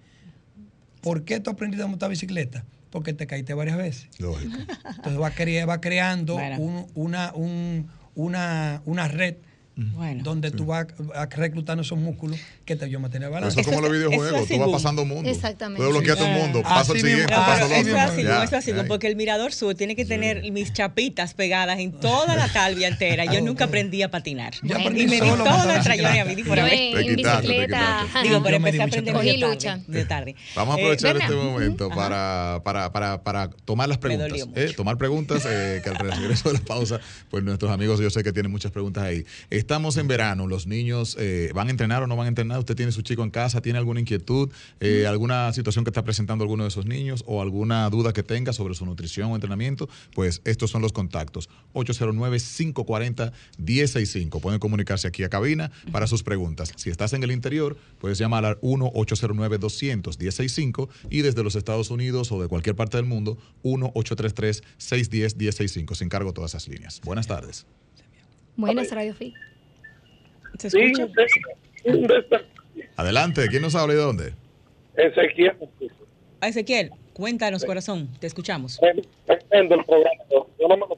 ¿Por 1.01 1.23
qué 1.25 1.39
tú 1.39 1.49
aprendiste 1.51 1.83
a 1.83 1.87
montar 1.87 2.09
bicicleta? 2.09 2.63
Porque 2.89 3.13
te 3.13 3.27
caíste 3.27 3.53
varias 3.53 3.77
veces. 3.77 4.07
Lógico. 4.19 4.55
Entonces 4.57 5.19
va, 5.21 5.31
va 5.65 5.81
creando 5.81 6.33
Bueno. 6.35 6.57
un- 6.59 6.85
una, 6.95 7.33
un- 7.33 7.87
una, 8.15 8.81
una 8.85 9.07
red 9.07 9.35
Bueno. 9.75 10.23
donde 10.23 10.51
tú 10.51 10.67
vas 10.67 10.87
a- 11.15 11.25
reclutando 11.25 11.81
esos 11.81 11.97
músculos 11.97 12.39
que 12.65 12.75
te 12.75 12.85
ayudan 12.85 13.01
a 13.01 13.03
mantener 13.03 13.29
balance. 13.31 13.59
eso 13.59 13.61
es 13.61 13.75
como 13.75 13.81
los 13.87 13.91
videojuegos, 13.91 14.47
tú 14.47 14.59
vas 14.59 14.69
pasando 14.69 15.03
mundo. 15.03 15.29
Exactamente. 15.29 15.83
Tú 15.83 15.89
bloqueas 15.89 16.17
Sí. 16.19 16.23
un 16.23 16.31
mundo, 16.33 16.61
Ah, 16.63 16.79
al 16.81 16.87
mismo. 16.93 16.95
siguiente, 17.09 17.33
Ah, 17.33 17.45
paso 17.47 17.53
pero 17.53 17.65
al 17.65 17.71
eso 17.71 17.79
otro. 17.81 17.95
es 17.97 18.03
así, 18.11 18.23
Ya, 18.23 18.29
no, 18.29 18.43
eso 18.43 18.55
es 18.55 18.63
así, 18.63 18.71
ya. 18.73 18.85
porque 18.85 19.07
el 19.07 19.15
mirador 19.15 19.51
sur 19.51 19.73
tiene 19.75 19.95
que 19.95 20.05
tener 20.05 20.43
mis 20.51 20.71
chapitas 20.73 21.33
pegadas 21.33 21.79
en 21.79 21.91
toda 21.91 22.35
la 22.35 22.47
talvia 22.53 22.87
entera. 22.87 23.25
Yo 23.25 23.39
Ah, 23.39 23.41
nunca 23.41 23.65
aprendí 23.65 24.01
a 24.03 24.11
patinar. 24.11 24.53
Y 24.61 24.67
me 24.67 24.89
di 24.91 25.17
solo 25.17 25.33
a 25.33 25.37
todos 25.37 25.49
montar 25.57 25.77
los 25.77 25.85
rayones 25.87 26.21
a 26.21 26.25
mí 26.25 26.43
por 26.43 26.59
haber. 26.59 26.73
en, 26.73 27.15
bicicleta. 27.15 28.05
Digo, 28.21 28.43
pero 28.43 28.57
empecé 28.57 28.81
a 28.81 28.85
aprender 28.85 29.13
de 29.15 29.19
tarde. 29.33 29.37
lucha. 29.53 29.79
De 29.87 30.05
tarde. 30.05 30.35
Vamos 30.55 30.75
a 30.75 30.79
Eh, 30.79 30.81
aprovechar 30.83 31.17
este 31.17 31.33
momento 31.33 31.89
para, 31.89 32.61
para, 32.63 32.91
para, 32.91 33.23
para 33.23 33.49
tomar 33.49 33.89
las 33.89 33.97
preguntas. 33.97 34.47
eh, 34.55 34.73
tomar 34.75 34.97
preguntas, 34.97 35.43
eh, 35.49 35.81
que 35.83 35.89
al 35.89 35.95
regreso 35.97 36.49
de 36.49 36.59
la 36.59 36.63
pausa, 36.65 36.99
pues 37.29 37.43
nuestros 37.43 37.71
amigos 37.71 37.99
yo 37.99 38.09
sé 38.11 38.23
que 38.23 38.31
tienen 38.31 38.51
muchas 38.51 38.71
preguntas 38.71 39.03
ahí. 39.03 39.25
Estamos 39.63 39.95
en 39.95 40.09
verano, 40.09 40.45
los 40.45 40.67
niños 40.67 41.15
eh, 41.17 41.49
van 41.55 41.69
a 41.69 41.71
entrenar 41.71 42.03
o 42.03 42.07
no 42.07 42.17
van 42.17 42.25
a 42.25 42.27
entrenar. 42.27 42.59
Usted 42.59 42.75
tiene 42.75 42.91
su 42.91 43.01
chico 43.01 43.23
en 43.23 43.29
casa, 43.29 43.61
tiene 43.61 43.79
alguna 43.79 44.01
inquietud, 44.01 44.49
eh, 44.81 45.07
alguna 45.07 45.53
situación 45.53 45.85
que 45.85 45.89
está 45.89 46.03
presentando 46.03 46.43
alguno 46.43 46.63
de 46.63 46.67
esos 46.67 46.85
niños 46.85 47.23
o 47.27 47.41
alguna 47.41 47.89
duda 47.89 48.11
que 48.11 48.23
tenga 48.23 48.51
sobre 48.51 48.73
su 48.73 48.85
nutrición 48.85 49.31
o 49.31 49.35
entrenamiento, 49.35 49.87
pues 50.13 50.41
estos 50.43 50.69
son 50.69 50.81
los 50.81 50.91
contactos. 50.91 51.47
809-540-1065. 51.75 54.41
Pueden 54.41 54.59
comunicarse 54.59 55.07
aquí 55.07 55.23
a 55.23 55.29
cabina 55.29 55.71
para 55.93 56.07
sus 56.07 56.23
preguntas. 56.23 56.73
Si 56.75 56.89
estás 56.89 57.13
en 57.13 57.23
el 57.23 57.31
interior, 57.31 57.77
puedes 57.99 58.17
llamar 58.17 58.43
al 58.43 58.59
1-809-200-1065 58.59 60.89
y 61.09 61.21
desde 61.21 61.41
los 61.41 61.55
Estados 61.55 61.89
Unidos 61.89 62.33
o 62.33 62.41
de 62.41 62.49
cualquier 62.49 62.75
parte 62.75 62.97
del 62.97 63.05
mundo, 63.05 63.37
1-833-610-1065. 63.63 65.95
Se 65.95 66.03
encargo 66.03 66.33
todas 66.33 66.51
esas 66.51 66.67
líneas. 66.67 66.99
Buenas 67.05 67.27
tardes. 67.27 67.65
Buenas, 68.57 68.91
Radio 68.91 69.15
Fit. 69.15 69.33
¿Se 70.57 70.69
Sí, 70.69 70.93
Adelante, 72.95 73.47
¿quién 73.49 73.61
nos 73.61 73.75
habla 73.75 73.93
y 73.93 73.97
de 73.97 74.03
dónde? 74.03 74.33
Ezequiel, 74.95 75.55
A 76.41 76.47
Ezequiel, 76.47 76.91
cuéntanos, 77.13 77.65
corazón, 77.65 78.09
te 78.19 78.27
escuchamos. 78.27 78.79
tremendo 79.25 79.75
el 79.75 79.85
programa. 79.85 80.23
Yo 80.31 80.47
no 80.67 80.77
me 80.77 80.85
lo 80.87 80.95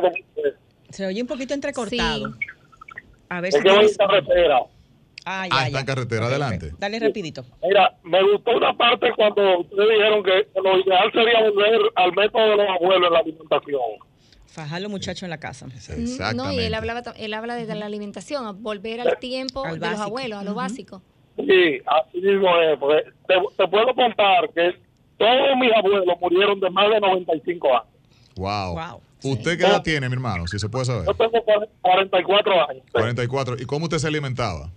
veces. 0.00 0.54
Se 0.90 1.06
oye 1.06 1.20
un 1.22 1.28
poquito 1.28 1.54
entrecortado. 1.54 2.34
A 3.28 3.40
ver 3.40 3.52
si 3.52 3.58
Es 3.58 3.64
que 3.64 3.70
voy 3.70 3.78
en 3.80 3.86
tienes- 3.86 3.98
carretera. 3.98 4.58
Ah, 5.24 5.46
ya, 5.46 5.54
Ah, 5.56 5.60
ya. 5.62 5.66
está 5.66 5.80
en 5.80 5.86
carretera, 5.86 6.26
adelante. 6.26 6.72
Dale 6.78 6.98
rapidito. 6.98 7.44
Mira, 7.62 7.94
me 8.02 8.22
gustó 8.32 8.56
una 8.56 8.76
parte 8.76 9.10
cuando 9.16 9.60
ustedes 9.60 9.88
dijeron 9.90 10.22
que 10.24 10.46
lo 10.60 10.78
ideal 10.80 11.12
sería 11.12 11.48
volver 11.48 11.80
al 11.94 12.12
método 12.12 12.50
de 12.50 12.56
los 12.56 12.68
abuelos 12.68 13.06
en 13.08 13.12
la 13.12 13.18
alimentación. 13.20 13.80
Fajar 14.52 14.82
los 14.82 14.90
muchachos 14.90 15.22
en 15.22 15.30
la 15.30 15.38
casa. 15.38 15.66
Exactamente. 15.66 16.34
No, 16.34 16.52
y 16.52 16.58
él 16.58 16.74
hablaba, 16.74 17.02
él 17.16 17.32
habla 17.32 17.54
desde 17.54 17.74
la 17.74 17.86
alimentación, 17.86 18.62
volver 18.62 19.00
al 19.00 19.18
tiempo 19.18 19.64
Al 19.64 19.80
de 19.80 19.90
los 19.90 19.98
abuelos, 19.98 20.40
a 20.40 20.44
lo 20.44 20.54
básico. 20.54 21.00
Sí, 21.38 21.80
así 21.86 22.20
mismo 22.20 22.54
es. 22.58 22.78
Porque 22.78 23.10
te, 23.26 23.34
te 23.56 23.68
puedo 23.68 23.94
contar 23.94 24.50
que 24.54 24.76
todos 25.16 25.56
mis 25.58 25.72
abuelos 25.72 26.04
murieron 26.20 26.60
de 26.60 26.68
más 26.68 26.90
de 26.90 27.00
95 27.00 27.68
años. 27.68 27.86
Wow. 28.36 28.74
Wow. 28.74 29.00
¿Usted 29.24 29.56
qué 29.56 29.64
edad 29.64 29.82
tiene, 29.82 30.08
mi 30.08 30.14
hermano? 30.14 30.46
Si 30.46 30.58
se 30.58 30.68
puede 30.68 30.84
saber. 30.84 31.06
Yo 31.06 31.14
tengo 31.14 31.42
44 31.80 32.68
años. 32.68 32.84
44. 32.92 33.56
¿Y 33.58 33.64
cómo 33.64 33.84
usted 33.84 33.98
se 33.98 34.08
alimentaba? 34.08 34.70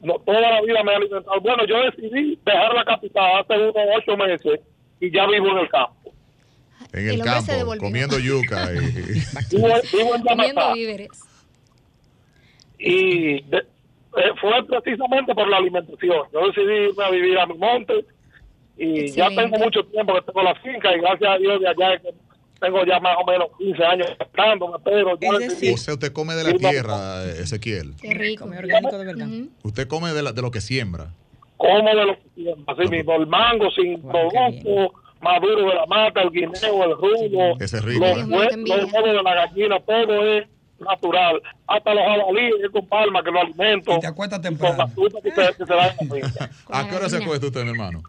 No, 0.00 0.14
toda 0.20 0.40
la 0.40 0.62
vida 0.62 0.82
me 0.82 0.92
he 0.92 0.96
alimentado. 0.96 1.38
Bueno, 1.40 1.66
yo 1.66 1.76
decidí 1.90 2.38
dejar 2.44 2.74
la 2.74 2.84
capital 2.84 3.40
hace 3.40 3.54
unos 3.58 3.74
ocho 3.98 4.16
meses 4.16 4.60
y 5.00 5.10
ya 5.10 5.26
vivo 5.26 5.48
en 5.48 5.58
el 5.58 5.68
campo. 5.68 6.03
En 6.92 7.08
El 7.08 7.14
el, 7.14 7.20
hombre 7.22 7.40
se 7.42 7.58
campo, 7.58 7.76
comiendo 7.78 8.18
yuca. 8.18 8.70
y- 8.72 9.22
Comiendo 10.28 10.74
víveres. 10.74 11.08
y 12.78 13.42
de- 13.42 13.58
eh, 14.16 14.30
fue 14.40 14.64
precisamente 14.66 15.34
por 15.34 15.48
la 15.48 15.56
alimentación. 15.56 16.18
Yo 16.32 16.46
decidí 16.46 16.90
irme 16.90 17.04
a 17.04 17.10
vivir 17.10 17.38
a 17.38 17.46
mi 17.46 17.54
monte 17.58 18.04
y 18.76 19.08
ya 19.10 19.28
tengo 19.28 19.58
mucho 19.58 19.84
tiempo 19.86 20.14
que 20.14 20.22
tengo 20.22 20.42
la 20.42 20.54
finca 20.56 20.94
y 20.96 21.00
gracias 21.00 21.30
a 21.30 21.38
Dios 21.38 21.60
de 21.60 21.68
allá 21.68 22.00
tengo 22.60 22.84
ya 22.86 22.98
más 23.00 23.16
o 23.20 23.24
menos 23.30 23.48
15 23.58 23.84
años 23.84 24.06
estándome, 24.18 24.78
pero 24.84 25.16
decidí- 25.16 25.38
decir, 25.48 25.74
o 25.74 25.76
sea, 25.76 25.94
usted 25.94 26.12
come 26.12 26.34
de 26.34 26.44
la 26.44 26.56
tierra, 26.58 27.24
Ezequiel. 27.24 27.92
Qué 28.00 28.14
rico. 28.14 28.44
Come 28.44 28.58
orgánico 28.58 28.96
de 28.98 29.04
verdad. 29.04 29.28
Usted 29.64 29.86
come 29.88 30.12
de, 30.12 30.22
la- 30.22 30.32
de 30.32 30.42
lo 30.42 30.50
que 30.50 30.60
siembra. 30.60 31.10
como 31.56 31.88
de 31.88 31.94
lo 31.94 32.14
que 32.16 32.22
siembra, 32.34 32.74
así 32.74 32.88
mismo, 32.88 33.14
el 33.16 33.26
mango 33.26 33.70
sin 33.70 34.00
producto, 34.02 34.92
maduro 35.24 35.68
de 35.68 35.74
la 35.74 35.86
mata, 35.86 36.22
el 36.22 36.30
guineo, 36.30 36.84
el 36.84 36.96
rulo, 36.96 37.56
Ese 37.58 37.78
es 37.78 37.84
rico, 37.84 38.04
los, 38.06 38.18
¿eh? 38.18 38.56
Los 38.56 38.92
huevos 38.92 39.16
de 39.16 39.22
la 39.22 39.34
gallina, 39.34 39.80
todo 39.80 40.26
es 40.26 40.46
natural. 40.78 41.42
Hasta 41.66 41.94
los 41.94 42.04
jabalíes, 42.04 42.54
yo 42.62 42.70
con 42.70 42.86
palma 42.86 43.22
que 43.22 43.30
lo 43.30 43.40
alimento. 43.40 43.96
Y 43.96 44.00
te 44.00 44.06
acuestas 44.06 44.40
temprano. 44.40 44.76
Con 44.76 44.86
la 44.86 44.88
fruta 44.88 45.20
que 45.22 45.30
se, 45.30 45.54
que 45.56 45.66
se 45.66 45.74
da 45.74 45.94
en 45.98 46.08
la. 46.08 46.50
¿A 46.68 46.88
qué 46.88 46.96
hora 46.96 47.08
se 47.08 47.16
acuesta 47.16 47.46
usted, 47.46 47.64
mi 47.64 47.70
hermano? 47.70 48.02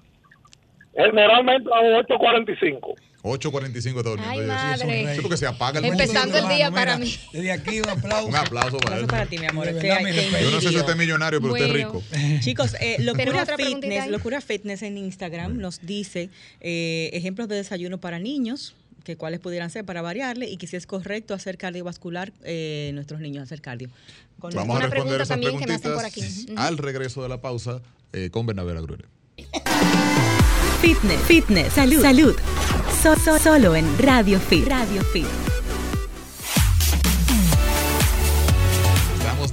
Generalmente 0.95 1.69
a 1.73 1.81
las 1.81 2.05
8.45. 2.05 2.95
8.45 3.25 3.75
está 3.75 4.09
durmiendo. 4.09 4.29
Ay, 4.29 4.41
madre. 4.41 5.15
Sí, 5.15 5.21
porque 5.21 5.37
se 5.37 5.47
apaga 5.47 5.79
el 5.79 5.85
Empezando 5.85 6.37
el 6.37 6.47
día 6.47 6.69
para 6.69 6.97
mí. 6.97 7.17
Desde 7.33 7.51
aquí 7.51 7.79
un 7.79 7.89
aplauso. 7.89 8.27
Un 8.27 8.35
aplauso 8.35 8.77
para 8.77 8.97
Aplauso 8.97 9.01
él. 9.01 9.07
para 9.07 9.25
ti, 9.25 9.37
mi 9.39 9.47
amor. 9.47 9.67
Que-. 9.79 10.41
Yo 10.43 10.51
no 10.51 10.61
sé 10.61 10.69
si 10.69 10.77
usted 10.77 10.91
es 10.91 10.97
millonario, 10.97 11.41
pero 11.41 11.53
usted 11.53 11.65
es 11.65 11.73
rico. 11.73 12.03
Chicos, 12.41 12.75
eh, 12.79 12.97
Locura 12.99 13.41
otra 13.41 13.57
Fitness. 13.57 14.07
Locura 14.09 14.41
Fitness 14.41 14.83
en 14.83 14.97
Instagram 14.97 15.57
nos 15.57 15.81
dice 15.81 16.29
eh, 16.61 17.09
ejemplos 17.13 17.47
de 17.47 17.55
desayuno 17.55 17.99
para 17.99 18.19
niños, 18.19 18.75
que 19.03 19.17
cuáles 19.17 19.39
pudieran 19.39 19.69
ser 19.71 19.85
para 19.85 20.01
variarle 20.01 20.47
y 20.49 20.57
que 20.57 20.67
si 20.67 20.75
es 20.75 20.85
correcto 20.85 21.33
hacer 21.33 21.57
cardiovascular 21.57 22.31
eh, 22.43 22.91
nuestros 22.93 23.21
niños 23.21 23.43
hacer 23.43 23.61
cardio. 23.61 23.89
Con 24.39 24.53
Vamos 24.53 24.77
a 24.77 24.81
responder 24.81 24.91
pregunta 24.91 25.15
esas 25.15 25.27
también 25.29 25.57
que 25.57 25.65
me 25.67 25.73
hacen 25.73 25.91
preguntitas 25.93 26.43
por 26.45 26.53
aquí. 26.55 26.67
Al 26.67 26.77
regreso 26.77 27.23
de 27.23 27.29
la 27.29 27.41
pausa 27.41 27.81
eh, 28.13 28.29
con 28.31 28.45
Bernabé 28.45 28.77
Agrure. 28.77 29.05
Fitness, 30.81 31.21
fitness, 31.21 31.73
salud, 31.73 32.01
salud. 32.01 32.35
So- 33.05 33.15
so- 33.19 33.37
solo 33.37 33.75
en 33.75 33.85
Radio 33.99 34.39
Fit. 34.39 34.67
Radio 34.67 35.03
Fit. 35.03 35.54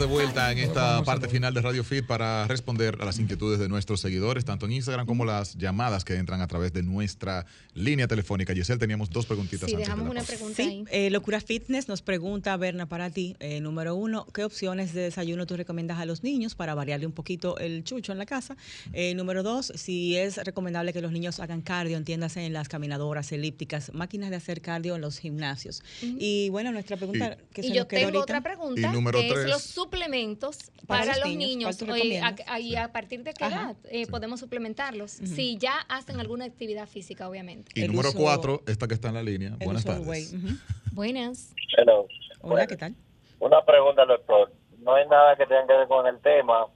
De 0.03 0.09
vuelta 0.09 0.51
en 0.51 0.59
esta 0.59 1.01
parte 1.05 1.29
final 1.29 1.55
de 1.55 1.61
Radio 1.61 1.85
Fit 1.85 2.05
para 2.05 2.49
responder 2.49 2.97
a 3.01 3.05
las 3.05 3.21
inquietudes 3.21 3.61
de 3.61 3.69
nuestros 3.69 4.01
seguidores, 4.01 4.45
tanto 4.45 4.67
en 4.67 4.73
Instagram 4.73 5.07
como 5.07 5.25
las 5.25 5.55
llamadas 5.57 6.05
que 6.05 6.17
entran 6.17 6.41
a 6.41 6.49
través 6.49 6.73
de 6.73 6.83
nuestra 6.83 7.47
línea 7.75 8.09
telefónica. 8.09 8.53
Giselle, 8.53 8.81
teníamos 8.81 9.11
dos 9.11 9.27
preguntitas 9.27 9.69
Sí, 9.69 9.75
antes 9.77 9.87
dejamos 9.87 10.11
una 10.11 10.21
pausa. 10.23 10.33
pregunta 10.35 10.57
Sí, 10.57 10.63
ahí. 10.69 10.85
eh, 10.91 11.11
Locura 11.11 11.41
Fitness 11.41 11.87
nos 11.87 12.03
pregunta, 12.03 12.57
Berna, 12.57 12.87
para 12.87 13.11
ti, 13.11 13.37
eh, 13.39 13.61
número 13.61 13.95
uno, 13.95 14.27
¿qué 14.35 14.43
opciones 14.43 14.93
de 14.93 15.03
desayuno 15.03 15.47
tú 15.47 15.57
recomiendas 15.57 15.99
a 16.01 16.05
los 16.05 16.25
niños 16.25 16.57
para 16.57 16.75
variarle 16.75 17.07
un 17.07 17.13
poquito 17.13 17.57
el 17.59 17.85
chucho 17.85 18.11
en 18.11 18.19
la 18.19 18.27
casa? 18.27 18.57
Eh, 18.93 19.15
número 19.15 19.45
dos, 19.45 19.73
si 19.77 20.17
es 20.17 20.37
recomendable 20.39 20.93
que 20.93 21.01
los 21.01 21.13
niños 21.13 21.39
hagan 21.39 21.63
cardio, 21.63 21.97
entiéndase 21.97 22.45
en 22.45 22.53
las 22.55 22.69
caminadoras 22.69 23.31
elípticas, 23.31 23.93
máquinas 23.95 24.31
de 24.31 24.37
hacer 24.37 24.63
cardio 24.63 24.97
en 24.97 25.01
los 25.01 25.19
gimnasios. 25.19 25.85
Y 26.03 26.49
bueno, 26.49 26.73
nuestra 26.73 26.97
pregunta 26.97 27.37
que 27.53 27.61
Y 27.61 27.69
se 27.69 27.75
yo 27.75 27.81
nos 27.83 27.87
quedó 27.87 27.99
tengo 28.01 28.07
ahorita. 28.19 28.23
otra 28.23 28.41
pregunta, 28.41 28.81
Y 28.81 28.93
número 28.93 29.21
que 29.21 29.29
tres. 29.29 29.45
es 29.45 29.51
los 29.51 29.79
suplementos 29.97 30.71
Para 30.87 31.01
para, 31.05 31.13
los 31.13 31.19
los 31.21 31.29
niños, 31.29 31.49
niños. 31.49 31.77
¿cuál 31.77 31.89
tú 31.89 31.93
Oye, 31.93 32.19
a, 32.21 32.31
recomiendas? 32.31 32.49
a- 32.49 32.61
y 32.61 32.77
a 32.77 32.93
partir 32.93 33.23
de 33.23 33.35
qué 33.35 33.45
Ajá. 33.45 33.63
edad 33.71 33.77
eh, 33.91 34.07
podemos 34.07 34.41
suplementarlos? 34.41 35.11
Si 35.11 35.59
ya 35.59 35.79
hacen 35.89 36.19
alguna 36.21 36.45
actividad 36.47 36.89
física, 36.89 37.29
obviamente. 37.29 37.71
Y 37.75 37.83
El 37.83 37.89
número 37.93 38.09
uso- 38.09 38.19
cuatro, 38.19 38.63
esta 38.67 38.89
que 38.89 38.95
está 38.95 39.09
en 39.09 39.15
la 39.15 39.23
línea. 39.23 39.53
Buenas 39.63 39.85
tardes. 39.85 40.35
Buenas. 40.93 41.55
Hello. 41.77 42.07
Hola, 42.41 42.67
¿qué 42.67 42.77
tal? 42.77 42.95
Una 43.39 43.65
pregunta, 43.65 44.05
doctor. 44.05 44.53
No 44.79 44.95
hay 44.95 45.07
nada 45.09 45.37
que 45.37 45.47
tenga 45.47 45.67
que 45.67 45.73
ver 45.75 45.89
con 45.89 46.07
el 46.07 46.19
tema, 46.21 46.67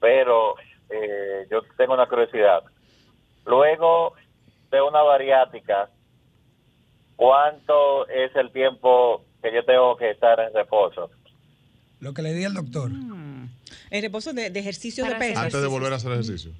pero 0.00 0.54
eh, 0.90 1.46
yo 1.50 1.60
tengo 1.76 1.94
una 1.94 2.06
curiosidad. 2.08 2.62
Luego 3.44 4.14
de 4.70 4.80
una 4.80 5.02
bariátrica, 5.02 5.90
¿cuánto 7.16 8.06
es 8.08 8.34
el 8.36 8.50
tiempo 8.52 9.24
que 9.42 9.52
yo 9.52 9.64
tengo 9.64 9.96
que 9.96 10.10
estar 10.10 10.38
en 10.40 10.52
reposo? 10.54 11.10
Lo 12.04 12.14
que 12.14 12.22
le 12.22 12.32
di 12.34 12.44
al 12.44 12.54
doctor. 12.54 12.90
Mm. 12.90 13.48
El 13.90 14.02
reposo 14.02 14.32
de, 14.32 14.50
de 14.50 14.60
ejercicio 14.60 15.02
Para 15.04 15.18
de 15.18 15.26
peso. 15.28 15.40
Antes 15.40 15.60
de 15.60 15.66
volver 15.66 15.92
a 15.92 15.96
hacer 15.96 16.12
ejercicio. 16.12 16.52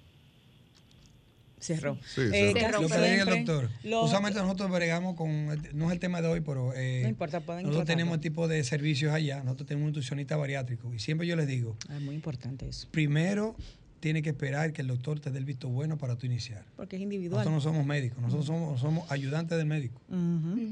Cerró. 1.60 1.96
Sí, 2.14 2.20
Eh, 2.32 2.52
cerró. 2.54 2.82
Lo 2.82 2.88
que 2.88 2.98
le 2.98 3.14
di 3.14 3.20
al 3.20 3.28
doctor. 3.28 3.70
los- 3.84 4.04
Usualmente 4.06 4.38
nosotros 4.40 4.70
bregamos 4.70 5.16
con, 5.16 5.46
no 5.72 5.86
es 5.86 5.92
el 5.92 5.98
tema 5.98 6.20
de 6.20 6.28
hoy, 6.28 6.40
pero 6.42 6.74
eh, 6.74 7.00
No 7.04 7.08
importa, 7.08 7.40
pueden 7.40 7.62
nosotros 7.64 7.86
tenemos 7.86 8.20
tipo 8.20 8.48
de 8.48 8.62
servicios 8.64 9.14
allá. 9.14 9.42
Nosotros 9.42 9.66
tenemos 9.68 9.84
un 9.86 9.90
nutricionista 9.92 10.36
bariátrico. 10.36 10.92
Y 10.92 10.98
siempre 10.98 11.26
yo 11.26 11.36
les 11.36 11.46
digo, 11.46 11.76
Ah, 11.88 11.98
muy 12.00 12.14
importante 12.14 12.68
eso. 12.68 12.86
primero 12.90 13.56
tiene 14.04 14.20
que 14.20 14.28
esperar 14.28 14.74
que 14.74 14.82
el 14.82 14.88
doctor 14.88 15.18
te 15.18 15.30
dé 15.30 15.38
el 15.38 15.46
visto 15.46 15.70
bueno 15.70 15.96
para 15.96 16.16
tú 16.16 16.26
iniciar. 16.26 16.62
Porque 16.76 16.96
es 16.96 17.00
individual. 17.00 17.42
Nosotros 17.42 17.64
no 17.64 17.70
somos 17.70 17.86
médicos, 17.86 18.20
nosotros 18.20 18.44
somos, 18.44 18.78
somos 18.78 19.10
ayudantes 19.10 19.56
del 19.56 19.66
médico. 19.66 19.98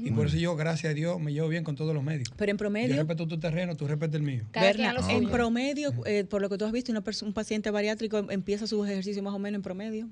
Y 0.03 0.11
por 0.11 0.27
eso 0.27 0.37
yo, 0.37 0.55
gracias 0.55 0.91
a 0.91 0.93
Dios, 0.93 1.19
me 1.19 1.33
llevo 1.33 1.47
bien 1.47 1.63
con 1.63 1.75
todos 1.75 1.95
los 1.95 2.03
médicos. 2.03 2.35
Pero 2.37 2.51
en 2.51 2.57
Yo 2.57 2.59
promedio, 2.59 2.95
respeto 2.95 3.27
tu 3.27 3.39
terreno, 3.39 3.75
tú 3.75 3.87
respetas 3.87 4.17
el 4.17 4.21
mío. 4.21 4.43
Berna, 4.53 4.91
a 4.91 4.93
lo 4.93 5.09
en 5.09 5.31
promedio, 5.31 5.91
eh, 6.05 6.25
por 6.25 6.43
lo 6.43 6.49
que 6.49 6.59
tú 6.59 6.65
has 6.65 6.71
visto, 6.71 6.91
una 6.91 7.03
un 7.23 7.33
paciente 7.33 7.71
bariátrico 7.71 8.19
empieza 8.29 8.67
su 8.67 8.85
ejercicio 8.85 9.23
más 9.23 9.33
o 9.33 9.39
menos 9.39 9.57
en 9.57 9.63
promedio, 9.63 10.07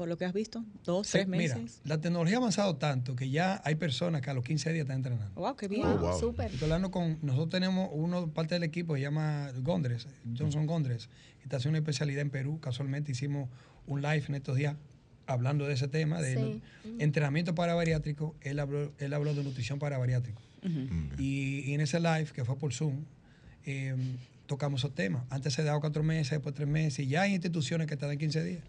por 0.00 0.08
lo 0.08 0.16
que 0.16 0.24
has 0.24 0.32
visto, 0.32 0.64
dos, 0.82 1.10
tres 1.10 1.28
Mira, 1.28 1.56
meses. 1.58 1.82
la 1.84 2.00
tecnología 2.00 2.36
ha 2.36 2.38
avanzado 2.38 2.76
tanto 2.76 3.14
que 3.14 3.28
ya 3.28 3.60
hay 3.66 3.74
personas 3.74 4.22
que 4.22 4.30
a 4.30 4.32
los 4.32 4.42
15 4.42 4.72
días 4.72 4.84
están 4.84 4.96
entrenando. 4.96 5.30
Wow, 5.34 5.56
qué 5.56 5.68
bien. 5.68 5.82
Wow, 5.86 5.98
wow. 5.98 6.18
súper. 6.18 6.46
Estoy 6.46 6.64
hablando 6.64 6.90
con, 6.90 7.18
nosotros 7.20 7.50
tenemos 7.50 7.90
uno 7.92 8.28
parte 8.32 8.54
del 8.54 8.62
equipo 8.62 8.94
que 8.94 9.00
se 9.00 9.02
llama 9.02 9.50
Gondres, 9.60 10.06
Johnson 10.38 10.64
Gondres, 10.66 11.08
que 11.36 11.42
está 11.42 11.58
haciendo 11.58 11.76
una 11.76 11.80
especialidad 11.80 12.22
en 12.22 12.30
Perú. 12.30 12.58
Casualmente 12.60 13.12
hicimos 13.12 13.50
un 13.86 14.00
live 14.00 14.24
en 14.26 14.36
estos 14.36 14.56
días 14.56 14.74
hablando 15.26 15.66
de 15.66 15.74
ese 15.74 15.86
tema, 15.86 16.22
de 16.22 16.34
Sí. 16.34 16.40
nu- 16.88 16.96
entrenamiento 16.98 17.54
para 17.54 17.74
bariátrico. 17.74 18.34
Él 18.40 18.58
habló, 18.58 18.92
él 18.96 19.12
habló 19.12 19.34
de 19.34 19.44
nutrición 19.44 19.78
para 19.78 19.98
bariátrico. 19.98 20.40
y, 21.18 21.60
y 21.66 21.74
en 21.74 21.82
ese 21.82 22.00
live, 22.00 22.28
que 22.34 22.42
fue 22.46 22.56
por 22.56 22.72
Zoom, 22.72 23.04
eh, 23.66 23.94
tocamos 24.46 24.80
esos 24.80 24.94
temas. 24.94 25.24
Antes 25.28 25.52
se 25.52 25.62
daba 25.62 25.78
cuatro 25.78 26.02
meses, 26.02 26.30
después 26.30 26.54
tres 26.54 26.68
meses, 26.68 27.00
y 27.04 27.08
ya 27.08 27.20
hay 27.20 27.34
instituciones 27.34 27.86
que 27.86 27.98
te 27.98 28.06
dan 28.06 28.16
15 28.16 28.42
días. 28.42 28.64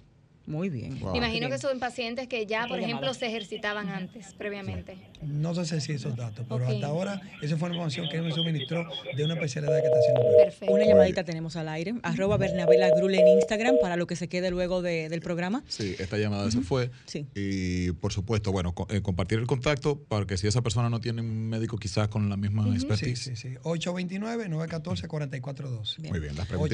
Muy 0.47 0.69
bien. 0.69 0.99
Wow. 0.99 1.11
Me 1.11 1.17
imagino 1.19 1.47
Bien. 1.47 1.51
que 1.51 1.57
son 1.59 1.79
pacientes 1.79 2.27
que 2.27 2.45
ya, 2.45 2.67
por 2.67 2.79
ejemplo, 2.79 3.13
se 3.13 3.27
ejercitaban 3.27 3.89
antes, 3.89 4.33
previamente. 4.37 4.97
No 5.21 5.53
sé 5.53 5.79
si 5.79 5.93
esos 5.93 6.15
datos, 6.15 6.45
pero 6.49 6.67
hasta 6.67 6.87
ahora 6.87 7.21
esa 7.43 7.57
fue 7.57 7.67
una 7.67 7.75
información 7.75 8.09
que 8.09 8.17
él 8.17 8.23
me 8.23 8.31
suministró 8.31 8.87
de 9.15 9.23
una 9.23 9.35
especialidad 9.35 9.79
que 9.79 9.85
está 9.87 9.99
haciendo. 9.99 10.21
Perfecto. 10.43 10.73
Una 10.73 10.85
llamadita 10.85 11.23
tenemos 11.23 11.55
al 11.55 11.69
aire. 11.69 11.93
Arroba 12.01 12.37
Bernabela 12.37 12.89
Grul 12.95 13.13
en 13.13 13.27
Instagram 13.27 13.75
para 13.81 13.97
lo 13.97 14.07
que 14.07 14.15
se 14.15 14.27
quede 14.29 14.49
luego 14.49 14.81
de- 14.81 15.09
del 15.09 15.21
programa. 15.21 15.63
Sí, 15.67 15.95
esta 15.99 16.17
llamada 16.17 16.49
se 16.49 16.61
fue. 16.61 16.89
Sí. 17.05 17.27
Y 17.35 17.91
por 17.93 18.11
supuesto, 18.11 18.51
bueno, 18.51 18.73
co- 18.73 18.87
eh, 18.89 19.01
compartir 19.01 19.37
el 19.39 19.45
contacto 19.47 19.99
para 19.99 20.25
que 20.25 20.37
si 20.37 20.47
esa 20.47 20.61
persona 20.63 20.89
no 20.89 20.99
tiene 20.99 21.21
un 21.21 21.49
médico 21.49 21.77
quizás 21.77 22.07
con 22.07 22.29
la 22.29 22.37
misma 22.37 22.63
Sí, 22.65 22.71
expertise. 22.73 23.23
sí, 23.23 23.35
sí. 23.35 23.49
829-914-4412. 23.63 26.09
Muy 26.09 26.19
bien, 26.19 26.35
las 26.35 26.47
tenemos. 26.47 26.67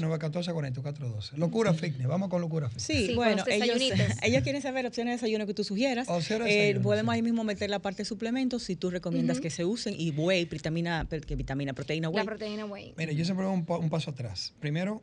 829-914-4412. 0.00 1.36
Locura 1.36 1.74
Fitness. 1.74 2.06
Vamos 2.06 2.28
con 2.28 2.40
Locura 2.40 2.68
Fitness. 2.68 2.84
Sí, 2.84 2.99
Sí, 3.08 3.14
bueno, 3.14 3.42
ellos, 3.48 4.42
quieren 4.42 4.62
saber 4.62 4.86
opciones 4.86 5.12
de 5.12 5.16
desayuno 5.16 5.46
que 5.46 5.54
tú 5.54 5.64
sugieras. 5.64 6.08
De 6.08 6.70
Eh, 6.70 6.80
podemos 6.80 7.12
ahí 7.14 7.22
mismo 7.22 7.44
meter 7.44 7.70
la 7.70 7.78
parte 7.80 8.02
de 8.02 8.04
suplementos 8.06 8.62
si 8.62 8.76
tú 8.76 8.90
recomiendas 8.90 9.40
que 9.40 9.50
se 9.50 9.64
usen 9.64 9.94
y 9.98 10.10
whey, 10.10 10.44
vitamina, 10.44 11.06
que 11.26 11.36
vitamina, 11.36 11.72
proteína 11.72 12.08
La 12.08 12.14
whey. 12.16 12.24
proteína 12.26 12.64
whey. 12.66 12.94
Mira, 12.96 13.12
yo 13.12 13.24
siempre 13.24 13.46
voy 13.46 13.54
un, 13.54 13.64
pa- 13.64 13.78
un 13.78 13.90
paso 13.90 14.10
atrás. 14.10 14.54
Primero, 14.60 15.02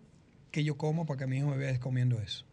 que 0.51 0.63
yo 0.63 0.77
como 0.77 1.05
para 1.05 1.19
que 1.19 1.27
mi 1.27 1.37
hijo 1.37 1.47
me 1.49 1.57
vea 1.57 1.79
comiendo 1.79 2.19
eso. 2.21 2.45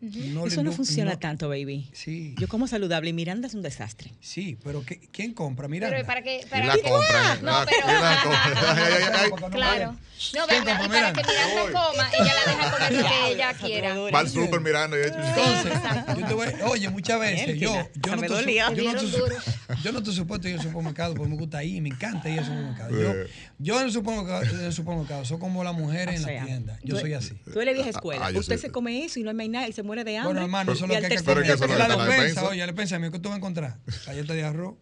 No 0.00 0.42
le 0.46 0.52
Eso 0.52 0.62
no 0.62 0.72
funciona 0.72 1.12
no- 1.12 1.18
tanto, 1.18 1.48
baby. 1.48 1.88
Sí, 1.92 2.34
Yo 2.38 2.48
como 2.48 2.66
saludable 2.68 3.10
y 3.10 3.12
Miranda 3.14 3.48
es 3.48 3.54
un 3.54 3.62
desastre. 3.62 4.12
sí, 4.20 4.58
pero 4.62 4.84
¿qué- 4.84 5.00
¿quién 5.10 5.32
compra? 5.32 5.68
Mira. 5.68 5.88
Pero 5.88 6.06
para 6.06 6.22
que. 6.22 6.46
Para 6.50 6.66
la 6.66 6.74
que- 6.74 6.82
compra. 6.82 7.36
No, 7.36 7.42
la- 7.46 7.66
pero- 7.66 7.86
la. 7.86 9.50
Claro. 9.50 9.96
No, 10.34 10.46
¿Quién 10.46 10.64
pero 10.64 10.78
compra? 10.78 11.10
y 11.10 11.12
para 11.12 11.12
que 11.12 11.22
Miranda. 11.22 11.22
Miranda 11.22 11.72
coma, 11.80 12.10
ella 12.18 12.32
la 12.34 12.52
deja 12.52 12.70
comer 12.70 12.92
lo 12.92 13.08
que 13.08 13.32
ella 13.32 13.54
quiera. 13.54 13.94
Va 13.98 14.18
al 14.20 14.28
super 14.30 14.60
mirando 14.60 14.98
y 14.98 15.02
Entonces, 15.02 15.72
yo 16.18 16.26
te 16.26 16.34
voy, 16.34 16.46
oye, 16.64 16.88
muchas 16.90 17.20
veces 17.20 17.58
yo, 17.60 17.72
Mierda, 17.72 17.90
yo, 17.94 18.16
no 18.16 18.22
te, 18.22 18.54
yo, 18.54 18.92
no 18.92 19.00
te, 19.00 19.82
yo 19.82 19.92
no 19.92 20.02
te 20.02 20.12
supuesto 20.12 20.48
ir 20.48 20.54
al 20.56 20.62
supermercado 20.62 21.14
porque 21.14 21.30
me 21.30 21.36
gusta 21.36 21.62
ir, 21.64 21.82
me 21.82 21.90
encanta 21.90 22.28
ir 22.30 22.38
al 22.38 22.44
supermercado. 22.46 22.90
Yo, 22.98 23.12
yo 23.58 23.78
en 23.80 23.86
el 23.86 23.92
supermercado, 23.92 24.42
en 24.42 24.60
el 24.64 24.72
supermercado 24.72 25.24
soy 25.26 25.38
como 25.38 25.62
las 25.64 25.74
mujeres 25.74 26.14
O 26.14 26.18
en 26.18 26.24
sea, 26.24 26.40
la 26.40 26.46
tienda. 26.46 26.78
Yo 26.82 26.98
soy 26.98 27.12
así. 27.12 27.34
Tú 27.52 27.60
eres 27.60 27.74
vieja 27.74 27.90
escuela. 27.90 28.26
Ah, 28.26 28.30
Usted 28.38 28.56
sí. 28.56 28.62
se 28.62 28.70
come 28.70 29.04
eso 29.04 29.20
y 29.20 29.22
no 29.22 29.30
hay 29.30 29.36
más 29.36 29.48
nada 29.48 29.68
y 29.68 29.72
se 29.72 29.82
muere 29.86 30.04
de 30.04 30.16
hambre. 30.18 30.32
Bueno, 30.34 30.42
hermano, 30.44 30.72
eso 30.72 30.84
es 30.84 30.88
lo 30.88 30.88
que 30.88 30.96
hay 31.06 31.16
que 31.16 31.22
Pero 31.22 31.40
es 31.40 31.48
es 31.48 31.60
La 31.60 31.96
despensa, 32.06 32.44
oye, 32.48 32.58
la 32.60 32.66
despensa, 32.66 33.00
¿qué 33.00 33.18
tú 33.18 33.28
vas 33.28 33.34
a 33.34 33.38
encontrar? 33.38 33.78
Galletas 34.06 34.36
de 34.36 34.44
arroz, 34.44 34.74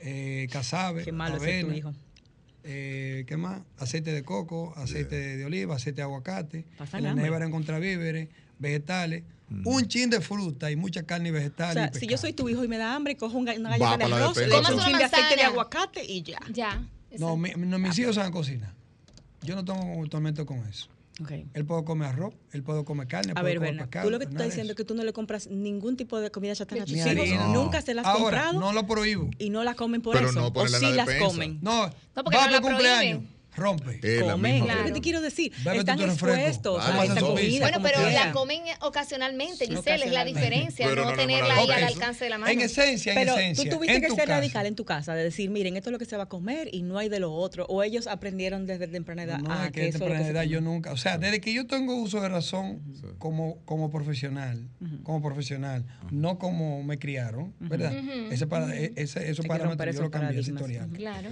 eh, 0.00 0.46
casabe, 0.52 1.04
Qué 1.04 1.12
malo 1.12 1.36
es 1.36 1.42
ser 1.42 1.60
tu 1.62 1.66
avena, 1.66 1.76
hijo. 1.78 1.94
eh, 2.64 3.24
¿qué 3.26 3.36
más? 3.36 3.62
Aceite 3.78 4.12
de 4.12 4.22
coco, 4.22 4.74
aceite 4.76 5.36
de 5.36 5.44
oliva, 5.44 5.76
aceite 5.76 5.96
de 5.96 6.02
aguacate. 6.02 6.64
Pasan 6.78 6.98
En 6.98 7.04
la 7.04 7.10
hambre. 7.10 7.24
nevera 7.24 7.46
encontrar 7.46 7.80
víveres, 7.80 8.28
vegetales, 8.58 9.24
un 9.64 9.86
chin 9.86 10.10
de 10.10 10.20
fruta 10.20 10.70
y 10.70 10.76
mucha 10.76 11.04
carne 11.04 11.28
y 11.28 11.32
O 11.32 11.34
vegetales. 11.34 11.74
sea, 11.74 11.90
y 11.94 12.00
si 12.00 12.06
yo 12.06 12.18
soy 12.18 12.32
tu 12.32 12.48
hijo 12.48 12.64
y 12.64 12.68
me 12.68 12.78
da 12.78 12.94
hambre, 12.94 13.16
cojo 13.16 13.38
una 13.38 13.52
Va 13.52 13.76
galleta 13.78 13.96
de 13.96 14.04
arroz, 14.14 14.38
echo 14.38 14.58
un 14.74 14.80
chin 14.80 14.98
de 14.98 15.04
aceite 15.04 15.36
de 15.36 15.42
aguacate 15.42 16.04
y 16.04 16.22
ya. 16.22 16.38
Ya. 16.52 16.82
No, 17.18 17.36
mi- 17.36 17.52
no, 17.56 17.78
mis 17.78 17.98
hijos 17.98 18.16
saben 18.16 18.32
cocinar. 18.32 18.72
Yo 19.42 19.54
no 19.54 19.64
tengo 19.64 20.06
tormento 20.08 20.44
con 20.44 20.58
eso. 20.66 20.88
Ok. 21.20 21.30
Él 21.54 21.64
puede 21.64 21.82
comer 21.84 22.08
arroz, 22.08 22.34
él 22.52 22.62
puede 22.62 22.84
comer 22.84 23.06
carne, 23.08 23.32
A 23.32 23.34
puede 23.40 23.46
ver, 23.46 23.56
comer 23.56 23.70
Berna, 23.70 23.82
pescado. 23.84 24.04
tú 24.06 24.10
lo 24.10 24.18
que 24.18 24.26
tú 24.26 24.32
estás 24.32 24.46
diciendo 24.48 24.72
es 24.72 24.76
que 24.76 24.84
tú 24.84 24.94
no 24.94 25.02
le 25.02 25.12
compras 25.14 25.46
ningún 25.48 25.96
tipo 25.96 26.20
de 26.20 26.30
comida 26.30 26.54
chatarra 26.54 26.82
a 26.82 26.84
tus 26.86 26.94
hijos. 26.94 27.48
Nunca 27.54 27.80
se 27.80 27.94
las 27.94 28.04
has 28.06 28.12
Ahora, 28.14 28.42
comprado 28.48 28.60
no 28.60 28.72
lo 28.72 28.86
prohíbo. 28.86 29.30
y 29.38 29.48
no 29.50 29.64
las 29.64 29.76
comen 29.76 30.02
por 30.02 30.14
Pero 30.14 30.28
eso. 30.28 30.38
no 30.40 30.46
o 30.48 30.52
ponerle 30.52 30.76
en 30.76 30.82
sí 30.82 30.90
la 30.94 31.06
las 31.06 31.14
comen. 31.16 31.58
No, 31.62 31.86
No, 31.86 31.92
porque 32.24 32.36
va 32.36 32.44
no 32.50 32.52
por 32.52 32.52
la 32.52 32.60
cumpleaños. 32.60 33.18
prohíben. 33.20 33.35
Rompe. 33.56 34.00
Comen, 34.20 34.64
Claro. 34.64 34.92
te 34.92 35.00
quiero 35.00 35.20
decir. 35.20 35.52
Están 35.74 36.00
expuestos 36.00 36.84
Claro, 36.84 37.00
a 37.00 37.04
eso 37.04 37.14
sí. 37.14 37.20
comida. 37.20 37.60
Bueno, 37.60 37.78
pero 37.82 38.10
la 38.10 38.32
comen 38.32 38.62
ocasionalmente, 38.80 39.66
Giselle, 39.66 40.04
es 40.06 40.12
la 40.12 40.24
diferencia, 40.24 40.86
Pero 40.88 41.04
no, 41.04 41.10
no 41.10 41.16
tenerla 41.16 41.56
ahí 41.56 41.70
al 41.70 41.84
alcance 41.84 42.24
de 42.24 42.30
la 42.30 42.38
mano. 42.38 42.52
En 42.52 42.60
esencia, 42.60 43.12
en 43.12 43.18
Pero 43.18 43.34
esencia. 43.36 43.70
tú 43.70 43.76
tuviste 43.76 44.00
que 44.00 44.08
tu 44.08 44.14
ser 44.14 44.24
casa. 44.26 44.36
radical 44.40 44.66
en 44.66 44.74
tu 44.74 44.84
casa, 44.84 45.14
de 45.14 45.24
decir, 45.24 45.50
miren, 45.50 45.76
esto 45.76 45.90
es 45.90 45.92
lo 45.92 45.98
que 45.98 46.04
se 46.04 46.16
va 46.16 46.24
a 46.24 46.28
comer 46.28 46.68
y 46.72 46.82
no 46.82 46.98
hay 46.98 47.08
de 47.08 47.20
lo 47.20 47.32
otro. 47.32 47.66
O 47.68 47.82
ellos 47.82 48.06
aprendieron 48.06 48.66
desde 48.66 48.88
temprana 48.88 49.22
edad 49.24 49.38
No, 49.38 49.52
a 49.52 49.66
es 49.66 49.72
que 49.72 49.72
que 49.72 49.80
de 49.82 49.88
eso 49.88 49.96
es 49.98 50.00
lo 50.00 50.06
que 50.06 50.12
temprana 50.14 50.40
edad 50.40 50.50
yo 50.50 50.60
nunca, 50.60 50.92
o 50.92 50.96
sea, 50.96 51.18
desde 51.18 51.40
que 51.40 51.52
yo 51.52 51.66
tengo 51.66 51.94
uso 51.96 52.20
de 52.20 52.28
razón 52.28 52.80
como, 53.18 53.58
como 53.64 53.90
profesional, 53.90 54.68
como 55.02 55.22
profesional, 55.22 55.84
no 56.10 56.38
como 56.38 56.82
me 56.82 56.98
criaron, 56.98 57.54
¿verdad? 57.60 57.92
Ese 58.30 58.46
para, 58.46 58.74
e- 58.76 58.92
ese, 58.96 59.20
parámetros 59.46 59.68
romper 59.68 59.94
yo 59.94 60.02
lo 60.02 60.10
cambié, 60.10 60.40
ese 60.40 60.50
historial. 60.50 60.88
Claro, 60.90 61.28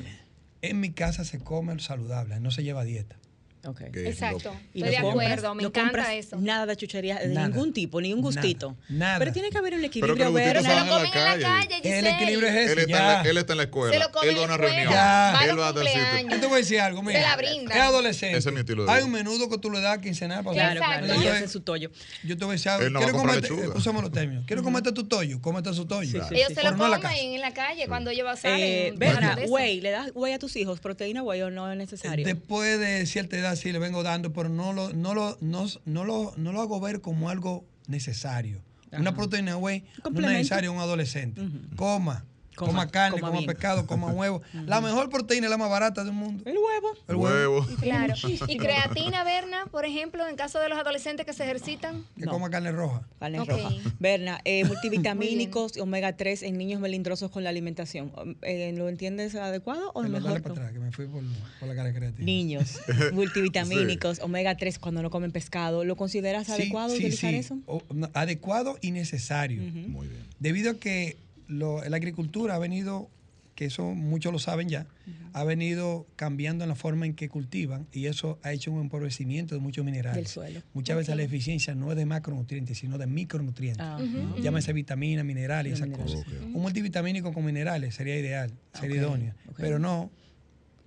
En 0.67 0.81
mi 0.81 0.93
casa 0.93 1.25
se 1.25 1.41
come 1.41 1.79
saludable, 1.79 2.41
no 2.41 2.51
se 2.51 2.62
lleva 2.62 2.85
dieta. 2.85 3.19
Ok. 3.67 3.91
Que 3.93 4.01
es 4.09 4.15
exacto. 4.15 4.51
lo- 4.53 4.61
Y 4.75 4.83
Estoy 4.83 4.97
de 4.97 5.03
compras- 5.03 5.27
acuerdo, 5.33 5.55
me 5.55 5.62
no 5.62 5.69
encanta 5.69 5.91
compras 5.91 6.09
eso. 6.15 6.37
Nada 6.39 6.67
de 6.67 6.77
chuchería 6.77 7.17
de 7.19 7.29
Nada. 7.29 7.49
ningún 7.49 7.73
tipo, 7.73 8.01
ni 8.01 8.12
un 8.12 8.21
gustito. 8.21 8.77
Nada, 8.89 8.99
nada. 8.99 9.19
Pero 9.19 9.33
tiene 9.33 9.51
que 9.51 9.59
haber 9.59 9.75
un 9.75 9.85
equilibrio. 9.85 10.33
Pero 10.35 10.62
se 10.62 10.69
lo 10.69 10.75
van 10.75 10.85
en 10.85 10.91
la 10.91 10.97
comen 10.97 11.07
en 11.07 11.15
la 11.15 11.31
calle. 11.31 11.43
calle, 11.43 11.75
El 11.77 11.83
Giselle. 11.83 12.11
equilibrio 12.11 12.49
es 12.49 12.55
Él 12.55 12.62
ese, 12.79 12.81
está, 12.83 12.87
ya. 12.99 13.23
la, 13.23 13.31
él 13.31 13.37
está 13.39 13.53
en 13.53 13.57
la 13.59 13.62
escuela. 13.65 13.93
Se 13.95 13.99
lo 14.01 14.11
come 14.12 14.29
él 14.29 14.37
va 14.37 14.41
a 14.41 14.45
en 14.45 14.49
la 14.51 14.55
una 14.55 14.57
reunión. 14.57 14.81
escuela. 14.83 15.01
Ya. 15.01 15.33
Va 15.33 15.41
a 15.41 15.45
Él 15.45 15.59
va 15.59 15.69
a. 15.69 16.23
Yo 16.35 16.41
te 16.41 16.47
voy 16.47 16.55
a 16.55 16.59
decir 16.59 16.81
algo, 16.81 17.03
mira. 17.03 17.21
Se 17.23 17.27
la 17.27 17.37
brinda. 17.37 17.75
Es 17.75 17.81
adolescente. 17.81 18.39
Ese 18.39 18.49
es 18.49 18.55
mi 18.55 18.61
estilo 18.61 18.85
de 18.85 18.93
Hay 18.93 19.03
un 19.03 19.11
menudo 19.12 19.49
que 19.49 19.59
tú 19.59 19.71
le 19.71 19.81
das 19.81 19.99
quincenal 19.99 20.43
para 20.45 20.55
Claro, 20.55 20.73
Exacto. 20.81 20.87
claro. 20.91 21.05
Entonces, 21.07 21.25
Ellos 21.25 21.37
hacen 21.37 21.49
su 21.49 21.61
tollo. 21.61 21.91
Yo 22.25 22.37
te 22.37 22.45
voy 22.45 22.53
a 22.53 22.57
decir 22.57 22.69
algo. 22.71 22.87
Él 22.87 22.93
no 22.93 22.99
a 22.99 23.03
¿Quieres 23.03 23.17
comprar 23.21 23.49
comerte? 23.49 23.79
Usamos 23.79 24.03
los 24.03 24.12
términos. 24.12 24.45
¿Quieres 24.47 24.62
comerte 24.65 24.93
tu 24.93 25.05
tollo? 25.05 25.41
Cómete 25.41 25.73
su 25.75 25.87
tollo. 25.87 26.27
Ellos 26.31 26.53
se 26.55 26.62
lo 26.62 26.77
comen 26.77 27.35
en 27.35 27.41
la 27.41 27.53
calle 27.55 27.87
cuando. 27.87 28.11
Eh, 28.45 28.91
van 28.91 28.99
Berna, 28.99 29.37
de 29.37 29.43
eso. 29.45 29.51
güey, 29.51 29.81
¿le 29.81 29.91
das 29.91 30.12
güey 30.12 30.33
a 30.33 30.39
tus 30.39 30.57
hijos? 30.57 30.81
¿Proteína 30.81 31.21
güey 31.21 31.43
o 31.43 31.51
no 31.51 31.71
es 31.71 31.77
necesario? 31.79 32.25
Después 32.25 32.79
de 32.79 33.07
cierta 33.07 33.37
edad 33.37 33.54
sí 33.57 33.73
le 33.73 33.79
vengo 33.79 34.03
dando, 34.03 34.33
pero 34.33 34.49
no 34.49 34.73
lo, 34.73 34.93
no 34.93 35.15
lo, 35.15 35.39
no, 35.41 35.67
no 35.85 36.05
lo, 36.05 36.33
no 36.37 36.53
lo 36.53 36.61
hago 36.61 36.81
ver 36.81 37.01
como 37.01 37.31
algo 37.31 37.65
necesario. 37.87 38.63
Una 38.93 39.15
proteína 39.15 39.57
whey 39.57 39.85
no 40.11 40.21
es 40.21 40.27
necesario 40.27 40.71
en 40.71 40.77
un 40.77 40.83
adolescente. 40.83 41.43
Coma, 41.77 42.25
Coma, 42.57 42.71
coma, 42.73 42.89
carne, 42.91 43.21
coma 43.21 43.33
coma, 43.33 43.47
pescado, 43.47 43.87
coma 43.87 44.07
huevo. 44.13 44.43
La 44.67 44.81
mejor 44.81 45.11
proteína 45.11 45.47
es 45.47 45.51
la 45.51 45.57
más 45.59 45.69
barata 45.71 46.05
del 46.05 46.13
mundo. 46.13 46.43
El 46.47 46.57
huevo. 46.57 46.93
El 47.09 47.17
huevo. 47.17 47.61
Huevo. 47.61 47.67
Claro. 47.81 48.15
Y 48.49 48.57
creatina, 48.59 49.25
Berna, 49.25 49.67
por 49.71 49.85
ejemplo, 49.85 50.27
en 50.29 50.37
caso 50.37 50.59
de 50.61 50.69
los 50.69 50.79
adolescentes 50.79 51.27
que 51.27 51.33
se 51.33 51.45
ejercitan. 51.45 52.05
Que 52.17 52.27
No. 52.27 52.33
coma 52.33 52.51
carne 52.51 52.71
roja. 52.73 53.03
Carne 53.19 53.41
Ok. 53.41 53.49
roja. 53.49 53.71
Berna, 53.99 54.41
eh, 54.45 54.65
multivitamínicos 54.67 55.77
y 55.77 55.81
omega 55.81 56.17
3 56.17 56.43
en 56.45 56.57
niños 56.59 56.81
melindrosos 56.81 57.31
con 57.31 57.43
la 57.45 57.51
alimentación. 57.51 58.13
Eh, 58.43 58.73
¿Lo 58.77 58.89
entiendes 58.89 59.35
adecuado 59.35 59.91
o 59.95 60.03
Dale, 60.03 60.13
mejor 60.13 60.29
dale 60.31 60.39
no? 60.39 60.43
para 60.43 60.55
atrás, 60.55 60.73
que 60.73 60.79
me 60.79 60.93
fui 60.93 61.07
por, 61.07 61.23
por 61.61 61.69
la 61.69 61.75
cara 61.75 61.93
creativa. 61.93 62.25
Niños, 62.25 62.79
multivitamínicos, 63.13 64.21
omega 64.21 64.57
3 64.57 64.79
cuando 64.79 65.03
no 65.03 65.11
comen 65.11 65.33
pescado. 65.33 65.85
¿Lo 65.85 65.97
consideras 65.97 66.47
Sí, 66.47 66.53
adecuado 66.53 66.91
sí, 66.91 66.97
utilizar 66.97 67.31
sí. 67.31 67.37
eso? 67.37 67.59
O- 67.67 67.83
no, 67.93 68.11
adecuado 68.15 68.79
y 68.81 68.91
necesario. 68.93 69.63
Muy 69.63 70.09
bien. 70.09 70.23
Debido 70.39 70.73
a 70.73 70.75
que 70.75 71.17
lo- 71.49 71.83
la 71.85 71.97
agricultura 71.97 72.55
ha 72.55 72.59
venido, 72.59 73.11
que 73.55 73.67
eso 73.67 73.85
muchos 73.95 74.33
lo 74.33 74.39
saben 74.41 74.69
ya, 74.69 74.87
ha 75.33 75.45
venido 75.45 76.07
cambiando 76.17 76.65
en 76.65 76.69
la 76.69 76.75
forma 76.75 77.07
en 77.07 77.15
que 77.15 77.29
cultivan 77.29 77.87
y 77.93 78.07
eso 78.07 78.39
ha 78.43 78.53
hecho 78.53 78.73
un 78.73 78.81
empobrecimiento 78.81 79.55
de 79.55 79.61
muchos 79.61 79.85
minerales. 79.85 80.17
Del 80.17 80.27
suelo. 80.27 80.61
Muchas 80.73 80.97
veces 80.97 81.15
la 81.17 81.23
eficiencia 81.23 81.75
no 81.75 81.91
es 81.93 81.97
de 81.97 82.05
macronutrientes, 82.05 82.77
sino 82.79 82.99
de 82.99 83.07
micronutrientes. 83.07 83.81
Ah, 83.81 83.99
Llámese 84.43 84.73
vitaminas, 84.73 85.25
minerales 85.25 85.71
y 85.71 85.75
esas 85.75 85.89
minerales. 85.89 86.25
cosas. 86.25 86.33
Un 86.43 86.63
multivitamínico 86.63 87.33
con 87.33 87.45
minerales 87.45 87.95
sería 87.95 88.19
ideal, 88.19 88.53
sería 88.73 88.97
Ok, 89.03 89.07
idóneo. 89.09 89.35
Pero 89.57 89.79
no, 89.79 90.11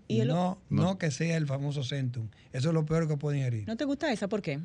¿Y 0.09 0.21
el- 0.21 0.29
no, 0.29 0.61
No. 0.69 0.83
no 0.83 0.97
que 0.97 1.11
sea 1.11 1.35
el 1.35 1.45
famoso 1.47 1.83
centum. 1.83 2.29
Eso 2.53 2.69
es 2.69 2.73
lo 2.73 2.85
peor 2.85 3.09
que 3.09 3.17
puede 3.17 3.39
ingerir. 3.39 3.67
¿No 3.67 3.75
te 3.75 3.83
gusta 3.83 4.09
esa? 4.13 4.29
¿Por 4.29 4.41
qué? 4.41 4.57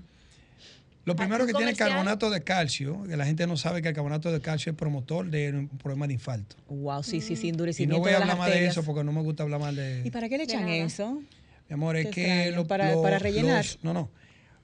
Lo 1.05 1.17
primero 1.17 1.43
¿un 1.45 1.49
que 1.49 1.53
tiene 1.55 1.73
comercial? 1.73 1.89
carbonato 1.91 2.31
de 2.31 2.43
calcio, 2.43 3.03
que 3.05 3.17
la 3.17 3.25
gente 3.27 3.47
no 3.47 3.57
sabe 3.57 3.83
que 3.83 3.89
el 3.89 3.95
carbonato 3.95 4.31
de 4.31 4.41
calcio 4.41 4.71
es 4.71 4.77
promotor 4.79 5.29
de 5.31 5.51
un 5.53 5.69
problema 5.69 6.07
de 6.07 6.15
infarto. 6.15 6.55
Wow, 6.69 7.03
sí, 7.03 7.21
sí, 7.21 7.35
sí, 7.35 7.47
Y 7.47 7.51
endurecimiento 7.51 7.97
no 7.97 8.03
voy 8.03 8.13
a 8.13 8.19
hablar 8.19 8.39
más 8.39 8.51
de 8.51 8.67
eso 8.67 8.85
porque 8.85 9.03
no 9.03 9.13
me 9.13 9.21
gusta 9.21 9.43
hablar 9.43 9.59
más 9.61 9.75
de... 9.75 10.03
¿Y 10.05 10.11
para 10.11 10.29
qué 10.29 10.39
le 10.39 10.45
echan 10.45 10.63
nada. 10.63 10.77
eso? 10.77 11.21
Mi 11.69 11.75
amor, 11.75 11.97
es 11.97 12.07
que... 12.09 12.53
lo- 12.53 12.67
Para- 12.67 12.93
lo- 12.95 13.03
para 13.03 13.19
rellenar. 13.19 13.65
los- 13.65 13.79
no, 13.83 13.93
no. 13.93 14.11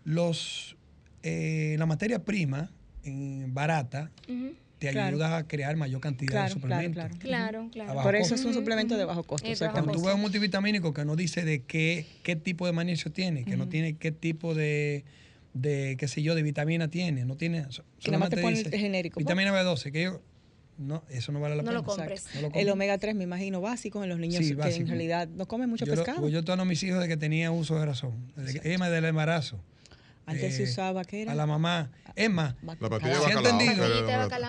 Los... 0.05 0.77
eh, 1.23 1.75
la 1.79 1.87
materia 1.87 2.25
prima 2.25 2.71
en 3.03 3.53
barata 3.53 4.11
te 4.79 4.91
Claro. 4.91 5.09
ayuda 5.09 5.37
a 5.39 5.47
crear 5.49 5.75
mayor 5.77 6.01
cantidad 6.01 6.31
Claro, 6.31 6.47
de 6.47 6.53
suplementos. 6.61 6.95
claro, 6.95 7.17
claro. 7.19 7.49
Claro, 7.59 7.69
claro. 7.73 7.91
Abajo. 7.91 8.07
Por 8.07 8.15
eso 8.15 8.23
costo. 8.35 8.35
es 8.37 8.45
un 8.45 8.55
suplemento 8.55 8.97
de 8.97 9.05
bajo 9.05 9.25
costo. 9.25 9.45
Es 9.49 9.59
Cuando 9.59 9.65
exactamente. 9.75 10.01
tú 10.01 10.07
ves 10.07 10.15
un 10.15 10.21
multivitamínico 10.21 10.95
que 10.95 11.05
no 11.05 11.17
dice 11.17 11.45
de 11.45 11.63
qué, 11.65 12.07
qué 12.23 12.37
tipo 12.37 12.65
de 12.65 12.73
magnesio 12.73 13.11
tiene, 13.11 13.45
que 13.45 13.57
no 13.57 13.69
tiene 13.69 13.97
qué 13.97 14.13
tipo 14.13 14.55
de, 14.55 15.05
de, 15.55 15.97
qué 15.99 16.09
sé 16.09 16.23
yo, 16.23 16.35
de 16.35 16.43
vitamina 16.43 16.89
tiene, 16.89 17.25
no 17.25 17.37
tiene... 17.37 17.67
Que 18.01 18.11
nada 18.11 18.19
más 18.19 18.31
te 18.31 18.37
solamente 18.37 18.43
pone 18.43 18.57
dice 18.59 18.69
el 18.75 18.81
genérico. 18.81 19.19
Vitamina 19.19 19.53
B12, 19.53 19.93
que 19.93 20.03
yo... 20.05 20.21
No, 20.77 21.03
eso 21.11 21.33
no 21.33 21.41
vale 21.41 21.57
la 21.57 21.63
No 21.63 21.71
pena. 21.71 21.81
lo 21.81 21.85
compres. 21.85 22.27
No 22.37 22.43
lo 22.43 22.51
El 22.55 22.71
omega 22.71 22.97
3, 22.99 23.17
me 23.17 23.25
imagino, 23.25 23.61
básico 23.61 24.03
en 24.05 24.11
los 24.11 24.19
niños 24.21 24.45
Sí, 24.45 24.51
que 24.51 24.55
básico. 24.57 24.83
en 24.83 24.87
realidad 24.89 25.27
no 25.27 25.47
comen 25.49 25.69
mucho 25.69 25.85
yo 25.85 25.93
pescado. 25.95 26.21
pues 26.21 26.33
yo 26.33 26.45
tono 26.45 26.63
a 26.63 26.65
mis 26.65 26.81
hijos 26.85 27.01
de 27.01 27.09
que 27.09 27.17
tenía 27.17 27.51
uso 27.51 27.79
de 27.81 27.85
razón. 27.87 28.33
Desde 28.37 28.61
que, 28.61 28.75
Emma 28.75 28.89
del 28.89 29.05
embarazo. 29.07 29.59
Antes 30.25 30.55
se 30.55 30.63
Eh, 30.63 30.65
usaba, 30.67 31.05
¿qué 31.05 31.23
era? 31.23 31.33
A 31.33 31.35
la 31.35 31.47
mamá. 31.47 31.91
Emma, 32.15 32.55
La 32.63 32.89
pastilla 32.91 33.09
de 33.15 33.15
Sí, 33.15 33.21
bacalao. 33.35 33.61
entendido. 33.61 33.85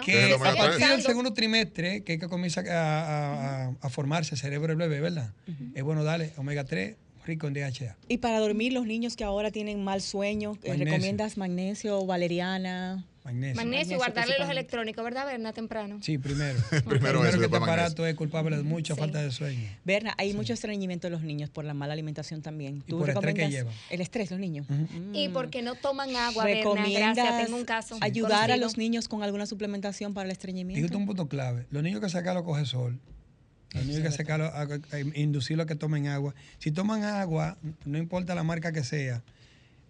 que- 0.05 0.29
es 0.29 0.35
a 0.35 0.53
partir 0.55 0.87
del 0.87 1.01
segundo 1.01 1.33
trimestre, 1.33 2.03
que, 2.03 2.13
es 2.15 2.19
que 2.19 2.27
comienza 2.27 2.61
a, 2.61 2.73
a- 2.73 3.65
a- 3.69 3.75
a 3.81 3.89
formarse 3.89 4.35
el 4.35 4.39
cerebro 4.41 4.67
del 4.67 4.77
bebé, 4.77 4.99
¿verdad? 4.99 5.33
Es 5.73 5.81
bueno 5.83 6.03
darle 6.03 6.33
omega 6.37 6.63
3 6.63 6.95
rico 7.25 7.47
en 7.47 7.53
DHA. 7.53 7.95
Y 8.07 8.17
para 8.17 8.39
dormir, 8.39 8.73
los 8.73 8.85
niños 8.85 9.15
que 9.15 9.23
ahora 9.23 9.51
tienen 9.51 9.83
mal 9.83 10.01
sueño, 10.01 10.53
¿eh, 10.63 10.69
Magnesio. 10.69 10.85
¿recomiendas 10.93 11.37
magnesio, 11.37 12.05
valeriana? 12.05 13.05
Magnesio. 13.25 13.55
Magnesio, 13.57 13.97
guardarle 13.97 14.39
los 14.39 14.49
electrónicos, 14.49 15.03
¿verdad, 15.03 15.25
Berna? 15.25 15.53
Temprano. 15.53 15.99
Sí, 16.01 16.17
primero. 16.17 16.57
Primero 16.87 17.23
eso, 17.25 17.37
que 17.37 17.45
este 17.45 17.49
magnesio. 17.49 17.57
aparato 17.57 18.07
es 18.07 18.15
culpable 18.15 18.57
de 18.57 18.63
mucha 18.63 18.95
Sí. 18.95 18.99
falta 18.99 19.21
de 19.21 19.29
sueño. 19.29 19.69
Berna, 19.83 20.15
hay 20.17 20.33
mucho 20.33 20.53
estreñimiento 20.53 21.07
de 21.07 21.11
los 21.11 21.21
niños 21.21 21.49
por 21.51 21.65
la 21.65 21.73
mala 21.75 21.93
alimentación 21.93 22.41
también. 22.41 22.83
Y 22.87 22.91
por 22.91 23.09
el 23.09 23.15
estrés 23.15 23.35
que 23.35 23.49
llevan. 23.49 23.73
el 23.91 24.01
estrés, 24.01 24.31
los 24.31 24.39
niños? 24.39 24.65
Mm. 24.69 25.13
Y 25.13 25.29
porque 25.29 25.61
no 25.61 25.75
toman 25.75 26.15
agua, 26.15 26.45
Berna. 26.45 26.59
¿Recomiendas 26.61 27.15
Gracias, 27.15 27.45
tengo 27.45 27.57
un 27.57 27.65
caso. 27.65 27.97
ayudar 28.01 28.51
a 28.51 28.57
los 28.57 28.77
niños 28.77 29.07
con 29.07 29.21
alguna 29.21 29.45
suplementación 29.45 30.13
para 30.15 30.25
el 30.25 30.31
estreñimiento? 30.31 30.77
Dijiste 30.77 30.97
un 30.97 31.05
punto 31.05 31.27
clave. 31.27 31.67
Los 31.69 31.83
niños 31.83 31.99
que 32.01 32.09
sacan 32.09 32.33
los 32.35 32.43
coge 32.43 32.65
sol. 32.65 32.99
Los 33.73 33.85
niños 33.85 34.01
que 34.01 34.11
sacan 34.11 34.41
a, 34.41 34.61
a 34.61 34.99
inducirlos 35.15 35.65
a 35.65 35.67
que 35.67 35.75
tomen 35.75 36.07
agua. 36.07 36.33
Si 36.57 36.71
toman 36.71 37.03
agua, 37.03 37.57
no 37.85 37.97
importa 37.97 38.33
la 38.35 38.43
marca 38.43 38.71
que 38.71 38.83
sea, 38.83 39.21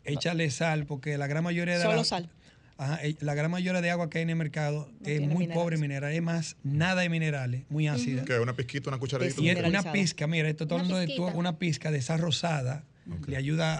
échale 0.04 0.50
sal, 0.52 0.86
porque 0.86 1.18
la 1.18 1.28
gran 1.28 1.44
mayoría 1.44 1.78
de 1.78 1.84
Solo 1.84 1.96
la, 1.98 2.04
sal. 2.04 2.30
Ajá, 2.78 3.00
eh, 3.04 3.16
la 3.20 3.34
gran 3.36 3.52
mayoría 3.52 3.82
de 3.82 3.90
agua 3.90 4.10
que 4.10 4.20
hay 4.20 4.24
en 4.24 4.30
el 4.32 4.36
mercado 4.38 4.90
es 5.06 5.20
muy 5.22 5.28
minerales. 5.30 5.58
pobre 5.58 5.76
en 5.76 5.82
minerales, 5.82 6.16
es 6.18 6.24
más, 6.24 6.56
nada 6.64 7.02
de 7.02 7.10
minerales, 7.10 7.64
muy 7.70 7.88
ácida. 7.88 8.24
Que 8.26 8.40
una 8.40 8.54
pizquita, 8.56 8.90
una 8.90 8.98
cucharadita. 9.00 9.42
Y 9.42 9.50
es 9.50 9.58
una 9.64 9.92
pizca, 9.92 10.28
mira, 10.28 10.50
esto 10.50 10.64
está 10.64 10.76
hablando 10.76 10.98
de 10.98 11.08
tu- 11.08 11.28
una 11.28 11.58
pizca 11.58 11.92
de 11.92 12.02
rosada, 12.18 12.84
le 13.28 13.36
ayuda 13.38 13.78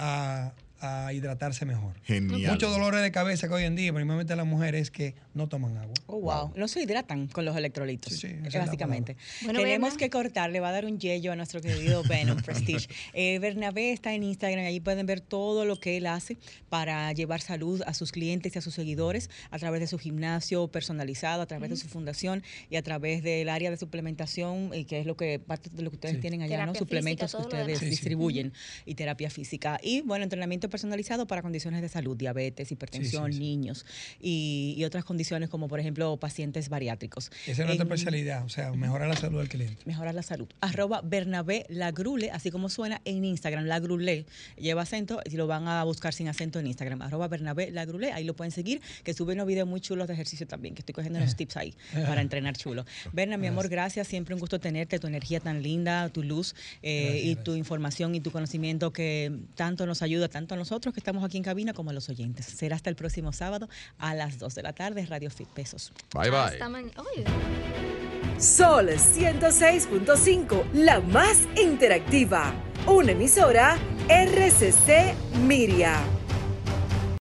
a, 0.48 0.54
a 0.82 1.12
hidratarse 1.14 1.66
mejor. 1.66 1.94
Genial. 2.04 2.52
Muchos 2.52 2.72
dolores 2.72 3.02
de 3.02 3.12
cabeza 3.12 3.48
que 3.48 3.54
hoy 3.54 3.64
en 3.64 3.76
día, 3.76 3.92
principalmente 3.94 4.36
las 4.36 4.46
mujeres, 4.46 4.92
que 4.92 5.16
no 5.34 5.48
toman 5.50 5.78
agua. 5.78 5.94
Oh, 6.08 6.20
wow. 6.20 6.54
No 6.56 6.68
se 6.68 6.82
hidratan 6.82 7.28
con 7.28 7.46
los 7.46 7.56
electrolitos, 7.56 8.14
Sí, 8.14 8.28
sí, 8.50 8.58
básicamente. 8.58 9.16
Bueno, 9.44 9.60
Tenemos 9.60 9.90
Berna. 9.92 10.00
que 10.00 10.10
cortar, 10.10 10.50
le 10.50 10.60
va 10.60 10.70
a 10.70 10.72
dar 10.72 10.86
un 10.86 11.00
yello 11.00 11.32
a 11.32 11.36
nuestro 11.36 11.62
querido 11.62 12.04
Venom 12.04 12.38
Prestige. 12.44 12.88
Eh, 13.14 13.40
Bernabé 13.40 13.92
está 13.92 14.14
en 14.14 14.24
Instagram, 14.24 14.66
allí 14.66 14.80
pueden 14.80 15.06
ver 15.06 15.22
todo 15.22 15.66
lo 15.66 15.80
que 15.80 15.98
él 15.98 16.06
hace 16.08 16.38
para 16.70 17.12
llevar 17.14 17.42
salud 17.42 17.82
a 17.86 17.94
sus 17.94 18.12
clientes 18.12 18.56
y 18.56 18.60
a 18.60 18.62
sus 18.62 18.74
seguidores 18.74 19.30
a 19.52 19.60
través 19.60 19.80
de 19.82 19.88
su 19.88 19.98
gimnasio 19.98 20.68
personalizado, 20.68 21.42
a 21.42 21.46
través 21.46 21.70
de 21.70 21.76
su 21.78 21.88
fundación 21.88 22.44
y 22.70 22.76
a 22.78 22.82
través 22.84 23.24
del 23.24 23.50
área 23.50 23.70
de 23.72 23.78
suplementación, 23.78 24.72
eh, 24.74 24.86
que 24.86 25.00
es 25.00 25.06
lo 25.06 25.16
que 25.16 25.40
parte 25.40 25.70
de 25.72 25.82
lo 25.84 25.90
que 25.90 25.96
ustedes 25.98 26.16
Sí. 26.16 26.22
tienen 26.22 26.42
allá, 26.42 26.66
¿no? 26.66 26.76
Suplementos 26.76 27.32
física, 27.32 27.38
que 27.38 27.44
ustedes 27.48 27.68
demás. 27.68 27.80
Sí, 27.80 27.86
sí. 27.86 27.92
distribuyen 27.92 28.54
y 28.86 28.96
terapia 28.96 29.30
física. 29.30 29.80
Y 29.84 30.02
bueno, 30.02 30.24
entrenamiento 30.24 30.69
personalizado 30.70 31.28
para 31.28 31.42
condiciones 31.42 31.82
de 31.82 31.90
salud, 31.90 32.16
diabetes, 32.18 32.72
hipertensión, 32.72 33.34
sí. 33.34 33.40
niños 33.40 33.86
y, 34.20 34.76
y 34.78 34.84
otras 34.86 35.06
condiciones 35.06 35.50
como 35.50 35.68
por 35.68 35.80
ejemplo 35.80 36.18
pacientes 36.18 36.70
bariátricos. 36.70 37.32
Esa 37.46 37.62
es 37.64 37.68
nuestra 37.68 37.84
especialidad, 37.84 38.46
o 38.46 38.50
sea, 38.50 38.72
mejorar 38.74 39.08
la 39.08 39.16
salud 39.16 39.40
del 39.40 39.50
cliente. 39.50 39.82
Mejorar 39.86 40.16
la 40.16 40.24
salud. 40.24 40.48
Arroba 40.62 41.02
Bernabé 41.04 41.66
Lagrule, 41.70 42.32
así 42.32 42.52
como 42.52 42.70
suena 42.70 43.02
en 43.06 43.26
Instagram, 43.26 43.66
Lagrule. 43.66 44.26
Lleva 44.58 44.84
acento 44.84 45.22
y 45.26 45.36
lo 45.36 45.48
van 45.48 45.68
a 45.68 45.84
buscar 45.84 46.14
sin 46.14 46.28
acento 46.28 46.60
en 46.60 46.68
Instagram. 46.68 47.02
Arroba 47.02 47.28
Bernabé 47.28 47.72
Lagrule, 47.72 48.12
ahí 48.12 48.24
lo 48.24 48.36
pueden 48.36 48.52
seguir, 48.52 48.82
que 49.04 49.14
sube 49.14 49.34
unos 49.34 49.48
videos 49.48 49.68
muy 49.68 49.82
chulos 49.82 50.08
de 50.08 50.14
ejercicio 50.14 50.48
también, 50.48 50.76
que 50.76 50.82
estoy 50.82 50.94
cogiendo 50.94 51.20
unos 51.20 51.36
tips 51.38 51.58
ahí 51.58 51.74
para 51.94 52.22
entrenar 52.22 52.56
chulo. 52.58 52.86
Berna, 53.14 53.38
mi 53.38 53.48
amor, 53.48 53.70
gracias. 53.70 54.08
Siempre 54.08 54.34
un 54.34 54.40
gusto 54.40 54.60
tenerte, 54.60 55.00
tu 55.00 55.08
energía 55.08 55.40
tan 55.40 55.62
linda, 55.62 56.10
tu 56.10 56.24
luz 56.24 56.56
eh, 56.82 57.02
Gracias, 57.02 57.24
y 57.24 57.26
gracias. 57.28 57.44
tu 57.44 57.56
información 57.56 58.16
y 58.16 58.20
tu 58.20 58.32
conocimiento 58.32 58.92
que 58.92 59.32
tanto 59.56 59.86
nos 59.86 60.02
ayuda, 60.02 60.28
tanto 60.28 60.56
a 60.56 60.58
nosotros 60.60 60.94
que 60.94 61.00
estamos 61.00 61.24
aquí 61.24 61.38
en 61.38 61.44
cabina 61.44 61.74
como 61.74 61.90
a 61.90 61.94
los 61.94 62.10
oyentes. 62.10 62.46
Será 62.46 62.76
hasta 62.76 62.90
el 62.90 62.96
próximo 62.96 63.34
sábado 63.34 63.68
a 63.98 64.14
las 64.14 64.38
2 64.38 64.54
de 64.56 64.64
la 64.64 64.74
tarde, 64.74 65.06
Radio 65.06 65.30
Fit 65.32 65.48
Pesos. 65.48 65.92
Bye, 66.14 66.30
bye. 66.30 66.40
Hasta. 66.40 66.66
Ay, 66.66 67.24
Sol 68.38 68.88
106.5, 68.90 70.72
la 70.74 71.00
más 71.02 71.40
interactiva. 71.62 72.54
una 72.88 73.12
emisora 73.12 73.78
RCC 74.08 75.14
Miria. 75.46 76.00